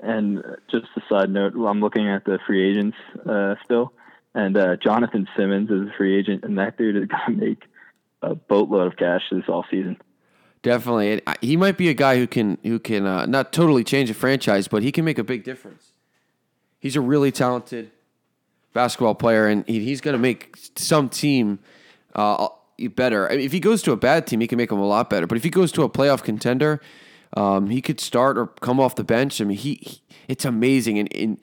And 0.00 0.42
just 0.70 0.86
a 0.96 1.00
side 1.08 1.30
note, 1.30 1.54
I'm 1.54 1.80
looking 1.80 2.08
at 2.08 2.24
the 2.24 2.38
free 2.46 2.68
agents 2.70 2.96
uh, 3.24 3.54
still, 3.64 3.92
and 4.34 4.56
uh, 4.56 4.76
Jonathan 4.76 5.28
Simmons 5.36 5.70
is 5.70 5.88
a 5.88 5.92
free 5.96 6.18
agent, 6.18 6.44
and 6.44 6.58
that 6.58 6.76
dude 6.76 6.96
is 6.96 7.08
to 7.26 7.32
make 7.32 7.62
a 8.20 8.34
boatload 8.34 8.88
of 8.88 8.98
cash 8.98 9.22
this 9.30 9.44
all 9.48 9.64
season. 9.70 9.96
Definitely, 10.62 11.20
he 11.40 11.56
might 11.56 11.76
be 11.76 11.88
a 11.88 11.94
guy 11.94 12.16
who 12.18 12.28
can 12.28 12.56
who 12.62 12.78
can 12.78 13.04
uh, 13.04 13.26
not 13.26 13.52
totally 13.52 13.82
change 13.82 14.10
a 14.10 14.14
franchise, 14.14 14.68
but 14.68 14.84
he 14.84 14.92
can 14.92 15.04
make 15.04 15.18
a 15.18 15.24
big 15.24 15.42
difference. 15.42 15.92
He's 16.78 16.94
a 16.94 17.00
really 17.00 17.32
talented 17.32 17.90
basketball 18.72 19.16
player, 19.16 19.48
and 19.48 19.66
he, 19.66 19.84
he's 19.84 20.00
going 20.00 20.12
to 20.12 20.18
make 20.18 20.56
some 20.76 21.08
team 21.08 21.58
uh, 22.14 22.48
better. 22.94 23.28
I 23.30 23.36
mean, 23.36 23.46
if 23.46 23.52
he 23.52 23.60
goes 23.60 23.82
to 23.82 23.92
a 23.92 23.96
bad 23.96 24.26
team, 24.26 24.40
he 24.40 24.46
can 24.46 24.56
make 24.56 24.70
them 24.70 24.78
a 24.78 24.86
lot 24.86 25.10
better. 25.10 25.26
But 25.26 25.36
if 25.36 25.44
he 25.44 25.50
goes 25.50 25.72
to 25.72 25.82
a 25.82 25.88
playoff 25.88 26.22
contender, 26.22 26.80
um, 27.36 27.68
he 27.68 27.80
could 27.80 28.00
start 28.00 28.38
or 28.38 28.46
come 28.46 28.78
off 28.80 28.94
the 28.94 29.04
bench. 29.04 29.40
I 29.40 29.44
mean, 29.44 29.56
he, 29.56 29.74
he 29.82 30.00
it's 30.28 30.44
amazing. 30.44 30.98
And, 30.98 31.14
and, 31.14 31.40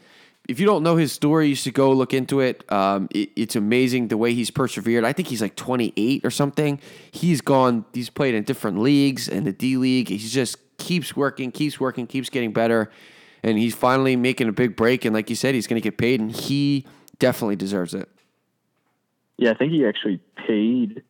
if 0.50 0.60
you 0.60 0.66
don't 0.66 0.82
know 0.82 0.96
his 0.96 1.12
story, 1.12 1.48
you 1.48 1.56
should 1.56 1.76
go 1.76 1.92
look 1.92 2.12
into 2.12 2.40
it. 2.40 2.70
Um, 2.72 3.08
it. 3.12 3.30
It's 3.36 3.56
amazing 3.56 4.08
the 4.08 4.18
way 4.18 4.34
he's 4.34 4.50
persevered. 4.50 5.06
I 5.06 5.14
think 5.14 5.28
he's 5.28 5.44
like 5.44 5.56
28 5.56 6.26
or 6.26 6.32
something. 6.32 6.80
He's 7.12 7.40
gone. 7.40 7.86
He's 7.94 8.10
played 8.10 8.34
in 8.34 8.44
different 8.44 8.80
leagues 8.80 9.28
in 9.28 9.44
the 9.44 9.54
D 9.54 9.78
League. 9.78 10.10
He 10.10 10.18
just 10.18 10.58
keeps 10.78 11.16
working, 11.16 11.52
keeps 11.52 11.80
working, 11.80 12.08
keeps 12.08 12.32
getting 12.32 12.52
better, 12.52 12.90
and 13.44 13.60
he's 13.60 13.76
finally 13.76 14.16
making 14.16 14.50
a 14.50 14.52
big 14.52 14.76
break. 14.76 15.06
And 15.06 15.14
like 15.14 15.30
you 15.30 15.36
said, 15.36 15.54
he's 15.54 15.68
going 15.68 15.80
to 15.80 15.88
get 15.88 16.00
paid, 16.00 16.20
and 16.20 16.32
he 16.32 16.88
definitely 17.20 17.56
deserves 17.56 17.94
it. 17.94 18.10
Yeah, 19.38 19.52
I 19.52 19.54
think 19.54 19.72
he 19.72 19.86
actually 19.86 20.20
paid 20.48 21.04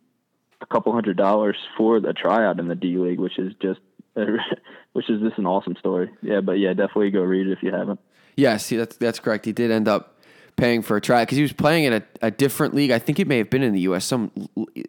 a 0.60 0.66
couple 0.66 0.92
hundred 0.92 1.16
dollars 1.16 1.56
for 1.78 2.02
the 2.02 2.12
tryout 2.12 2.60
in 2.60 2.68
the 2.68 2.76
D 2.76 2.98
League, 2.98 3.22
which 3.22 3.40
is 3.40 3.54
just 3.62 3.80
which 4.14 5.10
is 5.10 5.22
just 5.22 5.38
an 5.38 5.46
awesome 5.46 5.78
story. 5.80 6.12
Yeah, 6.22 6.42
but 6.42 6.60
yeah, 6.60 6.74
definitely 6.74 7.12
go 7.12 7.22
read 7.22 7.48
it 7.48 7.54
if 7.54 7.64
you 7.64 7.72
haven't. 7.72 8.02
Yes, 8.40 8.70
that's 8.70 8.96
that's 8.96 9.20
correct. 9.20 9.46
He 9.46 9.52
did 9.52 9.70
end 9.70 9.88
up 9.88 10.16
paying 10.56 10.82
for 10.82 10.96
a 10.98 11.02
tryout 11.02 11.28
because 11.28 11.36
he 11.38 11.42
was 11.42 11.54
playing 11.54 11.86
in 11.86 11.94
a, 11.94 12.04
a 12.22 12.32
different 12.32 12.74
league. 12.74 12.92
I 12.92 13.00
think 13.00 13.20
it 13.20 13.28
may 13.28 13.38
have 13.38 13.50
been 13.50 13.64
in 13.64 13.74
the 13.74 13.82
U.S. 13.82 14.06
some 14.06 14.32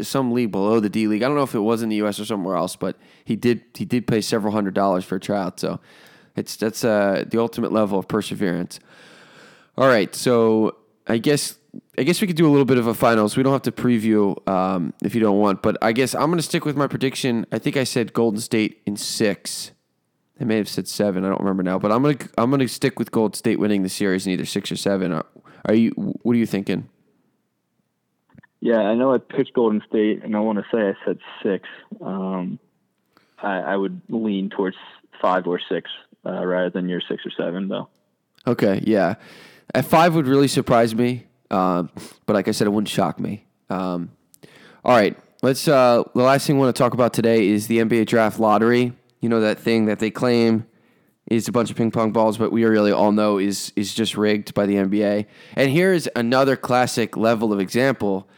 some 0.01 0.33
league 0.33 0.53
below 0.53 0.79
the 0.79 0.89
D 0.89 1.09
League. 1.09 1.23
I 1.23 1.27
don't 1.27 1.37
know 1.37 1.43
if 1.43 1.55
it 1.55 1.61
was 1.61 1.83
in 1.83 1.89
the 1.89 1.97
U.S. 1.97 2.21
or 2.21 2.25
somewhere 2.25 2.57
else, 2.57 2.77
but 2.77 2.97
he 3.25 3.35
did 3.35 3.63
he 3.75 3.85
did 3.85 4.07
pay 4.07 4.21
several 4.21 4.53
hundred 4.53 4.75
dollars 4.75 5.05
for 5.05 5.17
a 5.17 5.21
tryout. 5.21 5.59
So 5.59 5.81
it's 6.37 6.55
that's 6.55 6.85
uh, 6.85 7.25
the 7.27 7.41
ultimate 7.41 7.73
level 7.73 7.99
of 7.99 8.07
perseverance. 8.07 8.79
All 9.77 9.89
right, 9.89 10.15
so 10.15 10.77
I 11.09 11.19
guess 11.19 11.59
I 11.99 12.05
guess 12.05 12.21
we 12.21 12.29
could 12.29 12.37
do 12.37 12.47
a 12.47 12.53
little 12.53 12.65
bit 12.65 12.79
of 12.79 12.87
a 12.87 12.95
finals. 12.95 13.37
We 13.37 13.43
don't 13.43 13.53
have 13.53 13.63
to 13.63 13.73
preview 13.73 14.49
um, 14.49 14.95
if 15.03 15.15
you 15.15 15.21
don't 15.21 15.39
want, 15.39 15.61
but 15.61 15.77
I 15.83 15.91
guess 15.91 16.15
I'm 16.15 16.27
going 16.27 16.37
to 16.37 16.43
stick 16.43 16.65
with 16.65 16.77
my 16.77 16.87
prediction. 16.87 17.47
I 17.51 17.59
think 17.59 17.77
I 17.77 17.85
said 17.85 18.13
Golden 18.13 18.41
State 18.41 18.81
in 18.87 18.97
six. 18.97 19.73
I 20.41 20.45
may 20.45 20.57
have 20.57 20.68
said 20.68 20.88
seven. 20.88 21.24
I 21.24 21.28
don't 21.28 21.41
remember 21.41 21.62
now, 21.62 21.78
but 21.78 21.93
I'm 21.93 22.03
gonna 22.03 22.16
I'm 22.38 22.51
gonna 22.51 22.66
stick 22.66 22.99
with 22.99 23.11
Golden 23.11 23.34
State 23.34 23.59
winning 23.59 23.82
the 23.82 23.88
series 23.88 24.26
in 24.26 24.32
either 24.32 24.47
six 24.47 24.72
or 24.72 24.76
seven. 24.76 25.12
Are, 25.12 25.26
are 25.66 25.74
you? 25.74 25.91
What 25.91 26.34
are 26.34 26.38
you 26.38 26.47
thinking? 26.47 26.88
Yeah, 28.61 28.78
I 28.78 28.95
know 28.95 29.14
I 29.14 29.18
picked 29.18 29.53
Golden 29.55 29.82
State, 29.88 30.22
and 30.22 30.34
I 30.34 30.41
want 30.41 30.59
to 30.59 30.64
say 30.72 30.88
I 30.88 30.95
said 31.05 31.18
six. 31.43 31.68
Um, 32.01 32.59
I, 33.43 33.59
I, 33.61 33.76
would 33.76 34.03
lean 34.11 34.51
towards 34.51 34.76
five 35.20 35.47
or 35.47 35.59
six 35.66 35.91
uh, 36.26 36.45
rather 36.45 36.68
than 36.68 36.86
your 36.86 37.01
six 37.01 37.24
or 37.24 37.30
seven, 37.30 37.68
though. 37.68 37.88
Okay, 38.47 38.82
yeah, 38.84 39.14
at 39.74 39.86
five 39.86 40.14
would 40.14 40.26
really 40.26 40.49
surprise 40.49 40.95
me. 40.95 41.26
Um, 41.51 41.91
but 42.26 42.34
like 42.34 42.49
I 42.49 42.51
said, 42.51 42.66
it 42.66 42.70
wouldn't 42.70 42.88
shock 42.88 43.18
me. 43.18 43.47
Um, 43.70 44.11
all 44.84 44.97
right, 44.97 45.16
let's. 45.43 45.66
Uh, 45.66 46.05
the 46.14 46.22
last 46.22 46.47
thing 46.47 46.57
we 46.57 46.61
want 46.61 46.74
to 46.74 46.82
talk 46.82 46.95
about 46.95 47.14
today 47.14 47.49
is 47.49 47.66
the 47.66 47.78
NBA 47.78 48.07
draft 48.07 48.38
lottery. 48.38 48.93
You 49.21 49.29
know 49.29 49.41
that 49.41 49.59
thing 49.59 49.87
that 49.87 49.99
they 49.99 50.11
claim 50.11 50.66
is 51.31 51.47
a 51.47 51.53
bunch 51.53 51.71
of 51.71 51.77
ping 51.77 51.91
pong 51.91 52.12
balls, 52.12 52.39
but 52.39 52.51
we 52.51 52.64
really 52.64 52.93
all 52.93 53.12
know 53.12 53.39
is 53.39 53.73
is 53.77 53.95
just 53.95 54.16
rigged 54.16 54.55
by 54.55 54.66
the 54.66 54.75
NBA. 54.75 55.27
And 55.55 55.71
here 55.71 55.93
is 55.93 56.09
another 56.16 56.57
classic 56.57 57.16
level 57.16 57.53
of 57.53 57.61
example. 57.61 58.29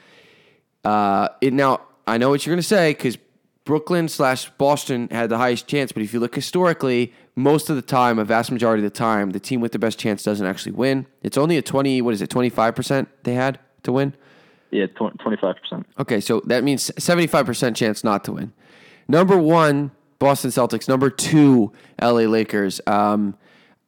Uh, 0.85 1.29
it 1.41 1.53
now 1.53 1.81
I 2.07 2.19
know 2.19 2.31
what 2.31 2.45
you're 2.45 2.53
going 2.53 2.63
to 2.63 2.67
say 2.67 2.93
because 2.93 3.17
Brooklyn 3.65 4.09
slash 4.09 4.51
Boston 4.51 5.09
had 5.11 5.31
the 5.31 5.39
highest 5.39 5.69
chance, 5.69 5.93
but 5.93 6.03
if 6.03 6.13
you 6.13 6.21
look 6.21 6.35
historically, 6.35 7.13
most 7.37 7.71
of 7.71 7.77
the 7.77 7.83
time, 7.83 8.19
a 8.19 8.25
vast 8.25 8.51
majority 8.51 8.85
of 8.85 8.93
the 8.93 8.99
time, 8.99 9.31
the 9.31 9.41
team 9.41 9.61
with 9.61 9.73
the 9.73 9.79
best 9.79 9.99
chance 9.99 10.23
doesn't 10.23 10.47
actually 10.47 10.73
win. 10.73 11.07
It's 11.23 11.39
only 11.39 11.57
a 11.57 11.63
20, 11.63 12.03
what 12.03 12.13
is 12.13 12.21
it, 12.21 12.29
25% 12.29 13.07
they 13.23 13.35
had 13.35 13.61
to 13.85 13.93
win? 13.93 14.15
Yeah, 14.71 14.87
25%. 14.87 15.85
Okay, 16.01 16.21
so 16.21 16.41
that 16.47 16.65
means 16.65 16.91
75% 16.99 17.77
chance 17.77 18.03
not 18.03 18.25
to 18.25 18.33
win. 18.33 18.53
Number 19.07 19.39
one, 19.39 19.93
Boston 20.23 20.51
Celtics. 20.51 20.89
Number 20.89 21.11
two, 21.11 21.73
LA 22.01 22.23
Lakers. 22.23 22.81
Um, 22.87 23.37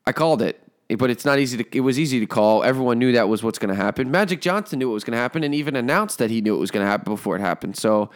I 0.05 0.11
called 0.11 0.43
it, 0.43 0.61
but 0.99 1.09
it's 1.09 1.25
not 1.25 1.39
easy 1.39 1.63
to, 1.63 1.77
it 1.77 1.81
was 1.81 1.97
easy 1.97 2.19
to 2.19 2.27
call. 2.27 2.65
Everyone 2.65 2.99
knew 2.99 3.13
that 3.13 3.29
was 3.29 3.45
what's 3.45 3.61
going 3.61 3.75
to 3.75 3.81
happen. 3.81 4.11
Magic 4.11 4.41
Johnson 4.41 4.81
knew 4.81 4.89
what 4.89 4.95
was 4.95 5.05
going 5.05 5.13
to 5.13 5.19
happen 5.19 5.45
and 5.45 5.55
even 5.55 5.77
announced 5.77 6.19
that 6.19 6.31
he 6.31 6.41
knew 6.41 6.57
it 6.57 6.59
was 6.59 6.73
going 6.73 6.85
to 6.85 6.91
happen 6.91 7.13
before 7.13 7.37
it 7.37 7.41
happened. 7.41 7.77
So 7.77 8.11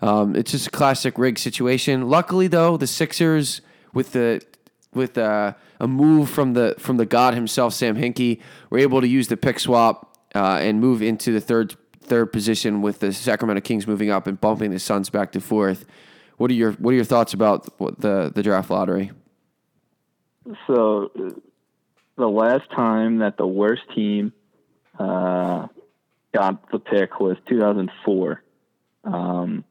um, 0.00 0.34
it's 0.34 0.50
just 0.50 0.68
a 0.68 0.70
classic 0.70 1.18
rig 1.18 1.38
situation. 1.38 2.08
Luckily, 2.08 2.48
though, 2.48 2.78
the 2.78 2.86
Sixers 2.86 3.60
with 3.92 4.12
the 4.12 4.40
with 4.94 5.18
uh, 5.18 5.52
a 5.78 5.86
move 5.86 6.30
from 6.30 6.54
the 6.54 6.74
from 6.78 6.96
the 6.96 7.04
god 7.04 7.34
himself, 7.34 7.74
Sam 7.74 7.96
Hinkie, 7.96 8.40
were 8.70 8.78
able 8.78 9.02
to 9.02 9.08
use 9.08 9.28
the 9.28 9.36
pick 9.36 9.60
swap 9.60 10.16
uh, 10.34 10.58
and 10.62 10.80
move 10.80 11.02
into 11.02 11.32
the 11.32 11.40
third 11.40 11.76
third 12.00 12.32
position 12.32 12.80
with 12.80 13.00
the 13.00 13.12
Sacramento 13.12 13.60
Kings 13.60 13.86
moving 13.86 14.10
up 14.10 14.26
and 14.26 14.40
bumping 14.40 14.70
the 14.70 14.78
Suns 14.78 15.10
back 15.10 15.32
to 15.32 15.40
fourth. 15.40 15.84
What 16.42 16.50
are 16.50 16.54
your 16.54 16.72
What 16.72 16.90
are 16.90 16.96
your 16.96 17.04
thoughts 17.04 17.34
about 17.34 17.78
the 17.78 18.32
the 18.34 18.42
draft 18.42 18.68
lottery? 18.68 19.12
So, 20.66 21.12
the 22.16 22.26
last 22.26 22.68
time 22.74 23.18
that 23.18 23.36
the 23.36 23.46
worst 23.46 23.82
team 23.94 24.32
uh, 24.98 25.68
got 26.34 26.68
the 26.72 26.80
pick 26.80 27.20
was 27.20 27.36
2004. 27.48 28.42
Um, 29.04 29.64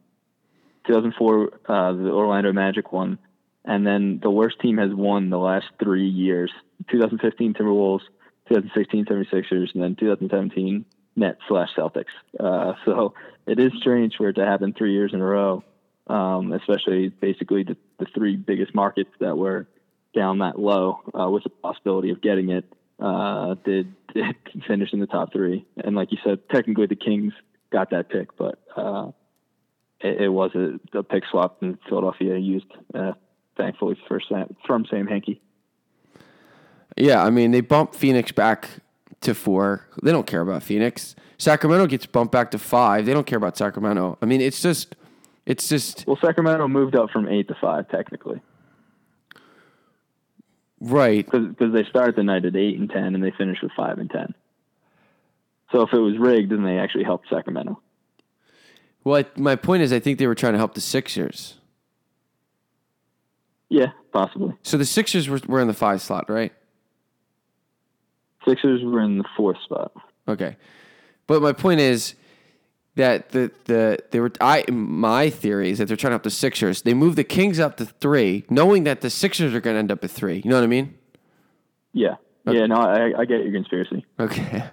2004, 0.87 1.59
uh, 1.67 1.91
the 1.91 2.09
Orlando 2.09 2.53
Magic 2.53 2.93
won 2.93 3.19
and 3.65 3.85
then 3.85 4.21
the 4.23 4.31
worst 4.31 4.59
team 4.61 4.77
has 4.77 4.93
won 4.93 5.29
the 5.29 5.37
last 5.37 5.65
three 5.83 6.07
years 6.07 6.51
2015 6.89 7.53
Timberwolves, 7.53 8.03
2016 8.47 9.05
76ers, 9.07 9.73
and 9.73 9.83
then 9.83 9.95
2017 9.95 10.85
Nets 11.17 11.41
slash 11.49 11.69
Celtics. 11.77 12.05
Uh, 12.39 12.75
so 12.85 13.13
it 13.45 13.59
is 13.59 13.73
strange 13.77 14.15
for 14.15 14.29
it 14.29 14.35
to 14.35 14.45
happen 14.45 14.71
three 14.71 14.93
years 14.93 15.11
in 15.13 15.19
a 15.19 15.25
row. 15.25 15.65
Um, 16.07 16.51
especially 16.53 17.09
basically 17.09 17.63
the, 17.63 17.77
the 17.99 18.05
three 18.15 18.35
biggest 18.35 18.73
markets 18.75 19.09
that 19.19 19.37
were 19.37 19.67
down 20.15 20.39
that 20.39 20.59
low 20.59 20.99
uh, 21.17 21.29
with 21.29 21.43
the 21.43 21.49
possibility 21.49 22.09
of 22.09 22.21
getting 22.21 22.49
it 22.49 22.65
uh, 22.99 23.55
did, 23.65 23.93
did 24.13 24.35
finish 24.67 24.93
in 24.93 24.99
the 24.99 25.07
top 25.07 25.31
three. 25.31 25.65
And 25.83 25.95
like 25.95 26.11
you 26.11 26.17
said, 26.23 26.39
technically 26.49 26.87
the 26.87 26.95
Kings 26.95 27.33
got 27.71 27.89
that 27.91 28.09
pick, 28.09 28.35
but 28.37 28.59
uh, 28.75 29.11
it, 29.99 30.23
it 30.23 30.29
was 30.29 30.51
a, 30.55 30.79
a 30.97 31.03
pick 31.03 31.23
swap 31.29 31.61
and 31.61 31.77
Philadelphia 31.87 32.37
used, 32.37 32.71
uh, 32.93 33.13
thankfully, 33.57 33.97
for 34.07 34.19
Sam, 34.27 34.55
from 34.65 34.85
Sam 34.89 35.07
Hinkie. 35.07 35.39
Yeah, 36.97 37.23
I 37.23 37.29
mean 37.29 37.51
they 37.51 37.61
bumped 37.61 37.95
Phoenix 37.95 38.33
back 38.33 38.67
to 39.21 39.33
four. 39.33 39.87
They 40.03 40.11
don't 40.11 40.27
care 40.27 40.41
about 40.41 40.63
Phoenix. 40.63 41.15
Sacramento 41.37 41.87
gets 41.87 42.05
bumped 42.05 42.31
back 42.31 42.51
to 42.51 42.59
five. 42.59 43.05
They 43.05 43.13
don't 43.13 43.25
care 43.25 43.37
about 43.37 43.57
Sacramento. 43.57 44.17
I 44.21 44.25
mean, 44.25 44.41
it's 44.41 44.61
just, 44.61 44.95
it's 45.51 45.67
just 45.67 46.05
Well, 46.07 46.17
Sacramento 46.21 46.67
moved 46.69 46.95
up 46.95 47.09
from 47.11 47.27
eight 47.27 47.47
to 47.49 47.55
five, 47.59 47.89
technically. 47.89 48.39
right. 50.79 51.25
because 51.29 51.73
they 51.73 51.83
started 51.89 52.15
the 52.15 52.23
night 52.23 52.45
at 52.45 52.55
eight 52.55 52.79
and 52.79 52.89
ten, 52.89 53.15
and 53.15 53.23
they 53.23 53.31
finished 53.37 53.61
with 53.61 53.71
five 53.75 53.97
and 53.97 54.09
ten. 54.09 54.33
So 55.71 55.81
if 55.81 55.93
it 55.93 55.99
was 55.99 56.17
rigged, 56.17 56.51
then 56.51 56.63
they 56.63 56.77
actually 56.77 57.03
helped 57.03 57.27
Sacramento. 57.29 57.79
Well, 59.03 59.23
I, 59.23 59.39
my 59.39 59.55
point 59.55 59.83
is, 59.83 59.91
I 59.93 59.99
think 59.99 60.19
they 60.19 60.27
were 60.27 60.35
trying 60.35 60.53
to 60.53 60.59
help 60.59 60.73
the 60.73 60.81
Sixers. 60.81 61.55
Yeah, 63.69 63.87
possibly. 64.11 64.53
So 64.63 64.77
the 64.77 64.85
Sixers 64.85 65.27
were, 65.29 65.39
were 65.47 65.61
in 65.61 65.67
the 65.67 65.73
five 65.73 66.01
slot, 66.01 66.29
right? 66.29 66.51
Sixers 68.47 68.83
were 68.83 69.01
in 69.01 69.17
the 69.17 69.23
fourth 69.37 69.57
spot. 69.63 69.91
Okay, 70.27 70.55
but 71.27 71.41
my 71.41 71.51
point 71.53 71.79
is 71.79 72.15
that 72.95 73.29
the 73.29 73.51
the 73.65 73.99
they 74.11 74.19
were 74.19 74.31
I 74.41 74.65
my 74.69 75.29
theory 75.29 75.69
is 75.69 75.77
that 75.77 75.87
they're 75.87 75.97
trying 75.97 76.11
to 76.11 76.15
help 76.15 76.23
the 76.23 76.29
Sixers. 76.29 76.81
They 76.81 76.93
move 76.93 77.15
the 77.15 77.23
Kings 77.23 77.59
up 77.59 77.77
to 77.77 77.85
three, 77.85 78.45
knowing 78.49 78.83
that 78.83 79.01
the 79.01 79.09
Sixers 79.09 79.53
are 79.53 79.61
going 79.61 79.75
to 79.75 79.79
end 79.79 79.91
up 79.91 80.03
at 80.03 80.11
three. 80.11 80.41
You 80.43 80.49
know 80.49 80.57
what 80.57 80.63
I 80.63 80.67
mean? 80.67 80.97
Yeah, 81.93 82.15
yeah. 82.45 82.65
No, 82.65 82.75
I, 82.75 83.21
I 83.21 83.25
get 83.25 83.43
your 83.43 83.51
conspiracy. 83.51 84.05
Okay. 84.19 84.63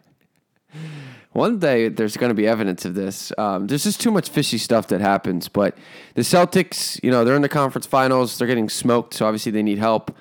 One 1.32 1.58
day 1.58 1.88
there's 1.88 2.16
going 2.16 2.30
to 2.30 2.34
be 2.34 2.48
evidence 2.48 2.84
of 2.84 2.94
this. 2.94 3.32
Um, 3.38 3.68
there's 3.68 3.84
just 3.84 4.00
too 4.00 4.10
much 4.10 4.28
fishy 4.28 4.58
stuff 4.58 4.88
that 4.88 5.00
happens. 5.00 5.46
But 5.46 5.76
the 6.14 6.22
Celtics, 6.22 6.98
you 7.02 7.10
know, 7.10 7.24
they're 7.24 7.36
in 7.36 7.42
the 7.42 7.48
conference 7.48 7.86
finals. 7.86 8.38
They're 8.38 8.48
getting 8.48 8.68
smoked, 8.68 9.14
so 9.14 9.26
obviously 9.26 9.52
they 9.52 9.62
need 9.62 9.78
help. 9.78 10.16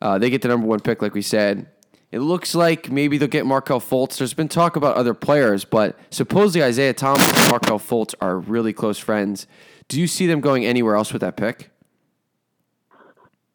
Uh, 0.00 0.18
they 0.18 0.30
get 0.30 0.42
the 0.42 0.48
number 0.48 0.66
one 0.66 0.80
pick, 0.80 1.02
like 1.02 1.14
we 1.14 1.22
said. 1.22 1.66
It 2.14 2.20
looks 2.20 2.54
like 2.54 2.92
maybe 2.92 3.18
they'll 3.18 3.26
get 3.26 3.44
Markelle 3.44 3.80
Fultz. 3.80 4.18
There's 4.18 4.34
been 4.34 4.46
talk 4.46 4.76
about 4.76 4.94
other 4.94 5.14
players, 5.14 5.64
but 5.64 5.98
supposedly 6.10 6.62
Isaiah 6.62 6.94
Thomas 6.94 7.26
and 7.26 7.50
Markelle 7.50 7.80
Fultz 7.80 8.14
are 8.20 8.38
really 8.38 8.72
close 8.72 9.00
friends. 9.00 9.48
Do 9.88 10.00
you 10.00 10.06
see 10.06 10.28
them 10.28 10.40
going 10.40 10.64
anywhere 10.64 10.94
else 10.94 11.12
with 11.12 11.22
that 11.22 11.36
pick? 11.36 11.70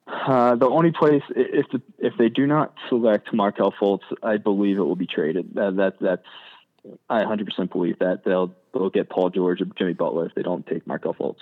Uh, 0.07 0.55
the 0.55 0.67
only 0.67 0.91
place 0.91 1.21
if 1.37 1.67
the, 1.71 1.81
if 1.99 2.15
they 2.17 2.27
do 2.27 2.45
not 2.45 2.73
select 2.89 3.33
Markelle 3.33 3.73
Fultz, 3.81 4.03
I 4.23 4.35
believe 4.35 4.77
it 4.77 4.83
will 4.83 4.97
be 4.97 5.07
traded. 5.07 5.53
That, 5.53 5.77
that 5.77 5.93
that's 6.01 6.91
I 7.09 7.23
100% 7.23 7.71
believe 7.71 7.97
that 7.99 8.25
they'll 8.25 8.53
they'll 8.73 8.89
get 8.89 9.09
Paul 9.09 9.29
George 9.29 9.61
or 9.61 9.67
Jimmy 9.77 9.93
Butler 9.93 10.25
if 10.25 10.35
they 10.35 10.43
don't 10.43 10.67
take 10.67 10.85
Markelle 10.85 11.13
Fultz. 11.13 11.39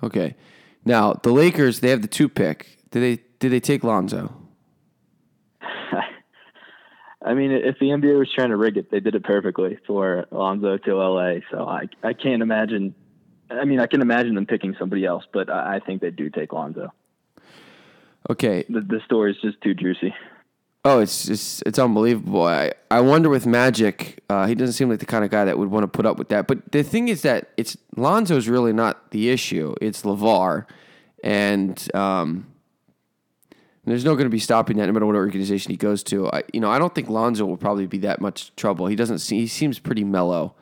Okay. 0.00 0.36
Now 0.84 1.14
the 1.14 1.32
Lakers, 1.32 1.80
they 1.80 1.90
have 1.90 2.02
the 2.02 2.08
two 2.08 2.28
pick. 2.28 2.78
Did 2.92 3.00
they 3.00 3.24
did 3.40 3.50
they 3.50 3.58
take 3.58 3.82
Lonzo? 3.82 4.41
I 7.24 7.34
mean, 7.34 7.52
if 7.52 7.78
the 7.78 7.86
NBA 7.86 8.18
was 8.18 8.28
trying 8.34 8.50
to 8.50 8.56
rig 8.56 8.76
it, 8.76 8.90
they 8.90 9.00
did 9.00 9.14
it 9.14 9.24
perfectly 9.24 9.78
for 9.86 10.26
Alonzo 10.32 10.76
to 10.76 10.96
LA. 10.96 11.40
So 11.50 11.66
I 11.66 11.88
I 12.02 12.12
can't 12.12 12.42
imagine. 12.42 12.94
I 13.50 13.64
mean, 13.64 13.80
I 13.80 13.86
can 13.86 14.00
imagine 14.00 14.34
them 14.34 14.46
picking 14.46 14.74
somebody 14.78 15.04
else, 15.04 15.24
but 15.32 15.50
I, 15.50 15.76
I 15.76 15.80
think 15.80 16.00
they 16.00 16.10
do 16.10 16.30
take 16.30 16.52
Lonzo. 16.52 16.92
Okay. 18.30 18.64
The, 18.68 18.80
the 18.80 19.00
story 19.04 19.32
is 19.32 19.36
just 19.42 19.60
too 19.60 19.74
juicy. 19.74 20.14
Oh, 20.84 20.98
it's 20.98 21.26
just 21.26 21.62
it's 21.64 21.78
unbelievable. 21.78 22.42
I, 22.42 22.72
I 22.90 23.00
wonder 23.00 23.28
with 23.28 23.46
Magic, 23.46 24.20
uh, 24.28 24.46
he 24.46 24.56
doesn't 24.56 24.72
seem 24.72 24.88
like 24.88 24.98
the 24.98 25.06
kind 25.06 25.24
of 25.24 25.30
guy 25.30 25.44
that 25.44 25.56
would 25.56 25.70
want 25.70 25.84
to 25.84 25.88
put 25.88 26.06
up 26.06 26.18
with 26.18 26.28
that. 26.30 26.48
But 26.48 26.72
the 26.72 26.82
thing 26.82 27.06
is 27.06 27.22
that 27.22 27.50
it's 27.56 27.76
Lonzo's 27.96 28.48
really 28.48 28.72
not 28.72 29.12
the 29.12 29.30
issue. 29.30 29.74
It's 29.80 30.02
Lavar, 30.02 30.66
and 31.22 31.88
um, 31.94 32.51
there's 33.84 34.04
no 34.04 34.14
going 34.14 34.26
to 34.26 34.30
be 34.30 34.38
stopping 34.38 34.76
that 34.76 34.86
no 34.86 34.92
matter 34.92 35.06
what 35.06 35.16
organization 35.16 35.70
he 35.70 35.76
goes 35.76 36.02
to. 36.04 36.28
I, 36.30 36.42
you 36.52 36.60
know, 36.60 36.70
I 36.70 36.78
don't 36.78 36.94
think 36.94 37.08
Lonzo 37.08 37.44
will 37.44 37.56
probably 37.56 37.86
be 37.86 37.98
that 37.98 38.20
much 38.20 38.54
trouble. 38.56 38.86
He 38.86 38.96
doesn't. 38.96 39.18
See, 39.18 39.40
he 39.40 39.46
seems 39.46 39.78
pretty 39.78 40.04
mellow. 40.04 40.54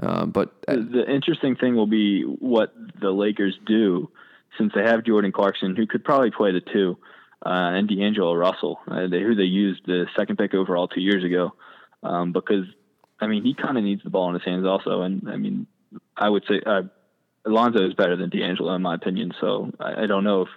Um, 0.00 0.30
but 0.30 0.52
uh, 0.68 0.74
The, 0.76 0.82
the 0.82 1.10
interesting 1.12 1.56
thing 1.56 1.74
will 1.74 1.86
be 1.86 2.22
what 2.22 2.72
the 3.00 3.10
Lakers 3.10 3.58
do 3.66 4.10
since 4.56 4.72
they 4.74 4.82
have 4.82 5.04
Jordan 5.04 5.32
Clarkson, 5.32 5.76
who 5.76 5.86
could 5.86 6.04
probably 6.04 6.30
play 6.30 6.52
the 6.52 6.60
two, 6.60 6.98
uh, 7.44 7.72
and 7.74 7.88
D'Angelo 7.88 8.34
Russell, 8.34 8.80
uh, 8.88 9.06
they, 9.06 9.22
who 9.22 9.34
they 9.34 9.44
used 9.44 9.82
the 9.86 10.06
second 10.16 10.36
pick 10.36 10.54
overall 10.54 10.88
two 10.88 11.00
years 11.00 11.24
ago. 11.24 11.54
Um, 12.02 12.32
because, 12.32 12.64
I 13.20 13.26
mean, 13.26 13.44
he 13.44 13.54
kind 13.54 13.78
of 13.78 13.84
needs 13.84 14.02
the 14.04 14.10
ball 14.10 14.28
in 14.28 14.34
his 14.34 14.44
hands 14.44 14.66
also. 14.66 15.02
And, 15.02 15.28
I 15.28 15.36
mean, 15.36 15.66
I 16.16 16.28
would 16.28 16.44
say 16.48 16.60
uh, 16.64 16.82
Alonzo 17.44 17.86
is 17.86 17.94
better 17.94 18.16
than 18.16 18.30
D'Angelo, 18.30 18.74
in 18.74 18.82
my 18.82 18.94
opinion. 18.94 19.32
So 19.40 19.72
I, 19.80 20.02
I 20.02 20.06
don't 20.06 20.24
know 20.24 20.42
if 20.42 20.48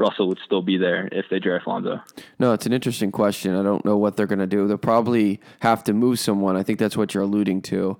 Russell 0.00 0.28
would 0.28 0.38
still 0.44 0.62
be 0.62 0.78
there 0.78 1.08
if 1.12 1.26
they 1.30 1.38
draft 1.38 1.66
Lonzo. 1.66 2.00
No, 2.38 2.54
it's 2.54 2.64
an 2.64 2.72
interesting 2.72 3.12
question. 3.12 3.54
I 3.54 3.62
don't 3.62 3.84
know 3.84 3.98
what 3.98 4.16
they're 4.16 4.26
going 4.26 4.38
to 4.38 4.46
do. 4.46 4.66
They'll 4.66 4.78
probably 4.78 5.40
have 5.60 5.84
to 5.84 5.92
move 5.92 6.18
someone. 6.18 6.56
I 6.56 6.62
think 6.62 6.78
that's 6.78 6.96
what 6.96 7.12
you're 7.12 7.22
alluding 7.22 7.60
to, 7.62 7.98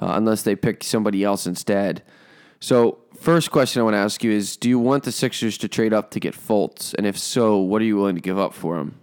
uh, 0.00 0.14
unless 0.16 0.42
they 0.42 0.56
pick 0.56 0.82
somebody 0.82 1.22
else 1.22 1.46
instead. 1.46 2.02
So, 2.60 2.98
first 3.20 3.50
question 3.50 3.80
I 3.80 3.82
want 3.84 3.94
to 3.94 3.98
ask 3.98 4.24
you 4.24 4.30
is 4.30 4.56
Do 4.56 4.70
you 4.70 4.78
want 4.78 5.04
the 5.04 5.12
Sixers 5.12 5.58
to 5.58 5.68
trade 5.68 5.92
up 5.92 6.10
to 6.12 6.20
get 6.20 6.34
Fultz? 6.34 6.94
And 6.94 7.06
if 7.06 7.18
so, 7.18 7.58
what 7.58 7.82
are 7.82 7.84
you 7.84 7.96
willing 7.96 8.14
to 8.14 8.22
give 8.22 8.38
up 8.38 8.54
for 8.54 8.78
him? 8.78 8.94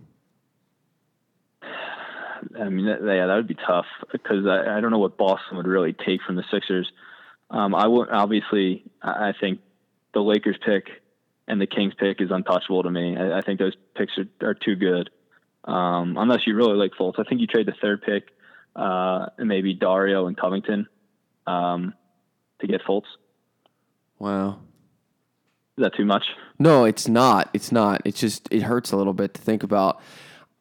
I 2.60 2.70
mean, 2.70 2.88
that, 2.88 3.00
yeah, 3.06 3.28
that 3.28 3.36
would 3.36 3.48
be 3.48 3.56
tough 3.56 3.86
because 4.12 4.48
I, 4.48 4.78
I 4.78 4.82
don't 4.82 4.90
know 4.90 4.98
what 4.98 5.16
Boston 5.16 5.58
would 5.58 5.68
really 5.68 5.94
take 5.94 6.22
from 6.26 6.38
the 6.38 6.44
Sixers. 6.52 6.92
Um, 7.52 7.76
I 7.76 7.86
would 7.86 8.10
obviously, 8.10 8.84
I 9.04 9.30
I 9.30 9.34
think 9.40 9.60
the 10.16 10.22
Lakers 10.22 10.58
pick 10.66 11.01
and 11.48 11.60
the 11.60 11.68
Kings 11.68 11.94
pick 11.98 12.22
is 12.22 12.32
untouchable 12.32 12.84
to 12.84 12.92
me. 12.92 13.18
I, 13.18 13.40
I 13.40 13.42
think 13.42 13.60
those 13.60 13.76
picks 13.96 14.14
are, 14.18 14.50
are 14.50 14.54
too 14.54 14.76
good. 14.76 15.10
Um, 15.64 16.18
unless 16.18 16.48
you 16.48 16.56
really 16.56 16.76
like 16.76 16.92
Fultz, 17.00 17.20
I 17.20 17.24
think 17.24 17.42
you 17.42 17.48
trade 17.48 17.68
the 17.68 17.76
third 17.82 18.02
pick 18.02 18.30
uh, 18.76 19.28
and 19.38 19.48
maybe 19.48 19.74
Dario 19.74 20.28
and 20.28 20.38
Covington 20.38 20.88
um, 21.46 21.94
to 22.60 22.68
get 22.68 22.82
Fultz. 22.84 23.06
Wow. 24.20 24.60
Is 25.78 25.84
that 25.84 25.96
too 25.96 26.06
much? 26.06 26.24
No, 26.60 26.86
it's 26.86 27.08
not. 27.08 27.50
It's 27.54 27.72
not. 27.72 28.02
It's 28.06 28.20
just 28.20 28.48
it 28.52 28.64
hurts 28.64 28.92
a 28.92 28.98
little 28.98 29.14
bit 29.14 29.34
to 29.34 29.42
think 29.42 29.64
about. 29.64 30.02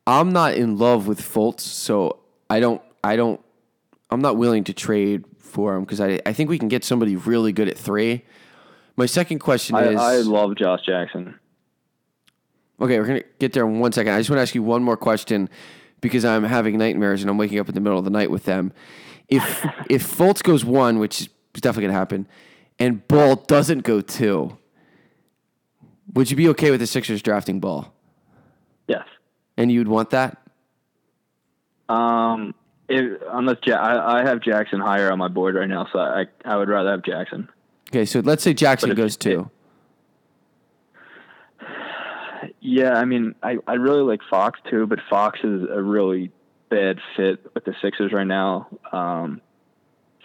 I'm 0.06 0.32
not 0.32 0.54
in 0.54 0.78
love 0.78 1.06
with 1.06 1.20
Fultz, 1.20 1.60
so 1.60 2.20
I 2.48 2.60
don't. 2.60 2.80
I 3.04 3.16
don't. 3.16 3.40
I'm 4.10 4.20
not 4.20 4.36
willing 4.36 4.64
to 4.64 4.72
trade 4.72 5.24
for 5.38 5.74
him 5.76 5.84
because 5.84 6.00
I. 6.00 6.20
I 6.24 6.32
think 6.32 6.48
we 6.48 6.58
can 6.58 6.68
get 6.68 6.84
somebody 6.84 7.16
really 7.16 7.52
good 7.52 7.68
at 7.68 7.76
three. 7.76 8.24
My 9.00 9.06
second 9.06 9.38
question 9.38 9.76
I, 9.76 9.84
is. 9.84 9.98
I 9.98 10.16
love 10.16 10.56
Josh 10.56 10.84
Jackson. 10.84 11.34
Okay, 12.78 13.00
we're 13.00 13.06
gonna 13.06 13.22
get 13.38 13.54
there 13.54 13.66
in 13.66 13.80
one 13.80 13.92
second. 13.92 14.12
I 14.12 14.18
just 14.18 14.28
want 14.28 14.36
to 14.36 14.42
ask 14.42 14.54
you 14.54 14.62
one 14.62 14.82
more 14.82 14.98
question 14.98 15.48
because 16.02 16.22
I'm 16.22 16.44
having 16.44 16.76
nightmares 16.76 17.22
and 17.22 17.30
I'm 17.30 17.38
waking 17.38 17.58
up 17.60 17.66
in 17.70 17.74
the 17.74 17.80
middle 17.80 17.98
of 17.98 18.04
the 18.04 18.10
night 18.10 18.30
with 18.30 18.44
them. 18.44 18.74
If 19.26 19.64
if 19.88 20.06
Fultz 20.06 20.42
goes 20.42 20.66
one, 20.66 20.98
which 20.98 21.22
is 21.22 21.28
definitely 21.54 21.84
gonna 21.84 21.98
happen, 21.98 22.28
and 22.78 23.08
Ball 23.08 23.36
doesn't 23.36 23.84
go 23.84 24.02
two, 24.02 24.58
would 26.12 26.30
you 26.30 26.36
be 26.36 26.48
okay 26.50 26.70
with 26.70 26.80
the 26.80 26.86
Sixers 26.86 27.22
drafting 27.22 27.58
Ball? 27.58 27.90
Yes. 28.86 29.06
And 29.56 29.72
you'd 29.72 29.88
want 29.88 30.10
that? 30.10 30.36
Um, 31.88 32.54
if, 32.86 33.18
unless 33.30 33.56
ja- 33.64 33.78
I, 33.78 34.20
I 34.20 34.28
have 34.28 34.42
Jackson 34.42 34.78
higher 34.78 35.10
on 35.10 35.16
my 35.18 35.28
board 35.28 35.54
right 35.54 35.70
now, 35.70 35.88
so 35.90 36.00
I 36.00 36.26
I 36.44 36.58
would 36.58 36.68
rather 36.68 36.90
have 36.90 37.02
Jackson. 37.02 37.48
Okay, 37.90 38.04
so 38.04 38.20
let's 38.20 38.42
say 38.42 38.54
Jackson 38.54 38.94
goes 38.94 39.16
two. 39.16 39.50
Yeah, 42.60 42.94
I 42.94 43.04
mean, 43.04 43.34
I, 43.42 43.58
I 43.66 43.74
really 43.74 44.02
like 44.02 44.20
Fox 44.30 44.60
too, 44.70 44.86
but 44.86 45.00
Fox 45.08 45.40
is 45.42 45.62
a 45.68 45.82
really 45.82 46.30
bad 46.68 46.98
fit 47.16 47.44
with 47.52 47.64
the 47.64 47.74
Sixers 47.82 48.12
right 48.12 48.26
now. 48.26 48.68
Um, 48.92 49.40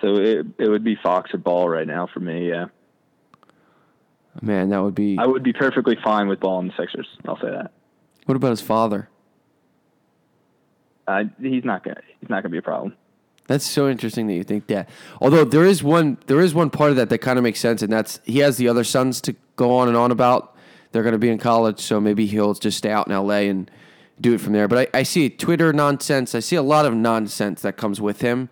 so 0.01 0.15
it 0.17 0.45
it 0.59 0.69
would 0.69 0.83
be 0.83 0.95
Fox 1.01 1.33
or 1.33 1.37
Ball 1.39 1.67
right 1.67 1.87
now 1.87 2.07
for 2.13 2.19
me. 2.19 2.49
Yeah, 2.49 2.65
Man, 4.41 4.69
that 4.69 4.81
would 4.81 4.95
be. 4.95 5.17
I 5.17 5.25
would 5.25 5.43
be 5.43 5.53
perfectly 5.53 5.97
fine 6.03 6.27
with 6.27 6.39
Ball 6.39 6.59
and 6.59 6.69
the 6.69 6.73
Sixers. 6.77 7.07
I'll 7.27 7.39
say 7.39 7.49
that. 7.49 7.71
What 8.25 8.35
about 8.35 8.49
his 8.49 8.61
father? 8.61 9.09
Uh, 11.07 11.23
he's 11.39 11.63
not 11.63 11.83
gonna 11.83 12.01
he's 12.19 12.29
not 12.29 12.41
gonna 12.43 12.51
be 12.51 12.57
a 12.57 12.63
problem. 12.63 12.95
That's 13.47 13.65
so 13.65 13.87
interesting 13.87 14.27
that 14.27 14.33
you 14.33 14.43
think 14.43 14.67
that. 14.67 14.89
Although 15.21 15.45
there 15.45 15.65
is 15.65 15.83
one, 15.83 16.17
there 16.27 16.41
is 16.41 16.53
one 16.53 16.69
part 16.69 16.89
of 16.89 16.95
that 16.95 17.09
that 17.09 17.19
kind 17.19 17.37
of 17.37 17.43
makes 17.43 17.59
sense, 17.59 17.81
and 17.81 17.91
that's 17.91 18.19
he 18.23 18.39
has 18.39 18.57
the 18.57 18.67
other 18.67 18.83
sons 18.83 19.21
to 19.21 19.35
go 19.55 19.75
on 19.75 19.87
and 19.87 19.95
on 19.95 20.11
about. 20.11 20.55
They're 20.91 21.03
going 21.03 21.13
to 21.13 21.19
be 21.19 21.29
in 21.29 21.37
college, 21.37 21.79
so 21.79 21.99
maybe 21.99 22.25
he'll 22.25 22.53
just 22.53 22.77
stay 22.77 22.89
out 22.89 23.07
in 23.07 23.13
L.A. 23.13 23.49
and 23.49 23.69
do 24.19 24.33
it 24.33 24.41
from 24.41 24.53
there. 24.53 24.67
But 24.67 24.89
I, 24.95 24.99
I 24.99 25.03
see 25.03 25.29
Twitter 25.29 25.73
nonsense. 25.73 26.33
I 26.33 26.39
see 26.39 26.55
a 26.55 26.61
lot 26.61 26.85
of 26.85 26.93
nonsense 26.93 27.61
that 27.63 27.75
comes 27.75 27.99
with 27.99 28.21
him. 28.21 28.49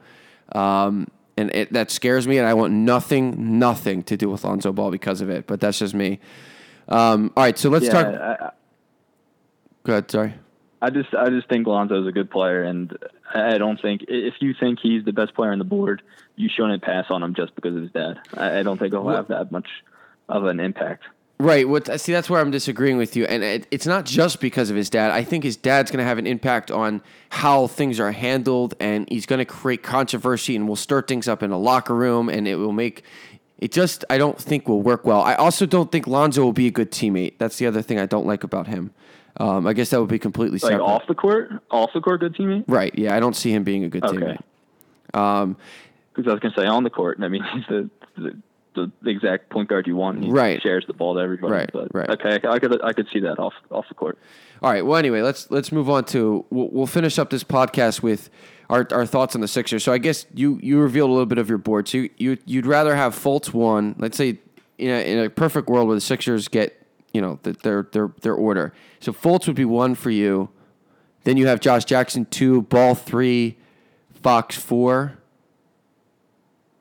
Um, 0.51 1.07
and 1.37 1.49
it, 1.55 1.73
that 1.73 1.89
scares 1.89 2.27
me. 2.27 2.37
And 2.37 2.45
I 2.45 2.53
want 2.53 2.73
nothing, 2.73 3.57
nothing 3.59 4.03
to 4.03 4.17
do 4.17 4.29
with 4.29 4.43
Lonzo 4.43 4.73
Ball 4.73 4.91
because 4.91 5.21
of 5.21 5.29
it. 5.29 5.47
But 5.47 5.61
that's 5.61 5.79
just 5.79 5.93
me. 5.93 6.19
Um, 6.89 7.31
all 7.37 7.43
right, 7.43 7.57
so 7.57 7.69
let's 7.69 7.85
Yeah, 7.85 7.91
talk. 7.91 8.07
I, 8.07 8.51
Go 9.83 9.93
ahead. 9.93 10.11
Sorry. 10.11 10.33
I 10.81 10.89
just 10.89 11.13
I 11.13 11.29
just 11.29 11.47
think 11.47 11.65
Lonzo's 11.65 12.07
a 12.07 12.11
good 12.11 12.29
player, 12.29 12.63
and 12.63 12.97
I 13.33 13.57
don't 13.57 13.81
think 13.81 14.05
if 14.07 14.35
you 14.39 14.53
think 14.53 14.79
he's 14.81 15.03
the 15.05 15.13
best 15.13 15.33
player 15.33 15.51
on 15.51 15.59
the 15.59 15.65
board, 15.65 16.01
you 16.35 16.49
shouldn't 16.49 16.83
pass 16.83 17.05
on 17.09 17.23
him 17.23 17.33
just 17.33 17.55
because 17.55 17.75
of 17.75 17.81
his 17.81 17.91
dad. 17.91 18.19
I, 18.35 18.63
don't 18.63 18.77
think 18.77 18.93
he'll 18.93 19.07
have 19.09 19.27
that 19.29 19.51
much 19.51 19.67
of 20.29 20.45
an 20.45 20.59
impact. 20.59 21.03
Right. 21.39 21.67
What 21.67 21.99
see 21.99 22.11
that's 22.13 22.29
where 22.29 22.39
I'm 22.39 22.51
disagreeing 22.51 22.97
with 22.97 23.15
you, 23.15 23.25
and 23.25 23.43
it, 23.43 23.67
it's 23.71 23.87
not 23.87 24.05
just 24.05 24.39
because 24.39 24.69
of 24.69 24.75
his 24.75 24.89
dad. 24.89 25.11
I 25.11 25.23
think 25.23 25.43
his 25.43 25.57
dad's 25.57 25.91
going 25.91 25.97
to 25.97 26.05
have 26.05 26.17
an 26.17 26.27
impact 26.27 26.71
on 26.71 27.01
how 27.29 27.67
things 27.67 27.99
are 27.99 28.11
handled, 28.11 28.75
and 28.79 29.09
he's 29.09 29.25
going 29.25 29.39
to 29.39 29.45
create 29.45 29.83
controversy, 29.83 30.55
and 30.55 30.67
will 30.67 30.75
stir 30.75 31.01
things 31.01 31.27
up 31.27 31.43
in 31.43 31.51
a 31.51 31.57
locker 31.57 31.95
room, 31.95 32.29
and 32.29 32.47
it 32.47 32.55
will 32.55 32.71
make 32.71 33.03
it 33.57 33.71
just. 33.71 34.05
I 34.09 34.19
don't 34.19 34.37
think 34.37 34.69
will 34.69 34.83
work 34.83 35.05
well. 35.05 35.21
I 35.21 35.33
also 35.33 35.65
don't 35.65 35.91
think 35.91 36.07
Lonzo 36.07 36.43
will 36.43 36.53
be 36.53 36.67
a 36.67 36.71
good 36.71 36.91
teammate. 36.91 37.39
That's 37.39 37.57
the 37.57 37.65
other 37.65 37.81
thing 37.81 37.99
I 37.99 38.05
don't 38.05 38.27
like 38.27 38.43
about 38.43 38.67
him. 38.67 38.91
Um, 39.37 39.65
I 39.65 39.73
guess 39.73 39.89
that 39.89 39.99
would 39.99 40.09
be 40.09 40.19
completely 40.19 40.59
Like 40.59 40.71
separate. 40.73 40.83
off 40.83 41.07
the 41.07 41.15
court, 41.15 41.51
off 41.71 41.89
the 41.93 42.01
court, 42.01 42.19
good 42.19 42.35
teammate. 42.35 42.65
Right. 42.67 42.93
Yeah. 42.97 43.15
I 43.15 43.19
don't 43.19 43.35
see 43.35 43.51
him 43.51 43.63
being 43.63 43.83
a 43.83 43.89
good 43.89 44.03
Okay. 44.03 44.17
teammate. 45.13 45.17
Um, 45.19 45.57
Because 46.13 46.29
I 46.29 46.33
was 46.33 46.39
gonna 46.39 46.53
say 46.55 46.65
on 46.67 46.83
the 46.83 46.89
court, 46.91 47.17
and 47.17 47.25
I 47.25 47.27
mean 47.29 47.43
he's 47.53 47.63
the 47.67 47.89
the, 48.75 48.91
the, 49.01 49.09
exact 49.09 49.49
point 49.49 49.69
guard 49.69 49.85
you 49.87 49.95
want. 49.95 50.23
He 50.23 50.29
Right. 50.31 50.61
shares 50.61 50.83
the 50.87 50.93
ball 50.93 51.15
to 51.15 51.19
everybody. 51.21 51.53
Right, 51.53 51.69
But, 51.71 51.93
right. 51.93 52.09
Okay, 52.09 52.47
I 52.47 52.59
could 52.59 52.81
I 52.83 52.93
could 52.93 53.07
see 53.13 53.19
that 53.21 53.39
off 53.39 53.53
off 53.71 53.85
the 53.87 53.95
court. 53.95 54.17
All 54.61 54.71
right. 54.71 54.85
Well, 54.85 54.97
anyway, 54.97 55.21
let's 55.21 55.49
let's 55.51 55.71
move 55.71 55.89
on 55.89 56.05
to 56.05 56.45
we'll, 56.49 56.69
we'll 56.69 56.87
finish 56.87 57.17
up 57.19 57.29
this 57.29 57.43
podcast 57.43 58.01
with 58.03 58.29
our, 58.69 58.87
our 58.91 59.05
thoughts 59.05 59.35
on 59.35 59.41
the 59.41 59.47
Sixers. 59.47 59.83
So 59.83 59.91
I 59.91 59.97
guess 59.97 60.25
you 60.33 60.59
you 60.63 60.79
revealed 60.79 61.09
a 61.09 61.13
little 61.13 61.25
bit 61.25 61.37
of 61.39 61.49
your 61.49 61.57
board. 61.57 61.87
So 61.87 61.97
you, 61.99 62.09
you 62.17 62.37
you'd 62.45 62.65
rather 62.65 62.95
have 62.95 63.13
Fultz 63.15 63.53
one. 63.53 63.95
Let's 63.99 64.17
say 64.17 64.39
in 64.77 64.89
a, 64.89 65.11
in 65.11 65.25
a 65.25 65.29
perfect 65.29 65.67
world 65.69 65.87
where 65.87 65.95
the 65.95 66.01
Sixers 66.01 66.47
get 66.47 66.82
you 67.13 67.21
know 67.21 67.39
the, 67.43 67.53
their 67.53 67.87
their 67.91 68.11
their 68.21 68.33
order. 68.33 68.73
So 68.99 69.13
Fultz 69.13 69.47
would 69.47 69.55
be 69.55 69.65
one 69.65 69.95
for 69.95 70.09
you. 70.09 70.49
Then 71.23 71.37
you 71.37 71.47
have 71.47 71.59
Josh 71.59 71.85
Jackson 71.85 72.25
two, 72.25 72.63
Ball 72.63 72.95
three, 72.95 73.57
Fox 74.21 74.57
four. 74.57 75.17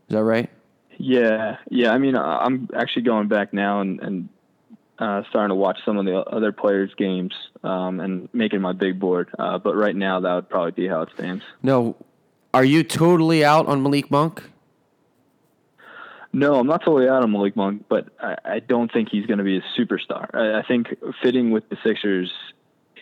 Is 0.09 0.15
that 0.15 0.25
right? 0.25 0.51
Yeah, 0.99 1.57
yeah. 1.71 1.93
I 1.93 1.99
mean, 1.99 2.17
I'm 2.17 2.69
actually 2.77 3.03
going 3.03 3.29
back 3.29 3.53
now 3.53 3.81
and, 3.81 4.01
and 4.01 4.29
uh, 4.99 5.23
starting 5.31 5.49
to 5.49 5.55
watch 5.55 5.79
some 5.85 5.97
of 5.97 6.05
the 6.05 6.19
other 6.19 6.53
players' 6.53 6.93
games 6.97 7.33
um, 7.65 7.99
and 7.99 8.29
making 8.33 8.61
my 8.61 8.73
big 8.73 9.01
board. 9.01 9.31
Uh, 9.39 9.59
but 9.59 9.75
right 9.75 9.97
now, 9.97 10.21
that 10.21 10.35
would 10.35 10.49
probably 10.49 10.73
be 10.73 10.87
how 10.87 11.03
it 11.03 11.09
stands. 11.15 11.43
No. 11.63 11.97
Are 12.55 12.65
you 12.65 12.85
totally 12.85 13.45
out 13.45 13.67
on 13.67 13.83
Malik 13.83 14.11
Monk? 14.11 14.43
No, 16.33 16.55
I'm 16.55 16.67
not 16.67 16.83
totally 16.83 17.09
out 17.09 17.23
on 17.23 17.31
Malik 17.31 17.57
Monk, 17.57 17.85
but 17.89 18.09
I, 18.19 18.37
I 18.45 18.59
don't 18.61 18.91
think 18.91 19.11
he's 19.11 19.27
going 19.27 19.39
to 19.39 19.45
be 19.45 19.59
a 19.59 19.63
superstar. 19.79 20.35
I, 20.35 20.61
I 20.61 20.63
think 20.67 20.89
fitting 21.23 21.51
with 21.51 21.69
the 21.69 21.77
Sixers, 21.85 22.33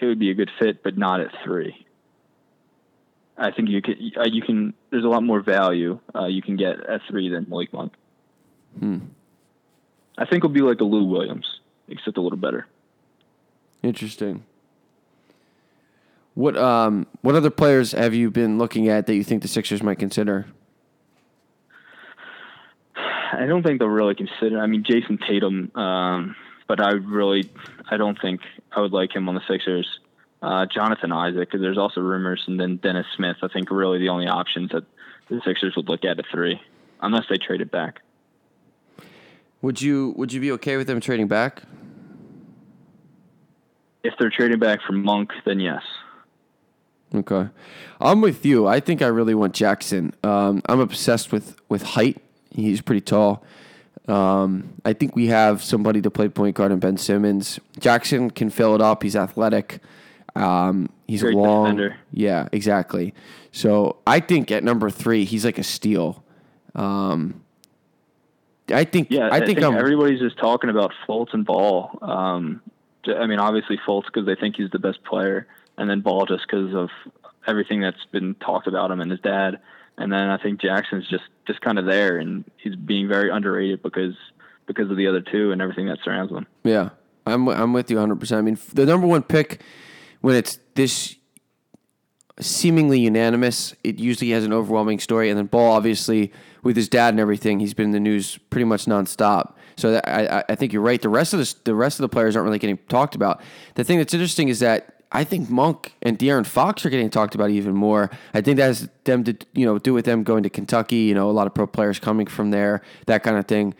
it 0.00 0.06
would 0.06 0.18
be 0.18 0.30
a 0.30 0.34
good 0.34 0.50
fit, 0.58 0.82
but 0.82 0.98
not 0.98 1.20
at 1.20 1.28
three. 1.44 1.86
I 3.38 3.52
think 3.52 3.68
you 3.70 3.80
can 3.80 4.12
uh, 4.18 4.24
you 4.24 4.42
can. 4.42 4.74
There's 4.90 5.04
a 5.04 5.08
lot 5.08 5.22
more 5.22 5.40
value 5.40 5.98
uh, 6.14 6.26
you 6.26 6.42
can 6.42 6.56
get 6.56 6.84
at 6.86 7.00
three 7.08 7.30
than 7.30 7.46
Malik 7.48 7.72
Monk. 7.72 7.94
Hmm. 8.78 8.98
I 10.18 10.26
think 10.26 10.42
he'll 10.42 10.52
be 10.52 10.60
like 10.60 10.80
a 10.80 10.84
Lou 10.84 11.04
Williams, 11.04 11.60
except 11.88 12.18
a 12.18 12.20
little 12.20 12.38
better. 12.38 12.66
Interesting. 13.82 14.44
What 16.34 16.56
um 16.56 17.06
what 17.22 17.34
other 17.34 17.50
players 17.50 17.92
have 17.92 18.12
you 18.12 18.30
been 18.30 18.58
looking 18.58 18.88
at 18.88 19.06
that 19.06 19.14
you 19.14 19.24
think 19.24 19.42
the 19.42 19.48
Sixers 19.48 19.82
might 19.82 19.98
consider? 19.98 20.46
I 23.32 23.46
don't 23.46 23.62
think 23.62 23.78
they'll 23.78 23.88
really 23.88 24.14
consider. 24.14 24.60
I 24.60 24.66
mean, 24.66 24.84
Jayson 24.84 25.18
Tatum, 25.26 25.70
um, 25.76 26.36
but 26.66 26.80
I 26.80 26.92
really, 26.92 27.50
I 27.90 27.96
don't 27.96 28.20
think 28.20 28.40
I 28.72 28.80
would 28.80 28.92
like 28.92 29.14
him 29.14 29.28
on 29.28 29.34
the 29.34 29.42
Sixers. 29.48 29.86
Uh, 30.42 30.64
Jonathan 30.66 31.12
Isaac, 31.12 31.50
because 31.50 31.60
there's 31.60 31.76
also 31.76 32.00
rumors, 32.00 32.42
and 32.46 32.58
then 32.58 32.76
Dennis 32.76 33.06
Smith. 33.14 33.36
I 33.42 33.48
think 33.48 33.70
really 33.70 33.98
the 33.98 34.08
only 34.08 34.26
options 34.26 34.70
that 34.70 34.84
the 35.28 35.40
Sixers 35.44 35.76
would 35.76 35.88
look 35.88 36.04
at 36.04 36.18
at 36.18 36.24
three, 36.32 36.60
unless 37.02 37.24
they 37.28 37.36
trade 37.36 37.60
it 37.60 37.70
back. 37.70 38.00
Would 39.62 39.82
you 39.82 40.14
would 40.16 40.32
you 40.32 40.40
be 40.40 40.50
okay 40.52 40.76
with 40.78 40.86
them 40.86 41.00
trading 41.00 41.28
back? 41.28 41.62
If 44.02 44.14
they're 44.18 44.30
trading 44.30 44.58
back 44.58 44.80
for 44.86 44.92
Monk, 44.94 45.30
then 45.44 45.60
yes. 45.60 45.82
Okay. 47.14 47.48
I'm 48.00 48.20
with 48.20 48.46
you. 48.46 48.66
I 48.66 48.80
think 48.80 49.02
I 49.02 49.08
really 49.08 49.34
want 49.34 49.52
Jackson. 49.52 50.14
Um, 50.22 50.62
I'm 50.66 50.80
obsessed 50.80 51.32
with, 51.32 51.56
with 51.68 51.82
height. 51.82 52.22
He's 52.50 52.80
pretty 52.80 53.00
tall. 53.00 53.44
Um, 54.08 54.74
I 54.84 54.92
think 54.92 55.14
we 55.14 55.28
have 55.28 55.62
somebody 55.62 56.02
to 56.02 56.10
play 56.10 56.28
point 56.28 56.56
guard 56.56 56.72
in 56.72 56.80
Ben 56.80 56.96
Simmons. 56.96 57.60
Jackson 57.78 58.30
can 58.30 58.50
fill 58.50 58.74
it 58.74 58.80
up. 58.80 59.02
He's 59.02 59.14
athletic. 59.14 59.80
Um, 60.34 60.88
he's 61.06 61.22
Great 61.22 61.36
long. 61.36 61.76
defender. 61.76 61.96
Yeah, 62.12 62.48
exactly. 62.52 63.14
So 63.52 63.96
I 64.06 64.20
think 64.20 64.50
at 64.50 64.64
number 64.64 64.90
three, 64.90 65.24
he's 65.24 65.44
like 65.44 65.58
a 65.58 65.62
steal. 65.62 66.24
Um, 66.74 67.42
I 68.72 68.84
think. 68.84 69.08
Yeah, 69.10 69.28
I 69.30 69.44
think, 69.44 69.62
I'm. 69.62 69.76
everybody's 69.76 70.20
just 70.20 70.38
talking 70.38 70.70
about 70.70 70.92
Fultz 71.08 71.34
and 71.34 71.44
Ball. 71.44 71.98
Um, 72.02 72.62
I 73.06 73.26
mean, 73.26 73.38
obviously 73.38 73.78
Fultz 73.86 74.06
because 74.06 74.26
they 74.26 74.34
think 74.34 74.56
he's 74.56 74.70
the 74.70 74.78
best 74.78 75.02
player, 75.04 75.46
and 75.76 75.90
then 75.90 76.00
Ball 76.00 76.26
just 76.26 76.44
because 76.48 76.74
of 76.74 76.90
everything 77.46 77.80
that's 77.80 78.04
been 78.12 78.34
talked 78.36 78.66
about 78.66 78.90
him 78.90 79.00
and 79.00 79.10
his 79.10 79.20
dad. 79.20 79.60
And 80.00 80.10
then 80.12 80.28
I 80.30 80.38
think 80.38 80.60
Jackson's 80.60 81.06
just 81.08 81.24
just 81.46 81.60
kind 81.60 81.78
of 81.78 81.84
there, 81.86 82.16
and 82.18 82.44
he's 82.56 82.74
being 82.74 83.06
very 83.06 83.30
underrated 83.30 83.82
because 83.82 84.14
because 84.66 84.90
of 84.90 84.96
the 84.96 85.06
other 85.06 85.20
two 85.20 85.52
and 85.52 85.60
everything 85.60 85.86
that 85.88 85.98
surrounds 86.02 86.32
them. 86.32 86.46
Yeah, 86.64 86.90
I'm 87.26 87.48
I'm 87.48 87.72
with 87.72 87.90
you 87.90 87.96
100. 87.98 88.18
percent 88.18 88.38
I 88.38 88.42
mean, 88.42 88.58
the 88.74 88.86
number 88.86 89.06
one 89.06 89.22
pick 89.22 89.60
when 90.22 90.34
it's 90.36 90.58
this 90.74 91.16
seemingly 92.40 93.00
unanimous, 93.00 93.74
it 93.84 93.98
usually 93.98 94.30
has 94.30 94.44
an 94.44 94.52
overwhelming 94.52 94.98
story, 94.98 95.28
and 95.28 95.38
then 95.38 95.46
Ball 95.46 95.72
obviously 95.72 96.32
with 96.62 96.76
his 96.76 96.88
dad 96.88 97.14
and 97.14 97.20
everything, 97.20 97.60
he's 97.60 97.74
been 97.74 97.86
in 97.86 97.90
the 97.92 98.00
news 98.00 98.38
pretty 98.50 98.64
much 98.64 98.86
nonstop. 98.86 99.54
So 99.76 99.92
that, 99.92 100.08
I 100.08 100.44
I- 100.48 100.54
think 100.54 100.72
you're 100.72 100.82
right. 100.82 101.00
The 101.00 101.08
rest 101.08 101.32
of 101.34 101.40
the 101.40 101.54
the 101.64 101.74
rest 101.74 101.98
of 101.98 102.02
the 102.02 102.08
players 102.08 102.36
aren't 102.36 102.46
really 102.46 102.58
getting 102.58 102.78
talked 102.88 103.14
about. 103.14 103.42
The 103.74 103.84
thing 103.84 103.98
that's 103.98 104.14
interesting 104.14 104.48
is 104.48 104.60
that. 104.60 104.96
I 105.12 105.24
think 105.24 105.50
Monk 105.50 105.94
and 106.02 106.18
De'Aaron 106.18 106.46
Fox 106.46 106.86
are 106.86 106.90
getting 106.90 107.10
talked 107.10 107.34
about 107.34 107.50
even 107.50 107.74
more. 107.74 108.10
I 108.32 108.40
think 108.40 108.58
that 108.58 108.66
has 108.66 108.88
them 109.04 109.24
to 109.24 109.36
you 109.54 109.66
know 109.66 109.78
do 109.78 109.92
with 109.92 110.04
them 110.04 110.22
going 110.22 110.42
to 110.44 110.50
Kentucky. 110.50 110.96
You 110.96 111.14
know, 111.14 111.28
a 111.28 111.32
lot 111.32 111.46
of 111.46 111.54
pro 111.54 111.66
players 111.66 111.98
coming 111.98 112.26
from 112.26 112.50
there, 112.50 112.82
that 113.06 113.22
kind 113.22 113.36
of 113.36 113.46
thing. 113.46 113.74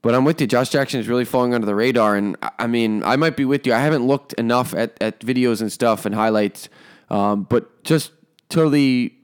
But 0.00 0.14
I'm 0.16 0.24
with 0.24 0.40
you. 0.40 0.48
Josh 0.48 0.70
Jackson 0.70 0.98
is 0.98 1.06
really 1.08 1.24
falling 1.24 1.54
under 1.54 1.66
the 1.66 1.76
radar, 1.76 2.16
and 2.16 2.36
I- 2.58 2.66
mean, 2.66 3.04
I 3.04 3.14
might 3.14 3.36
be 3.36 3.44
with 3.44 3.66
you. 3.66 3.72
I 3.72 3.78
haven't 3.78 4.04
looked 4.04 4.32
enough 4.32 4.74
at, 4.74 5.00
at 5.00 5.20
videos 5.20 5.60
and 5.60 5.70
stuff 5.70 6.04
and 6.04 6.12
highlights, 6.14 6.68
um, 7.08 7.44
but 7.44 7.84
just 7.84 8.10
totally 8.48 9.14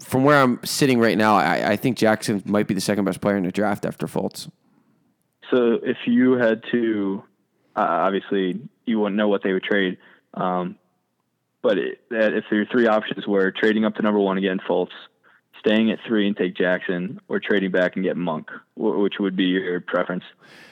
from 0.00 0.24
where 0.24 0.42
I'm 0.42 0.58
sitting 0.64 0.98
right 0.98 1.16
now, 1.16 1.36
I, 1.36 1.72
I 1.72 1.76
think 1.76 1.96
Jackson 1.96 2.42
might 2.44 2.66
be 2.66 2.74
the 2.74 2.80
second 2.80 3.04
best 3.04 3.20
player 3.20 3.36
in 3.36 3.44
the 3.44 3.52
draft 3.52 3.86
after 3.86 4.06
Fultz. 4.06 4.50
So 5.50 5.78
if 5.82 5.96
you 6.06 6.32
had 6.32 6.62
to, 6.72 7.22
uh, 7.76 7.86
obviously 7.88 8.60
you 8.84 8.98
wouldn't 8.98 9.16
know 9.16 9.28
what 9.28 9.42
they 9.44 9.52
would 9.52 9.62
trade. 9.62 9.98
Um, 10.34 10.76
but 11.66 11.78
it, 11.78 12.00
that 12.10 12.32
if 12.32 12.44
your 12.52 12.64
three 12.66 12.86
options 12.86 13.26
were 13.26 13.50
trading 13.50 13.84
up 13.84 13.96
to 13.96 14.02
number 14.02 14.20
one 14.20 14.38
again, 14.38 14.60
Fultz, 14.68 14.92
staying 15.58 15.90
at 15.90 15.98
three 16.06 16.28
and 16.28 16.36
take 16.36 16.56
Jackson, 16.56 17.20
or 17.26 17.40
trading 17.40 17.72
back 17.72 17.96
and 17.96 18.04
get 18.04 18.16
Monk, 18.16 18.50
which 18.76 19.14
would 19.18 19.34
be 19.34 19.46
your 19.46 19.80
preference 19.80 20.22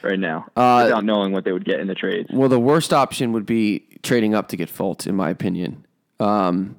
right 0.03 0.20
now, 0.20 0.47
Uh, 0.55 0.82
without 0.84 1.05
knowing 1.05 1.32
what 1.32 1.45
they 1.45 1.51
would 1.51 1.64
get 1.64 1.80
in 1.80 1.88
the 1.88 1.97
trades? 1.97 2.28
Well, 2.32 2.49
the 2.49 2.61
worst 2.61 2.92
option 2.92 3.32
would 3.32 3.45
be 3.45 3.80
trading 4.05 4.36
up 4.36 4.47
to 4.51 4.57
get 4.57 4.68
Fultz, 4.68 5.05
in 5.05 5.16
my 5.16 5.30
opinion. 5.30 5.84
Um, 6.20 6.76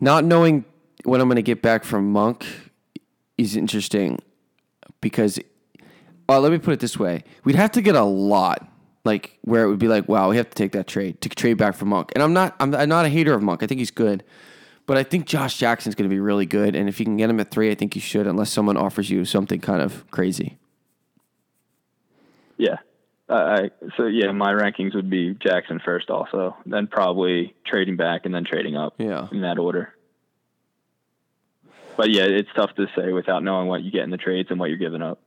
not 0.00 0.24
knowing 0.24 0.64
what 1.04 1.20
I'm 1.20 1.28
going 1.28 1.36
to 1.36 1.42
get 1.42 1.60
back 1.60 1.84
from 1.84 2.10
Monk 2.10 2.46
is 3.36 3.54
interesting 3.54 4.18
because, 5.02 5.38
uh, 6.26 6.40
let 6.40 6.52
me 6.52 6.56
put 6.58 6.72
it 6.72 6.80
this 6.80 6.98
way: 6.98 7.22
we'd 7.44 7.56
have 7.56 7.72
to 7.72 7.82
get 7.82 7.96
a 7.96 8.02
lot, 8.02 8.66
like 9.04 9.38
where 9.42 9.64
it 9.64 9.68
would 9.68 9.78
be 9.78 9.88
like, 9.88 10.08
wow, 10.08 10.30
we 10.30 10.36
have 10.36 10.48
to 10.48 10.54
take 10.54 10.72
that 10.72 10.86
trade 10.86 11.20
to 11.22 11.28
trade 11.28 11.54
back 11.54 11.74
for 11.74 11.84
Monk. 11.84 12.12
And 12.14 12.22
I'm 12.22 12.32
not, 12.32 12.54
I'm, 12.60 12.74
I'm 12.74 12.88
not 12.88 13.04
a 13.04 13.08
hater 13.08 13.34
of 13.34 13.42
Monk. 13.42 13.62
I 13.62 13.66
think 13.66 13.78
he's 13.78 13.90
good, 13.90 14.22
but 14.86 14.96
I 14.96 15.02
think 15.02 15.26
Josh 15.26 15.58
Jackson's 15.58 15.94
going 15.94 16.08
to 16.08 16.14
be 16.14 16.20
really 16.20 16.46
good. 16.46 16.76
And 16.76 16.88
if 16.88 17.00
you 17.00 17.06
can 17.06 17.16
get 17.16 17.28
him 17.28 17.40
at 17.40 17.50
three, 17.50 17.70
I 17.70 17.74
think 17.74 17.94
you 17.94 18.00
should, 18.00 18.26
unless 18.26 18.50
someone 18.50 18.76
offers 18.76 19.10
you 19.10 19.24
something 19.24 19.60
kind 19.60 19.82
of 19.82 20.08
crazy. 20.10 20.58
Yeah. 22.56 22.76
Uh, 23.28 23.34
I, 23.34 23.70
so 23.96 24.06
yeah, 24.06 24.30
my 24.30 24.52
rankings 24.52 24.94
would 24.94 25.08
be 25.08 25.34
Jackson 25.34 25.80
first, 25.84 26.10
also, 26.10 26.56
then 26.66 26.86
probably 26.86 27.54
trading 27.64 27.96
back 27.96 28.26
and 28.26 28.34
then 28.34 28.44
trading 28.44 28.76
up. 28.76 28.94
Yeah. 28.98 29.28
in 29.32 29.40
that 29.40 29.58
order. 29.58 29.94
But 31.96 32.10
yeah, 32.10 32.24
it's 32.24 32.48
tough 32.54 32.74
to 32.76 32.86
say 32.96 33.12
without 33.12 33.42
knowing 33.42 33.68
what 33.68 33.82
you 33.82 33.90
get 33.90 34.02
in 34.02 34.10
the 34.10 34.16
trades 34.16 34.50
and 34.50 34.58
what 34.58 34.68
you're 34.68 34.78
giving 34.78 35.02
up. 35.02 35.20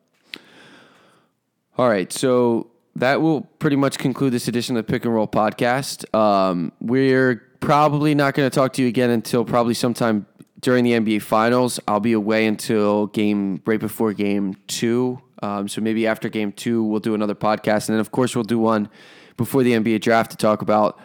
All 1.78 1.90
right, 1.90 2.12
so 2.12 2.68
that 2.96 3.22
will 3.22 3.42
pretty 3.42 3.76
much 3.76 3.98
conclude 3.98 4.32
this 4.32 4.48
edition 4.48 4.78
of 4.78 4.86
the 4.86 4.92
Pick 4.92 5.06
and 5.06 5.14
Roll 5.14 5.28
podcast. 5.28 6.14
Um, 6.16 6.72
we're 6.80 7.36
probably 7.60 8.16
not 8.16 8.34
going 8.34 8.50
to 8.50 8.56
talk 8.56 8.74
to 8.74 8.82
you 8.82 8.88
again 8.88 9.10
until 9.10 9.44
probably 9.44 9.74
sometime 9.74 10.26
during 10.62 10.84
the 10.84 10.92
NBA 10.92 11.22
Finals. 11.22 11.80
I'll 11.88 12.00
be 12.00 12.14
away 12.14 12.48
until 12.48 13.08
game 13.08 13.62
right 13.66 13.80
before 13.80 14.14
game 14.14 14.56
two. 14.68 15.22
Um, 15.42 15.68
so 15.68 15.82
maybe 15.82 16.08
after 16.08 16.30
game 16.30 16.52
two, 16.52 16.84
we'll 16.84 17.02
do 17.02 17.14
another 17.14 17.36
podcast, 17.36 17.90
and 17.90 17.96
then 17.96 18.00
of 18.00 18.12
course 18.12 18.36
we'll 18.36 18.44
do 18.44 18.58
one 18.60 18.90
before 19.38 19.64
the 19.64 19.74
NBA 19.74 20.02
draft 20.02 20.32
to 20.32 20.38
talk 20.38 20.62
about 20.62 20.98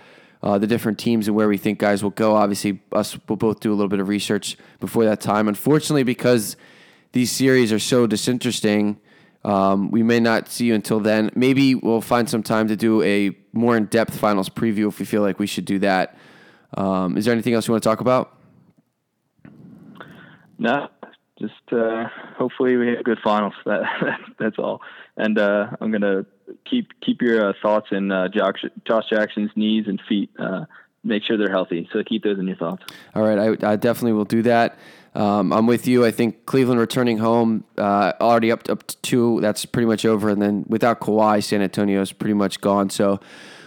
uh, 0.43 0.57
the 0.59 0.66
different 0.66 0.99
teams 0.99 1.26
and 1.26 1.36
where 1.36 1.49
we 1.49 1.59
think 1.59 1.78
guys 1.78 2.03
will 2.03 2.11
go. 2.11 2.36
Obviously, 2.36 2.80
us 2.93 3.18
will 3.28 3.36
both 3.36 3.61
do 3.61 3.72
a 3.72 3.74
little 3.74 3.88
bit 3.88 4.01
of 4.01 4.09
research 4.09 4.57
before 4.78 5.05
that 5.05 5.20
time. 5.20 5.49
Unfortunately, 5.49 6.05
because 6.05 6.57
these 7.12 7.32
series 7.32 7.72
are 7.72 7.78
so 7.78 8.07
disinteresting, 8.07 8.99
um, 9.45 9.91
we 9.91 10.03
may 10.03 10.20
not 10.20 10.49
see 10.49 10.66
you 10.66 10.74
until 10.74 11.01
then. 11.01 11.30
Maybe 11.34 11.74
we'll 11.74 12.01
find 12.01 12.28
some 12.28 12.43
time 12.43 12.68
to 12.68 12.76
do 12.76 13.03
a 13.03 13.36
more 13.53 13.76
in 13.76 13.86
depth 13.86 14.16
finals 14.16 14.49
preview 14.49 14.88
if 14.88 14.99
we 14.99 15.07
feel 15.07 15.22
like 15.22 15.38
we 15.38 15.47
should 15.47 15.64
do 15.64 15.78
that. 15.80 16.16
Um, 16.76 17.16
is 17.16 17.24
there 17.24 17.32
anything 17.32 17.55
else 17.55 17.66
you 17.66 17.72
want 17.72 17.82
to 17.82 17.88
talk 17.88 18.01
about? 18.01 18.36
No, 20.59 20.88
just 21.38 21.55
uh, 21.72 22.05
hopefully 22.36 22.76
we 22.76 22.88
have 22.88 23.03
good 23.03 23.18
finals. 23.24 23.55
That 23.64 24.18
that's 24.38 24.59
all. 24.59 24.82
And 25.16 25.38
uh, 25.38 25.68
I'm 25.80 25.91
gonna 25.91 26.26
keep 26.68 26.88
keep 27.01 27.22
your 27.22 27.49
uh, 27.49 27.53
thoughts 27.62 27.88
in 27.91 28.12
uh, 28.12 28.28
Josh, 28.28 28.64
Josh 28.86 29.05
Jackson's 29.11 29.51
knees 29.57 29.86
and 29.86 30.01
feet. 30.07 30.30
Uh, 30.38 30.66
make 31.03 31.22
sure 31.24 31.38
they're 31.38 31.51
healthy. 31.51 31.88
So 31.93 32.03
keep 32.05 32.24
those 32.24 32.38
in 32.38 32.47
your 32.47 32.57
thoughts. 32.57 32.84
All 33.14 33.22
right, 33.22 33.38
I, 33.38 33.72
I 33.72 33.76
definitely 33.76 34.12
will 34.12 34.26
do 34.26 34.43
that. 34.43 34.78
Um, 35.14 35.52
I'm 35.52 35.66
with 35.66 35.86
you. 35.86 36.04
I 36.04 36.11
think 36.11 36.46
Cleveland 36.46 36.80
returning 36.80 37.18
home 37.18 37.64
uh, 37.76 38.12
already 38.20 38.52
up 38.52 38.64
to, 38.64 38.72
up 38.72 38.86
to 38.86 38.96
two. 38.98 39.40
That's 39.40 39.64
pretty 39.64 39.86
much 39.86 40.04
over. 40.04 40.28
And 40.28 40.40
then 40.40 40.64
without 40.68 41.00
Kawhi, 41.00 41.42
San 41.42 41.62
Antonio 41.62 42.00
is 42.00 42.12
pretty 42.12 42.34
much 42.34 42.61
gone. 42.61 42.90
So 42.90 43.20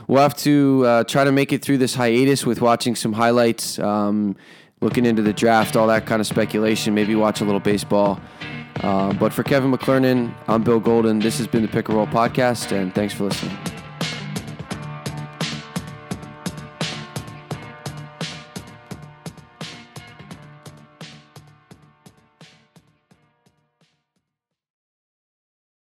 we'll 0.08 0.22
have 0.22 0.38
to 0.38 0.84
uh, 0.86 1.04
try 1.04 1.24
to 1.24 1.32
make 1.32 1.52
it 1.52 1.62
through 1.62 1.80
this 1.80 1.96
hiatus 1.96 2.46
with 2.46 2.62
watching 2.62 2.96
some 2.96 3.14
highlights, 3.14 3.78
um, 3.80 4.36
looking 4.80 5.06
into 5.06 5.22
the 5.22 5.34
draft, 5.34 5.76
all 5.76 5.88
that 5.88 6.06
kind 6.06 6.22
of 6.22 6.28
speculation. 6.28 6.94
Maybe 6.94 7.16
watch 7.16 7.42
a 7.42 7.46
little 7.46 7.60
baseball. 7.60 8.22
Uh, 8.82 9.14
but 9.14 9.34
for 9.34 9.44
Kevin 9.44 9.72
McClernand, 9.72 10.34
I'm 10.48 10.64
Bill 10.64 10.80
Golden. 10.80 11.20
This 11.20 11.38
has 11.38 11.48
been 11.48 11.62
the 11.62 11.68
Pick 11.68 11.90
and 11.90 11.98
Roll 11.98 12.08
Podcast, 12.08 12.72
and 12.72 12.94
thanks 12.96 13.14
for 13.14 13.26
listening. 13.26 13.73